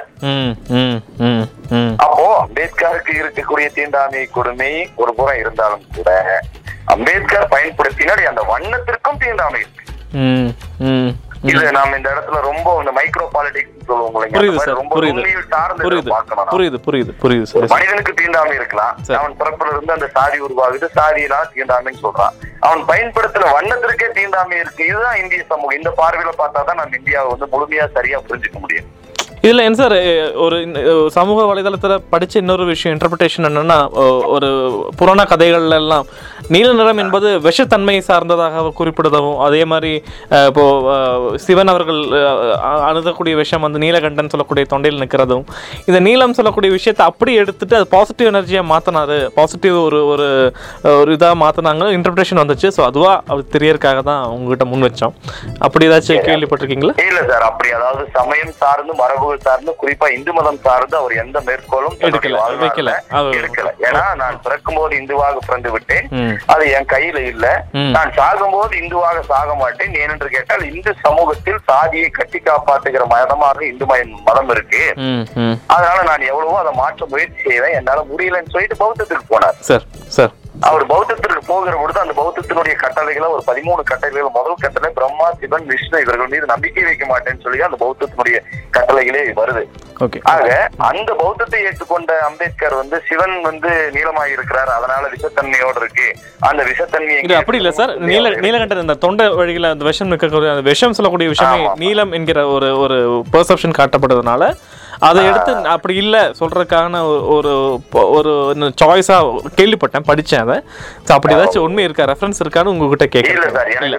அப்போ 1.97 2.47
அம்பேத்கருக்கு 2.47 3.13
இருக்கக்கூடிய 3.13 3.73
தீண்டாமை 3.73 4.27
கொடுமை 4.27 4.89
ஒரு 4.97 5.15
புறம் 5.15 5.39
இருந்தாலும் 5.39 5.85
கூட 5.95 6.41
அம்பேத்கர் 6.85 7.49
பயன்படுத்தினால் 7.49 8.27
அந்த 8.27 8.43
வண்ணத்திற்கும் 8.53 9.17
தீண்டாமை 9.17 9.61
இருக்கு. 9.61 9.85
இது 11.51 11.73
நாம 11.77 11.97
இந்த 11.97 12.09
இடத்துல 12.15 12.41
ரொம்ப 12.41 12.75
இந்த 12.79 12.93
மைக்ரோ 12.99 13.25
பாலிடிக்ஸ் 13.35 13.87
சொல்லுவோம் 13.87 14.13
ரொம்ப 14.81 14.95
புரியுது. 14.97 16.11
புரியுது. 16.55 16.79
புரியுது 16.87 17.13
புரியுது 17.23 17.47
சார். 17.53 17.67
மனிதனுக்கு 17.75 18.13
தீண்டாமை 18.21 18.55
இருக்கலாம். 18.55 18.95
அவன் 19.21 19.35
பிறப்புல 19.41 19.73
இருந்து 19.75 19.93
அந்த 19.93 20.09
சாதி 20.17 20.39
உருவாகுது 20.47 20.89
சாதியெல்லாம் 20.99 21.51
தீண்டாமைன்னு 21.55 22.03
சொல்றான். 22.07 22.35
அவன் 22.61 22.83
பயன்படுத்துற 22.91 23.45
வண்ணத்திற்கே 23.59 24.11
தீண்டாமை 24.19 24.59
இருக்கு. 24.59 24.87
இதுதான் 24.87 25.19
இந்திய 25.23 25.45
சமூகம். 25.49 25.79
இந்த 25.79 25.93
பார்வையில 26.03 26.33
பார்த்தா 26.43 26.63
தான் 26.69 26.81
நம்ம 26.83 26.97
இந்தியாவை 26.97 27.35
வந்து 27.35 27.49
முழுமையா 27.55 27.87
சரியா 27.93 28.21
புரிஞ்சுக்க 28.29 28.59
முடியும். 28.59 28.91
இதுல 29.43 29.63
என்ன 29.67 29.77
சார் 29.79 29.95
ஒரு 30.43 30.57
சமூக 31.15 31.39
வலைதளத்துல 31.47 31.95
படிச்ச 32.13 32.35
இன்னொரு 32.41 32.65
விஷயம் 32.69 32.93
இன்டர்பிரேஷன் 32.95 33.47
என்னன்னா 33.49 33.79
ஒரு 34.35 34.49
புராண 34.99 35.23
கதைகள்ல 35.31 35.79
எல்லாம் 35.83 36.05
நீல 36.49 36.69
நிறம் 36.79 37.01
என்பது 37.03 37.29
விஷத்தன்மை 37.45 37.97
சார்ந்ததாக 38.07 38.49
குறிப்பிடுதவும் 38.79 39.39
அதே 39.45 39.63
மாதிரி 39.71 39.91
அஹ், 40.33 40.47
இப்போ 40.51 40.65
அஹ், 40.93 41.17
சிவன் 41.45 41.71
அவர்கள் 41.73 42.01
அணுகக்கூடிய 42.89 43.35
விஷயம் 43.41 43.65
வந்து 43.67 43.83
நீலகண்டன் 43.85 44.33
சொல்லக்கூடிய 44.33 44.65
தொண்டையில் 44.73 45.03
நிற்கிறதும் 45.03 45.45
இந்த 45.89 46.01
நீலம் 46.07 46.37
சொல்லக்கூடிய 46.39 46.73
விஷயத்தை 46.77 47.05
அப்படி 47.11 47.35
எடுத்துட்டு 47.43 47.77
அது 47.79 47.89
பாசிட்டிவ் 47.95 48.31
எனர்ஜியா 48.33 48.63
மாத்தினாரு 48.73 49.19
பாசிட்டிவ் 49.37 49.77
ஒரு 49.83 50.01
ஒரு 50.13 50.29
ஒரு 50.97 51.13
இதாக 51.17 51.37
மாத்தினாங்க 51.43 51.71
இன்டர்பிரேஷன் 51.97 52.43
வந்துச்சு. 52.43 52.71
ஸோ 52.75 52.83
அதுவா 52.89 53.13
அது 53.31 53.43
தெரியறதுக்காக 53.55 54.01
தான் 54.05 54.23
உங்ககிட்ட 54.35 54.65
முன் 54.69 54.87
வச்சோம். 54.87 55.15
அப்படி 55.61 55.87
ஏதாச்சும் 55.89 56.25
கேள்விப்பட்டிருக்கீங்களா? 56.29 56.95
இல்ல 57.07 57.21
சார் 57.31 57.47
அப்படி 57.49 57.71
அதாவது 57.79 58.03
சமயம் 58.17 58.55
சார்ந்து 58.61 58.95
சார்ந்து 59.47 59.73
குறிப்பா 59.83 60.07
இந்து 60.17 60.33
மதம் 60.33 60.61
சார்ந்து 60.67 60.97
அவர் 60.97 61.15
எந்த 61.23 61.41
மேற்கோளும் 61.49 61.97
எடுக்கல, 62.07 62.39
எடுக்கல. 63.39 63.71
ஏன்னா 63.89 64.03
நான் 64.23 64.41
பிறக்கும் 64.45 64.79
போது 64.79 64.99
இந்துவாக 65.01 65.41
பிறந்து 65.47 65.71
விட்டேன். 65.71 66.09
அது 66.55 66.65
என் 66.77 66.91
கையில 66.95 67.23
இல்ல. 67.33 67.47
நான் 67.97 68.15
சாகும்போது 68.19 68.75
இந்துவாக 68.83 69.23
சாக 69.33 69.55
மாட்டேன். 69.63 69.95
ஏனென்று 70.03 70.29
கேட்டால் 70.37 70.69
இந்து 70.73 70.93
சமூகத்தில் 71.05 71.61
சாதியை 71.71 72.11
கட்டி 72.11 72.41
காப்பாற்றுகிற 72.51 73.07
மதமாக 73.15 73.67
இந்து 73.71 73.87
மதம் 74.29 74.53
இருக்கு. 74.57 74.83
அதனால 75.67 75.99
நான் 76.11 76.29
எவ்வளவோ 76.33 76.59
அதை 76.59 76.75
மாற்ற 76.83 77.07
முயற்சி 77.15 77.43
செய்வேன். 77.49 77.77
என்னால 77.81 78.05
முடியலன்னு 78.13 78.55
சொல்லிட்டு 78.55 78.83
பௌத்தத்துக்கு 78.85 79.27
போனார். 79.35 79.59
Sir 79.71 79.87
sir. 80.19 80.33
அவர் 80.69 80.85
பௌத்தத்திற்கு 80.91 81.41
போகிற 81.47 81.75
பொழுது 81.81 81.99
அந்த 82.03 82.15
பௌத்தத்தினுடைய 82.19 82.75
கட்டளைகளை 82.83 83.29
ஒரு 83.35 83.43
பதிமூணு 83.47 83.83
கட்டளைகள் 83.91 84.35
முதல் 84.37 84.61
கட்டளை 84.65 84.89
பிரம்மா 84.99 85.27
சிவன் 85.41 85.67
விஷ்ணு 85.71 86.03
இவர்கள் 86.05 86.31
மீது 86.35 86.47
நம்பிக்கை 86.53 86.85
வைக்க 86.89 87.05
மாட்டேன்னு 87.13 87.43
சொல்லி 87.45 87.67
அந்த 87.67 87.79
பௌத்தத்தினுடைய 87.83 88.37
கட்டளைகளே 88.77 89.23
வருது. 89.41 89.63
ஆக 90.33 90.49
அந்த 90.89 91.11
பௌத்தத்தை 91.21 91.59
ஏற்றுக்கொண்ட 91.69 92.13
அம்பேத்கர் 92.29 92.77
வந்து 92.81 92.97
சிவன் 93.09 93.35
வந்து 93.49 93.71
நீளமாக 93.97 94.29
இருக்கிறார் 94.35 94.71
அதனால 94.77 95.03
விஷத்தன்மையோடு 95.15 95.81
இருக்கு. 95.83 96.07
அந்த 96.49 96.63
விஷத்தன்மையை 96.71 97.39
அப்படி 97.41 97.61
இல்ல 97.63 97.73
சார். 97.81 97.93
நீல 98.11 98.31
நீலகண்டன் 98.47 98.85
இந்த 98.87 98.99
தொண்டை 99.07 99.27
வழியில 99.41 99.73
அந்த 99.75 99.87
விஷம் 99.91 100.13
இருக்கக்கூடிய 100.13 100.55
அந்த 100.57 100.67
விஷம் 100.71 100.97
சொல்லக்கூடிய 100.99 101.29
விஷயமே. 101.35 101.67
நீலம் 101.85 102.15
என்கிற 102.19 102.47
ஒரு 102.57 102.71
ஒரு 102.85 102.99
பெர்செப்ஷன் 103.35 103.79
காட்டப்படுறதுனால 103.81 104.53
அதை 105.03 105.21
எடுத்து 105.27 105.53
அப்படி 105.73 105.95
இல்ல 106.01 106.17
சொல்றதுக்கான 106.39 107.01
ஒரு- 107.33 107.55
ஒரு 108.17 108.33
சாய்ஸா 108.81 109.17
கேள்விப்பட்டேன் 109.57 110.07
படிச்சேன் 110.09 110.43
அதை. 110.45 110.57
அப்படி 111.15 111.35
ஏதாச்சும் 111.35 111.65
உண்மை 111.65 111.85
இருக்கா? 111.85 112.05
ரெஃபரன்ஸ் 112.11 112.41
இருக்கான்னு 112.43 112.73
உங்ககிட்ட 112.73 113.05
இல்ல 113.05 113.13
கேட்கறேன் 113.15 113.39
இல்ல, 113.39 113.49
இல்ல, 113.85 113.97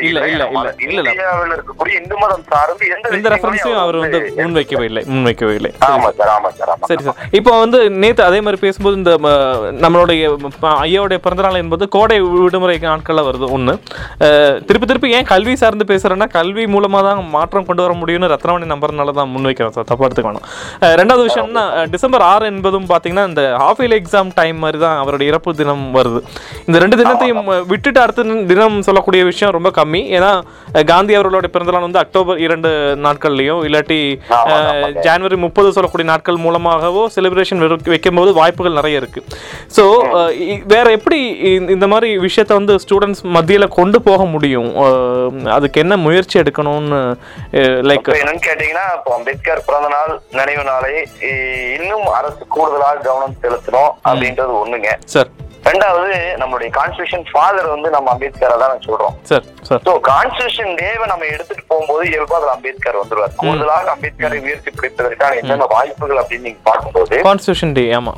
இல்ல, 0.00 0.24
இல்ல, 0.28 0.42
இல்ல. 0.90 1.08
இந்தியாவில் 1.08 1.54
இருக்கக்கூடிய 1.56 1.94
இந்து 2.00 2.16
மதம் 2.18 2.44
சார்ந்து 2.50 2.84
எந்த 3.14 3.28
ரெஃபரன்ஸையும் 3.34 3.80
அவர் 3.82 3.98
வந்து 3.98 4.20
முன்வைக்கவே 4.38 4.86
இல்லை 4.88 5.02
முன்வைக்கவே 5.10 5.54
இல்லை 5.58 5.70
சார் 6.10 6.30
சார். 6.58 6.70
ஆமா 6.70 6.86
சரி. 6.90 7.02
சார் 7.04 7.18
இப்போ 7.38 7.52
வந்து 7.58 7.80
நேத்து 7.98 8.22
அதே 8.26 8.40
மாதிரி 8.42 8.60
பேசும்போது 8.62 8.96
இந்த 9.00 9.12
நம்மளுடைய 9.82 10.22
ஐயாவுடைய 10.82 11.18
பிறந்தநாள் 11.20 11.60
என்பது 11.62 11.84
கோடை 11.94 12.16
விடுமுறை 12.36 12.76
நாட்கள்ல 12.84 13.24
வருது 13.26 13.46
அஹ், 14.22 14.56
திருப்பி 14.64 14.86
திருப்பி 14.86 15.14
ஏன் 15.14 15.28
கல்வி 15.30 15.54
சார்ந்து 15.58 15.84
பேசுறேன்னா 15.88 16.28
கல்வி 16.34 16.64
மூலமா 16.72 17.00
தான் 17.04 17.20
மாற்றம் 17.32 17.66
கொண்டு 17.66 17.82
வர 17.84 17.94
முடியும்னு 17.98 18.32
ரத்னவாணி 18.32 18.68
நம்பர்னால 18.70 19.14
தான் 19.16 19.32
முன்வைக்கிறோம் 19.32 19.74
சார். 19.74 19.88
தப்பா 19.88 20.04
எடுத்துக்க 20.04 20.27
அஹ், 20.80 20.94
ரெண்டாவது 20.94 21.28
விஷயம்னா 21.28 21.90
டிசம்பர் 21.90 22.20
ஆறு 22.22 22.46
என்பதும் 22.46 22.86
பாத்தீங்கன்னா 22.86 23.26
இந்த 23.26 23.56
ஹாஃப் 23.58 23.80
இயர்லி 23.80 24.02
எக்ஸாம் 24.02 24.30
டைம் 24.34 24.58
மாதிரி 24.58 24.78
தான் 24.78 24.98
அவருடைய 24.98 25.32
இறப்பு 25.32 25.54
தினம் 25.54 25.94
வருது. 25.94 26.20
இந்த 26.66 26.78
ரெண்டு 26.78 26.96
தினத்தையும் 26.96 27.66
விட்டுட்டு 27.66 28.00
அடுத்த 28.00 28.22
தினம் 28.22 28.82
சொல்லக்கூடிய 28.82 29.24
விஷயம் 29.24 29.52
ரொம்ப 29.52 29.70
கம்மி. 29.70 30.02
ஏன்னா 30.12 30.30
காந்தி 30.84 31.14
அவர்களுடைய 31.14 31.52
பிறந்தநாள் 31.52 31.80
வந்து 31.80 31.98
அக்டோபர் 31.98 32.38
இரண்டு 32.38 32.68
நாட்கள்லயும் 33.02 33.64
இல்லாட்டி. 33.64 34.00
ஜனவரி 35.00 35.36
முப்பது 35.36 35.72
சொல்லக்கூடிய 35.72 36.10
நாட்கள் 36.10 36.36
மூலமாகவோ 36.36 37.08
செலிப்ரேஷன் 37.16 37.62
வைக்கும்போது 37.84 38.32
வாய்ப்புகள் 38.32 38.72
நிறைய 38.72 38.96
இருக்கு. 38.96 39.20
ஸோ 39.76 39.84
வேற 40.66 40.90
எப்படி 40.90 41.20
இந்த- 41.70 41.86
மாதிரி 41.88 42.18
விஷயத்த 42.18 42.52
வந்து 42.52 42.74
ஸ்டூடெண்ட்ஸ் 42.74 43.22
மத்தியில 43.34 43.68
கொண்டு 43.68 44.02
போக 44.02 44.24
முடியும்? 44.24 44.70
அதுக்கு 45.48 45.80
என்ன 45.80 45.96
முயற்சி 45.96 46.38
எடுக்கணும்னு 46.38 47.16
லைக் 47.82 48.08
என்னன்னு 48.14 48.44
கேட்டீங்கன்னா 48.46 48.94
இப்போ 48.96 49.14
அம்பேத்கர் 49.14 49.64
பிறந்த 49.66 49.88
நாள் 49.88 50.17
நினைவு 50.38 50.64
நாளை 50.70 50.94
இன்னும் 51.76 52.06
அரசு 52.18 52.42
கூடுதலாக 52.56 53.04
கவனம் 53.08 53.40
செலுத்தணும் 53.44 53.92
அப்படின்றது 54.08 54.54
ஒண்ணுங்க. 54.62 54.90
சார். 55.14 55.30
ரெண்டாவது 55.68 56.10
நம்மளுடைய 56.40 56.68
கான்ஸ்டியூஷன் 56.76 57.24
ஃபாதர் 57.30 57.66
வந்து 57.72 57.88
நம்ம 57.94 58.10
அம்பேத்கரை 58.12 58.56
தான் 58.62 58.84
சொல்றோம். 58.86 59.14
சோ 59.86 59.92
கான்ஸ்டியூஷன் 60.08 60.70
டேவை 60.80 61.06
நம்ம 61.10 61.26
எடுத்துட்டு 61.32 61.64
போகும்போது 61.70 62.02
இயல்பா 62.10 62.36
அதுல 62.38 62.52
அம்பேத்கர் 62.54 63.00
வந்துருவார். 63.00 63.34
கூடுதலாக 63.42 63.90
அம்பேத்கரை 63.94 64.38
உயர்த்தி 64.46 64.70
பிடிப்பதற்கான 64.76 65.36
என்னென்ன 65.40 65.66
வாய்ப்புகள் 65.74 66.20
அப்படின்னு 66.22 66.46
நீங்க 66.48 66.62
பார்க்கும்போது 66.68 67.18
கான்ஸ்டியூஷன் 67.28 67.74
டே 67.78 67.84
ஆமா 67.98 68.14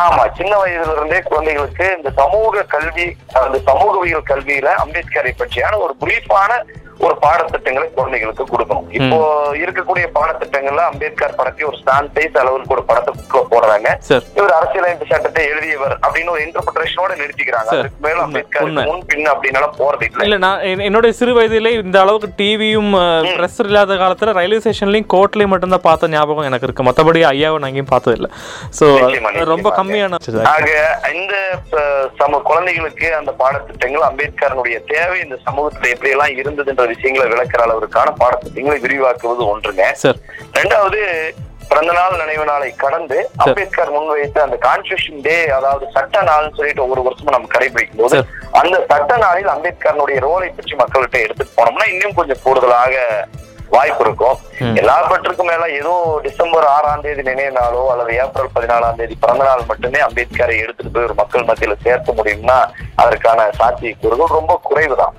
ஆமா 0.00 0.24
சின்ன 0.40 0.52
வயதுல 0.62 0.96
இருந்தே 0.98 1.20
குழந்தைகளுக்கு 1.30 1.88
இந்த 1.98 2.12
சமூக 2.20 2.64
கல்வி 2.74 3.06
அந்த 3.44 3.60
சமூகவியல் 3.70 4.28
கல்வியில 4.32 4.74
அம்பேத்கரை 4.84 5.34
பற்றியான 5.42 5.80
ஒரு 5.86 5.96
பிரீஃபான 6.04 6.60
ஒரு 7.00 7.18
பாடத்திட்டங்களை 7.22 7.90
குழந்தைகளுக்கு 7.94 8.44
கொடுக்கணும். 8.44 8.86
இப்போ 8.90 9.18
இருக்கக்கூடிய 9.54 10.06
பாடத்திட்டங்கள்ல 10.14 10.82
அம்பேத்கர் 10.84 11.34
படத்தை 11.34 11.66
ஒரு 11.66 11.76
ஸ்டாண்ட் 11.76 12.10
சைஸ் 12.14 12.38
அளவுக்கு 12.38 12.74
ஒரு 12.74 12.82
படத்தை 12.82 13.14
bookல 13.14 13.40
போடுறாங்க 13.50 13.88
இவர் 14.36 14.52
அரசியலமைப்பு 14.52 15.06
சட்டத்தை 15.08 15.46
எழுதியவர் 15.46 15.98
அப்படின்னு 16.00 16.30
ஒரு 16.30 16.42
இன்டர்பிரேஷனோட 16.42 17.12
நிறுத்திக்கிறாங்க. 17.16 17.70
அதுக்கு 17.74 18.00
மேல 18.00 18.20
அம்பேத்கர். 18.20 18.68
முன் 18.84 19.04
பின் 19.06 19.30
அப்படின்னு 19.30 19.58
போறது 19.78 20.02
இல்ல. 20.02 20.24
இல்ல 20.24 20.36
நான் 20.36 20.60
என்- 20.62 20.82
என்னுடைய 20.82 21.16
சிறு 21.16 21.40
வயதிலே 21.40 21.72
இந்த 21.82 22.00
அளவுக்கு 22.00 22.28
டிவியும் 22.36 22.92
ப்ரெஸ் 23.30 23.58
இல்லாத 23.58 23.94
காலத்துல 23.94 24.32
ரயில்வே 24.32 24.58
ஸ்டேஷன்லயும் 24.58 25.10
கோர்ட்லயும் 25.12 25.46
மட்டும்தான் 25.46 25.80
பார்த்த 25.82 26.08
ஞாபகம் 26.08 26.44
எனக்கு 26.44 26.66
இருக்கு. 26.66 26.82
மத்தபடி 26.82 27.20
ஐயாவை 27.26 27.58
நான் 27.58 27.70
எங்கேயும் 27.70 27.84
பார்த்தது 27.84 28.16
இல்ல. 28.16 28.28
நிச்சயமா, 28.86 29.44
ரொம்ப. 29.44 29.74
கம்மியான 29.76 30.18
இந்த 31.14 31.34
சம 32.18 32.38
குழந்தைகளுக்கு 32.44 33.14
அந்த 33.14 33.34
பாடத்திட்டங்கள் 33.38 34.06
அம்பேத்கரனுடைய 34.08 34.84
தேவை 34.86 35.20
இந்த 35.20 35.38
சமூகத்துல 35.46 35.88
எப்படி 35.88 36.10
எல்லாம் 36.10 36.34
இருந்ததுன்ற 36.34 36.88
விஷயங்களை 36.90 37.26
விளக்குற 37.32 37.62
அளவிற்கான 37.66 38.08
பாடத்திட்டங்களை 38.22 38.78
விரிவாக்குவது 38.86 39.44
ஒன்றுங்க. 39.52 39.84
ரெண்டாவது 40.58 41.00
பிறந்த 41.70 41.92
நாள் 41.98 42.20
நினைவு 42.20 42.44
நாளை 42.50 42.68
கடந்து 42.84 43.18
அம்பேத்கர் 43.42 43.92
முன்வைத்த 43.96 44.38
அந்த 44.44 44.56
கான்ஸ்டியூஷன் 44.64 45.20
டே 45.26 45.36
அதாவது 45.56 45.84
சட்ட 45.96 46.22
நாள்னு 46.28 46.56
சொல்லிட்டு 46.56 46.84
ஒவ்வொரு 46.84 47.02
வருஷமும் 47.08 47.34
நம்ம 47.36 47.50
கடைபிடிக்கும் 47.52 48.00
போது. 48.00 48.18
அந்த 48.60 48.76
சட்ட 48.90 49.18
நாளில் 49.24 49.52
அம்பேத்கரனுடைய 49.52 50.18
ரோலை 50.26 50.48
பற்றி 50.56 50.74
மக்கள்கிட்ட 50.80 51.18
எடுத்துட்டு 51.26 51.56
போனோம்னா 51.58 51.86
இன்னும் 51.92 52.18
கொஞ்சம் 52.18 52.42
கூடுதலாக 52.46 53.04
வாய்ப்பு 53.74 54.02
இருக்கும். 54.04 54.38
எல்லாவற்றுக்கும் 54.80 55.50
மேல 55.50 55.64
ஏதோ 55.80 55.92
டிசம்பர் 56.24 56.64
ஆறாம் 56.74 57.02
தேதி 57.04 57.22
நினைவு 57.28 57.52
நாளோ 57.58 57.82
அல்லது 57.92 58.12
ஏப்ரல் 58.22 58.54
பதினாலாம் 58.56 58.98
தேதி 59.00 59.14
பிறந்த 59.24 59.44
நாள் 59.48 59.68
மட்டுமே 59.68 60.00
அம்பேத்கரை 60.06 60.56
எடுத்துட்டு 60.62 60.92
போய் 60.94 61.06
ஒரு 61.08 61.16
மக்கள் 61.20 61.48
மத்தியில 61.50 61.76
சேர்க்க 61.84 62.18
முடியும்னா 62.18 62.58
அதற்கான 63.02 63.46
சாத்தியக்கூறுகள் 63.60 64.36
ரொம்ப 64.38 64.56
குறைவுதான். 64.68 65.14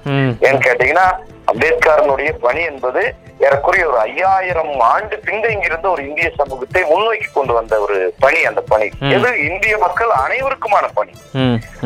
ஏன்னு 0.48 0.66
கேட்டீங்கன்னா 0.68 1.08
அம்பேத்கரனுடைய 1.52 2.32
பணி 2.46 2.62
என்பது 2.72 3.02
ஏறக்குறைய 3.46 3.84
ஒரு 3.92 3.98
ஐயாயிரம் 4.10 4.74
ஆண்டு 4.90 5.16
பின்தங்கியிருந்த 5.28 5.88
ஒரு 5.94 6.02
இந்திய 6.10 6.28
சமூகத்தை 6.40 6.82
முன்னோக்கி 6.92 7.28
கொண்டு 7.38 7.54
வந்த 7.58 7.74
ஒரு 7.86 7.98
பணி 8.24 8.40
அந்த 8.50 8.62
பணி. 8.72 8.88
இது 9.16 9.30
இந்திய 9.50 9.74
மக்கள் 9.86 10.12
அனைவருக்குமான 10.24 10.86
பணி. 11.00 11.14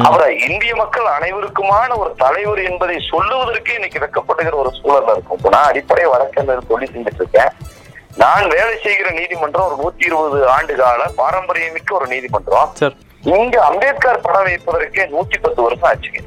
அவரை 0.07 0.31
இந்திய 0.49 0.73
மக்கள் 0.81 1.07
அனைவருக்குமான 1.17 1.89
ஒரு 2.01 2.11
தலைவர் 2.23 2.61
என்பதை 2.71 2.97
சொல்லுவதற்கே 3.11 3.77
இன்னைக்கு 3.79 4.03
வெக்கப்படுகிற 4.03 4.55
ஒரு 4.63 4.71
சூழல்ல 4.79 5.15
இருக்கும். 5.15 5.39
இப்ப 5.39 5.53
நான் 5.55 5.69
அடிப்படை 5.71 6.05
வழக்கறிஞர் 6.13 6.69
சொல்லி 6.71 6.89
செஞ்சுட்டு 6.93 7.23
இருக்கேன் 7.23 7.51
நான் 8.23 8.45
வேலை 8.55 8.75
செய்கிற 8.83 9.07
நீதிமன்றம் 9.19 9.67
ஒரு 9.69 9.77
நூத்தி 9.81 10.05
இருபது 10.09 10.37
ஆண்டு 10.55 10.75
கால 10.83 11.09
பாரம்பரியமிக்க 11.21 11.99
ஒரு 11.99 12.07
நீதிமன்றம். 12.13 12.69
இங்க 13.35 13.55
அம்பேத்கர் 13.69 14.25
படம் 14.25 14.47
வைப்பதற்கே 14.47 15.05
நூத்தி 15.15 15.37
பத்து 15.45 15.61
வருஷம் 15.65 15.89
ஆச்சுங்க. 15.91 16.21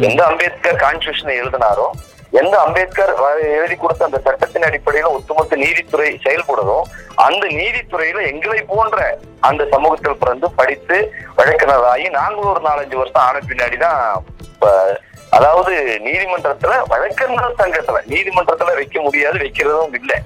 எந்த 0.00 0.24
அம்பேத்கர் 0.24 0.76
கான்ஸ்டியூஷனை 0.76 1.34
எழுதினாரோ 1.40 1.86
எந்த 2.32 2.60
அம்பேத்கர் 2.60 3.10
வ- 3.14 3.40
எழுதி 3.52 3.76
கொடுத்த 3.76 4.04
அந்த 4.04 4.18
சட்டத்தின் 4.18 4.62
அடிப்படையில 4.62 5.10
ஒட்டுமொத்த 5.10 5.56
நீதித்துறை 5.56 6.20
செயல்படுதோ 6.24 6.76
அந்த 7.16 7.46
நீதித்துறையில 7.52 8.26
எங்களை 8.26 8.62
போன்ற 8.62 8.98
அந்த 9.40 9.68
சமூகத்தில் 9.70 10.16
பிறந்து 10.16 10.50
படித்து 10.50 10.96
வழக்கினராகி 11.36 12.08
நாங்களும் 12.10 12.52
ஒரு 12.52 12.60
நாலஞ்சு 12.60 12.96
வருஷம் 12.96 13.22
ஆன 13.22 13.38
பின்னாடிதான் 13.40 14.00
அதாவது 15.30 15.72
நீதிமன்றத்துல 16.04 16.82
வழக்கறிஞர் 16.86 17.58
சங்கத்துல 17.58 18.00
நீதிமன்றத்துல 18.06 18.74
வைக்க 18.74 19.00
முடியாது 19.00 19.38
வைக்கிறதும் 19.38 19.94
இல்லை. 19.94 20.18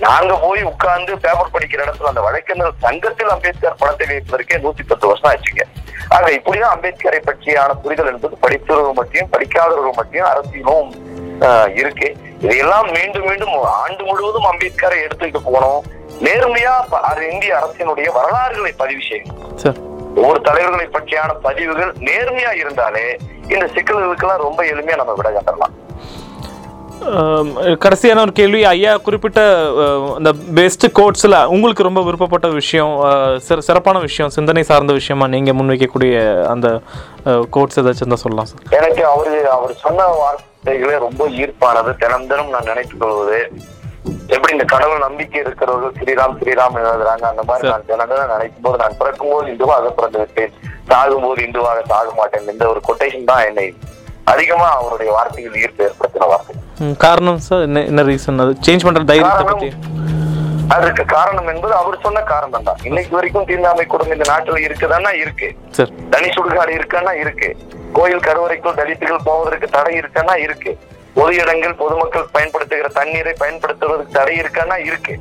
நாங்க 0.00 0.36
போய் 0.36 0.62
உட்கார்ந்து 0.62 1.16
பேப்பர் 1.16 1.52
படிக்கிற 1.52 1.84
இடத்துல 1.84 2.04
அந்த 2.04 2.20
வழக்கறிஞர் 2.20 2.74
சங்கத்தில் 2.80 3.28
அம்பேத்கர் 3.28 3.76
படத்தை 3.76 4.06
வைப்பதற்கே 4.06 4.56
நூத்தி 4.56 4.82
பத்து 4.86 5.06
வருஷம் 5.06 5.30
ஆச்சுங்க. 5.30 5.64
ஆக 6.08 6.30
இப்படிதான் 6.30 6.74
அம்பேத்கரை 6.74 7.20
பற்றியான 7.26 7.70
புரிதல் 7.82 8.12
என்பது 8.12 8.36
படித்தவர்கள் 8.36 8.92
மட்டும் 8.92 9.28
படிக்காதவர்கள் 9.30 9.96
மட்டும் 9.96 10.28
அரசியலும் 10.32 10.90
இருக்கு. 11.74 12.16
இதையெல்லாம் 12.40 12.90
மீண்டும் 12.90 13.24
மீண்டும் 13.24 13.54
ஆண்டு 13.62 14.04
முழுவதும் 14.04 14.48
அம்பேத்கரை 14.52 14.98
எடுத்துக்கிட்டு 15.06 15.40
போனோம். 15.48 15.80
நேர்மையா 16.26 16.74
இந்திய 17.32 17.58
அரசினுடைய 17.60 18.12
வரலாறுகளை 18.12 18.72
பதிவு 18.76 19.00
செய்யணும். 19.10 19.54
சார். 19.54 19.78
ஒவ்வொரு 20.16 20.40
தலைவர்களை 20.40 20.86
பற்றியான 20.92 21.34
பதிவுகள் 21.42 21.92
நேர்மையா 21.92 22.52
இருந்தாலே 22.52 23.16
இந்த 23.48 23.66
சிக்கல்களுக்கெல்லாம் 23.74 24.44
ரொம்ப 24.46 24.64
எளிமையா 24.64 24.96
நம்ம 24.96 25.12
விட 25.12 25.30
கண்டலாம் 25.30 25.74
கடைசியான 27.78 28.20
ஒரு 28.20 28.32
கேள்வி. 28.32 28.64
ஐயா 28.64 28.96
குறிப்பிட்ட 28.98 29.40
அஹ், 29.78 30.18
இந்த 30.18 30.30
பெஸ்ட் 30.54 30.86
கோட்ஸில் 30.92 31.44
உங்களுக்கு 31.46 31.82
ரொம்ப 31.82 32.02
விருப்பப்பட்ட 32.02 32.48
விஷயம் 32.52 32.92
சிற- 33.40 33.60
சிறப்பான 33.60 33.98
விஷயம் 33.98 34.30
சிந்தனை 34.30 34.62
சார்ந்த 34.62 34.92
விஷயமா 34.92 35.26
நீங்கள் 35.26 35.54
முன்வைக்கக்கூடிய 35.54 36.14
அந்த 36.46 36.68
கோட்ஸ் 37.50 37.80
ஏதாச்சும் 37.80 38.02
இருந்தால் 38.02 38.16
சொல்லலாம் 38.16 38.46
சார் 38.46 38.62
எனக்கு 38.72 39.06
அவரு 39.06 39.50
அவர் 39.50 39.74
சொன்ன 39.76 40.06
வார்த்தைகளே 40.16 40.98
ரொம்ப 40.98 41.28
ஈர்ப்பானது. 41.38 41.96
தினம் 41.98 42.26
தினம் 42.26 42.50
நான் 42.50 42.64
நினைத்துக் 42.64 43.00
கொள்வது 43.00 43.40
எப்படி 44.28 44.52
இந்த 44.52 44.64
கடவுள் 44.64 44.98
நம்பிக்கை 44.98 45.40
இருக்கிறவர்கள் 45.40 45.96
ஸ்ரீராம் 45.98 46.36
ஸ்ரீராம் 46.38 46.76
எழுதுறாங்க 46.80 47.24
அந்த 47.24 47.42
மாதிரி 47.42 47.68
நான் 47.68 47.86
தினம் 47.86 48.08
தினம் 48.08 48.30
நினைக்கும் 48.30 48.62
போது 48.62 48.76
நான் 48.76 48.96
பிறக்கும் 48.98 49.30
போது 49.30 49.52
இந்துவாக 49.52 49.90
பிறந்து 49.90 50.18
விட்டேன். 50.18 50.52
சாகும் 50.88 51.22
போது 51.22 51.42
இந்துவாக 51.42 51.80
சாக 51.86 52.10
மாட்டேன். 52.16 52.48
இந்த 52.48 52.68
ஒரு 52.68 52.80
கொட்டேஷன் 52.88 53.24
தான் 53.24 53.44
என்னை 53.44 53.66
அதிகமா 54.32 54.68
அவருடைய 54.78 55.10
வார்த்தைகள் 55.16 55.58
ஈர்ப்பு 55.62 55.82
ஏற்படுத்தின 55.88 56.28
வார்த்தை. 56.32 56.54
காரணம் 57.04 57.40
சார் 57.46 57.62
என்ன 57.68 57.84
என்ன 57.90 58.02
ரீசன் 58.08 58.42
அது 58.44 58.52
சேஞ்ச் 58.66 58.84
பண்ணுற 58.86 59.04
தைரியத்தை 59.12 59.46
பற்றி 59.50 59.70
அதற்கு 60.74 61.02
காரணம் 61.14 61.48
என்பது 61.52 61.74
அவர் 61.80 62.02
சொன்ன 62.04 62.22
காரணம் 62.32 62.66
தான். 62.66 62.80
இன்னைக்கு 62.88 63.12
வரைக்கும் 63.16 63.46
தீண்டாமை 63.50 63.84
குடும்பம் 63.92 64.16
இந்த 64.16 64.26
நாட்டுல 64.30 64.58
இருக்குதான்னா 64.66 65.12
இருக்கு. 65.22 65.48
தனி 66.14 66.28
சுடுகாடு 66.34 66.72
இருக்கான்னா 66.78 67.12
இருக்கு. 67.22 67.48
கோயில் 67.98 68.26
கருவறைக்குள் 68.26 68.78
தலித்துகள் 68.80 69.26
போவதற்கு 69.28 69.68
தடை 69.76 69.94
இருக்கான்னா 70.00 70.34
இருக்கு. 70.46 70.72
பொது 71.16 71.32
இடங்கள் 71.42 71.78
பொதுமக்கள் 71.82 72.26
பயன்படுத்துகிற 72.34 72.88
தண்ணீரை 72.98 73.34
பயன்படுத்துவதற்கு 73.42 74.16
தடை 74.18 74.34
இருக்கான்னா 74.42 74.76
இருக்கு. 74.88 75.14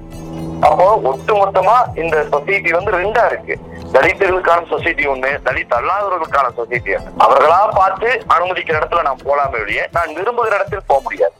அப்போ 0.66 0.86
ஒட்டுமொத்தமா 1.10 1.76
இந்த 2.02 2.18
சொசைட்டி 2.32 2.70
வந்து 2.76 2.92
ரெண்டா 3.00 3.24
இருக்கு. 3.32 3.56
தலித்துகளுக்கான 3.96 4.68
சொசைட்டி 4.72 5.04
ஒண்ணு 5.12 5.32
தலித் 5.48 5.76
அல்லாதவர்களுக்கான 5.78 6.48
சொசைட்டி 6.60 6.92
ஒண்ணு. 6.98 7.12
அவர்களா 7.26 7.60
பார்த்து 7.80 8.08
அனுமதிக்கிற 8.36 8.80
இடத்துல 8.80 9.04
நான் 9.08 9.26
போலாமே 9.28 9.60
வெளியே 9.64 9.84
நான் 9.98 10.16
விரும்புகிற 10.20 10.56
இடத்தில் 10.60 10.88
போக 10.92 11.02
முடியாது. 11.08 11.36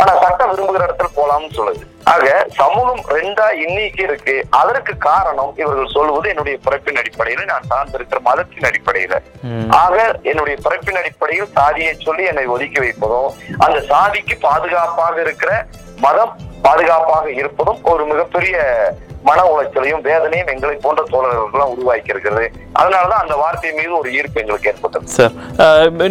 ஆனா 0.00 0.12
சட்டம் 0.22 0.50
விரும்புகிற 0.52 0.82
இடத்துல 0.86 1.08
போலாம்னு 1.16 1.50
சொல்லுது. 1.56 1.82
ஆக 2.12 2.26
சமூகம் 2.60 3.02
ரெண்டா 3.16 3.46
இன்னைக்கு 3.64 4.02
இருக்கு. 4.06 4.34
அதற்கு 4.60 4.92
காரணம் 5.08 5.52
இவர்கள் 5.60 5.94
சொல்வது 5.96 6.28
என்னுடைய 6.32 6.58
பிறப்பின் 6.66 7.00
அடிப்படையில 7.00 7.44
நான் 7.52 7.68
சார்ந்திருக்கிற 7.72 8.20
மதத்தின் 8.28 8.68
அடிப்படையில. 8.70 9.16
ஆக 9.82 9.96
என்னுடைய 10.30 10.56
பிறப்பின் 10.66 11.00
அடிப்படையில் 11.02 11.52
சாதியை 11.58 11.94
சொல்லி 12.06 12.24
என்னை 12.32 12.46
ஒதுக்கி 12.54 12.80
வைப்பதும் 12.84 13.34
அந்த 13.66 13.80
சாதிக்கு 13.92 14.36
பாதுகாப்பாக 14.48 15.20
இருக்கிற 15.26 15.52
மதம் 16.06 16.34
பாதுகாப்பாக 16.66 17.26
இருப்பதும் 17.40 17.80
ஒரு 17.92 18.04
மிகப்பெரிய 18.10 18.56
மன 19.28 19.40
உளைச்சலையும் 19.52 20.04
வேதனையும் 20.06 20.50
எங்களை 20.52 20.76
போன்ற 20.84 21.02
தோழர்கள்லாம் 21.10 21.72
உருவாக்கி 21.72 22.12
இருக்கிறது 22.12 22.44
அதனாலதான் 22.80 23.22
அந்த 23.24 23.34
வார்த்தை 23.40 23.70
மீது 23.78 23.92
ஒரு 23.98 24.08
ஈர்ப்பு 24.18 24.40
எங்களுக்கு 24.42 24.70
ஏற்பட்டது. 24.70 25.12
சார் 25.16 25.34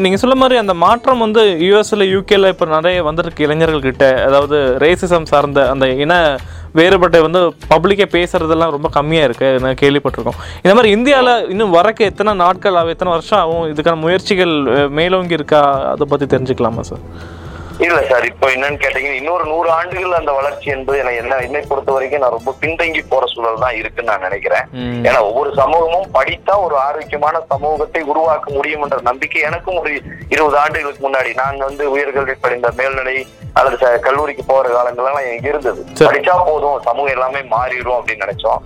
நீங்க 0.04 0.18
சொல்ல 0.24 0.36
மாதிரி 0.42 0.60
அந்த 0.62 0.74
மாற்றம் 0.84 1.24
வந்து 1.26 1.44
யூஎஸ்ல 1.68 2.08
யூகேல 2.14 2.52
இப்போ 2.54 2.66
நிறைய 2.76 3.04
வந்திருக்கு 3.08 3.46
இளைஞர்கள் 3.48 3.88
கிட்ட. 3.88 4.08
அதாவது 4.28 4.60
ரேசிசம் 4.86 5.30
சார்ந்த 5.32 5.64
அந்த 5.74 5.88
இன 6.06 6.14
வேறுபட்டை 6.80 7.20
வந்து 7.26 7.40
பப்ளிக்கே 7.72 8.08
பேசுறதெல்லாம் 8.16 8.74
ரொம்ப 8.76 8.88
கம்மியாக 8.98 9.28
இருக்கு. 9.28 9.48
நான் 9.64 9.82
கேள்விப்பட்டிருக்கோம். 9.82 10.40
இந்த 10.64 10.74
மாதிரி 10.78 10.92
இந்தியாவில் 10.98 11.34
இன்னும் 11.54 11.76
வரக்கு 11.78 12.04
எத்தனை 12.12 12.34
நாட்கள் 12.44 12.78
ஆகும் 12.80 12.94
எத்தனை 12.96 13.14
வருஷம் 13.16 13.40
ஆகும்? 13.44 13.66
இதுக்கான 13.74 14.00
முயற்சிகள் 14.06 14.56
மேலோங்கி 15.00 15.38
இருக்கா? 15.40 15.64
அதை 15.94 16.08
பற்றி 16.12 16.28
தெரிஞ்சுக்கலாமா 16.36 16.84
சார்? 16.92 17.04
இல்ல 17.86 18.00
சார் 18.10 18.26
இப்போ 18.30 18.46
என்னன்னு 18.54 18.80
கேட்டீங்கன்னா 18.82 19.20
இன்னொரு 19.20 19.46
நூறு 19.52 19.70
ஆண்டுகள் 19.76 20.18
அந்த 20.18 20.32
வளர்ச்சி 20.38 20.68
என்பது 20.76 20.98
எனக்கு 21.02 21.22
என்ன 21.22 21.38
என்னை 21.48 21.62
பொறுத்த 21.70 21.92
வரைக்கும் 21.96 22.24
நான் 22.24 22.36
ரொம்ப 22.38 22.54
பின்தங்கி 22.62 23.02
போற 23.12 23.26
சூழல் 23.34 23.64
தான் 23.64 23.78
இருக்குன்னு 23.82 24.12
நான் 24.12 24.26
நினைக்கிறேன். 24.28 24.66
ஏன்னா 25.08 25.20
ஒவ்வொரு 25.30 25.52
சமூகமும் 25.62 26.10
படித்தா 26.18 26.56
ஒரு 26.66 26.76
ஆரோக்கியமான 26.88 27.42
சமூகத்தை 27.52 28.02
உருவாக்க 28.12 28.48
முடியும் 28.58 28.84
என்ற 28.86 29.00
நம்பிக்கை 29.10 29.42
எனக்கும் 29.50 29.80
ஒரு 29.82 29.92
இருபது 30.36 30.58
ஆண்டுகளுக்கு 30.64 31.04
முன்னாடி 31.08 31.32
நான் 31.42 31.68
வந்து 31.68 31.86
உயர்கல்வி 31.96 32.36
படிந்த 32.46 32.70
மேல்நிலை 32.80 33.18
அல்லது 33.60 33.78
கல்லூரிக்கு 34.06 34.44
போற 34.50 34.66
காலங்கள்லாம் 34.74 35.48
இருந்தது. 35.50 35.82
படிச்சா 36.08 36.36
போதும் 36.50 36.84
சமூகம் 36.88 37.14
எல்லாமே 37.16 37.42
மாறிடும் 37.56 37.98
அப்படின்னு 37.98 38.26
நினைச்சோம். 38.26 38.60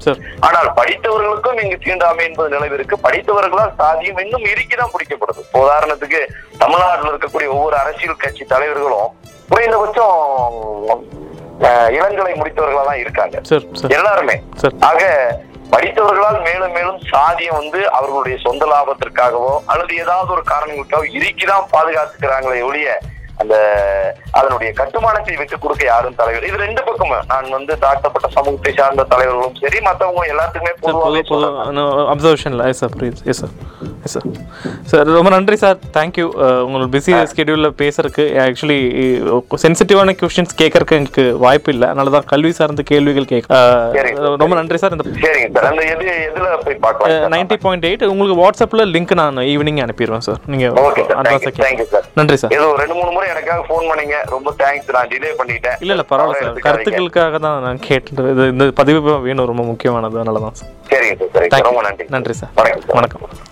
ஆனால் 0.47 0.69
படித்தவர்களுக்கும் 0.79 1.61
இங்கு 1.63 1.77
தீண்டாமை 1.85 2.25
என்பது 2.29 2.49
நிலவிருக்கு. 2.55 2.97
படித்தவர்களால் 3.05 3.77
சாதியம் 3.81 4.21
இன்னும் 4.25 4.47
இறுக்கிதான் 4.51 4.93
பிடிக்கப்படுது. 4.95 5.43
உதாரணத்துக்கு 5.61 6.21
தமிழ்நாட்டில் 6.63 7.11
இருக்கக்கூடிய 7.11 7.47
ஒவ்வொரு 7.55 7.75
அரசியல் 7.83 8.21
கட்சி 8.25 8.43
தலைவர்களும் 8.53 9.02
குறைந்தபட்சம் 9.51 10.19
இளங்கலை 11.97 12.33
முடித்தவர்களா 12.39 12.83
தான் 12.89 13.01
இருக்காங்க 13.03 13.35
எல்லாருமே. 13.97 14.35
ஆக 14.89 15.01
படித்தவர்களால் 15.73 16.39
மேலும் 16.47 16.73
மேலும் 16.77 16.99
சாதியம் 17.11 17.57
வந்து 17.59 17.79
அவர்களுடைய 17.97 18.35
சொந்த 18.45 18.63
லாபத்திற்காகவோ 18.71 19.53
அல்லது 19.71 19.93
ஏதாவது 20.03 20.29
ஒரு 20.35 20.43
காரணங்களுக்காக 20.51 21.07
இறுக்கிதான் 21.17 21.71
பாதுகாத்துக்கிறாங்களே 21.75 22.61
ஒழிய 22.69 22.89
அந்த 23.41 23.55
அதனுடைய 24.39 24.69
கட்டுமானத்தை 24.79 25.35
விட்டு 25.37 25.55
கொடுக்க 25.63 25.83
யாரும் 25.85 26.17
தலைவர். 26.19 26.45
இது 26.49 26.57
ரெண்டு 26.65 26.81
பக்கமும். 26.87 27.23
நான் 27.31 27.55
வந்து 27.57 27.73
தாழ்த்தப்பட்ட 27.83 28.27
சமூகத்தை 28.35 28.73
சார்ந்த 28.79 29.05
தலைவர்களும் 29.13 29.57
சரி 29.63 29.79
மத்தவங்க 29.87 30.25
எல்லாத்துக்குமே 30.33 30.73
சார் 30.73 30.83
பொது 30.83 30.93
பொதுவாகவே 30.93 31.23
பொது 31.31 31.43
சொல்றேன். 31.45 31.81
அப்சர்வேஷனில் 32.13 32.65
எஸ் 32.71 32.81
சார் 32.83 32.93
புரியுது 32.97 33.25
yes 33.33 33.41
sir 33.43 33.55
yes 33.85 33.92
sir 34.13 34.25
sir 34.91 35.07
ரொம்ப 35.17 35.29
நன்றி 35.35 35.57
சார் 35.63 35.77
தேங்க்யூ 35.97 36.25
உங்களோட 36.65 36.87
பிஸி 36.95 37.13
ஸ்கெடியூலில் 37.31 37.69
பேசுறதுக்கு 37.81 38.25
ஆக்சுவலி 38.45 38.79
சென்சிட்டிவான 39.63 40.15
கொஷின்ஸ் 40.21 40.55
கேட்கறதுக்கு 40.61 40.99
எனக்கு 41.01 41.23
வாய்ப்பு 41.45 41.71
இல்லை. 41.75 41.87
அதனால 41.91 42.13
தான் 42.15 42.27
கல்வி 42.33 42.51
சார்ந்த 42.59 42.85
கேள்விகள் 42.91 43.29
கேட்க 43.33 43.47
சார். 43.53 44.37
ரொம்ப 44.43 44.53
நன்றி 44.61 44.79
சார் 44.83 44.95
இந்த 44.95 45.05
நைன்டி 47.35 47.57
பாயிண்ட் 47.65 47.87
எயிட் 47.89 48.05
உங்களுக்கு 48.13 48.37
வாட்ஸ்அப்பில் 48.43 48.85
லிங்க் 48.95 49.13
நான் 49.21 49.43
ஈவினிங் 49.53 49.81
அனுப்பிடுவேன் 49.85 50.25
சார் 50.29 50.41
நீங்கள் 50.53 50.73
நன்றி 52.19 52.37
சார் 52.43 52.53
ரெண்டு 52.81 52.95
மூணு 52.99 53.11
முறை 53.15 53.27
எனக்காக 53.33 53.59
ஃபோன் 53.69 53.87
பண்ணீங்க. 53.91 54.17
ரொம்ப 54.35 54.49
தேங்க்ஸ் 54.63 54.91
நான் 54.97 55.09
டிலே 55.13 55.33
பண்ணிட்டேன். 55.41 55.77
இல்லை 55.83 55.93
இல்லை 55.95 56.07
பரவாயில்ல 56.11 56.49
சார். 56.49 56.63
கருத்துக்களுக்காக 56.67 57.39
தான் 57.47 57.57
நான் 57.67 57.83
கேட்டு 57.87 58.29
இது 58.33 58.49
இந்த 58.53 58.65
பதிவு 58.81 58.99
வேணும் 59.27 59.49
ரொம்ப 59.51 59.65
முக்கியமானது. 59.71 60.19
அதனால 60.21 60.43
தான் 60.45 60.57
சார் 60.61 60.71
சரிங்க 60.91 61.15
சார். 61.35 61.67
ரொம்ப 61.69 61.83
நன்றி 61.89 62.07
நன்றி 62.17 62.35
சார் 62.41 62.53
வணக்கம் 62.61 62.95
வணக்கம். 62.99 63.51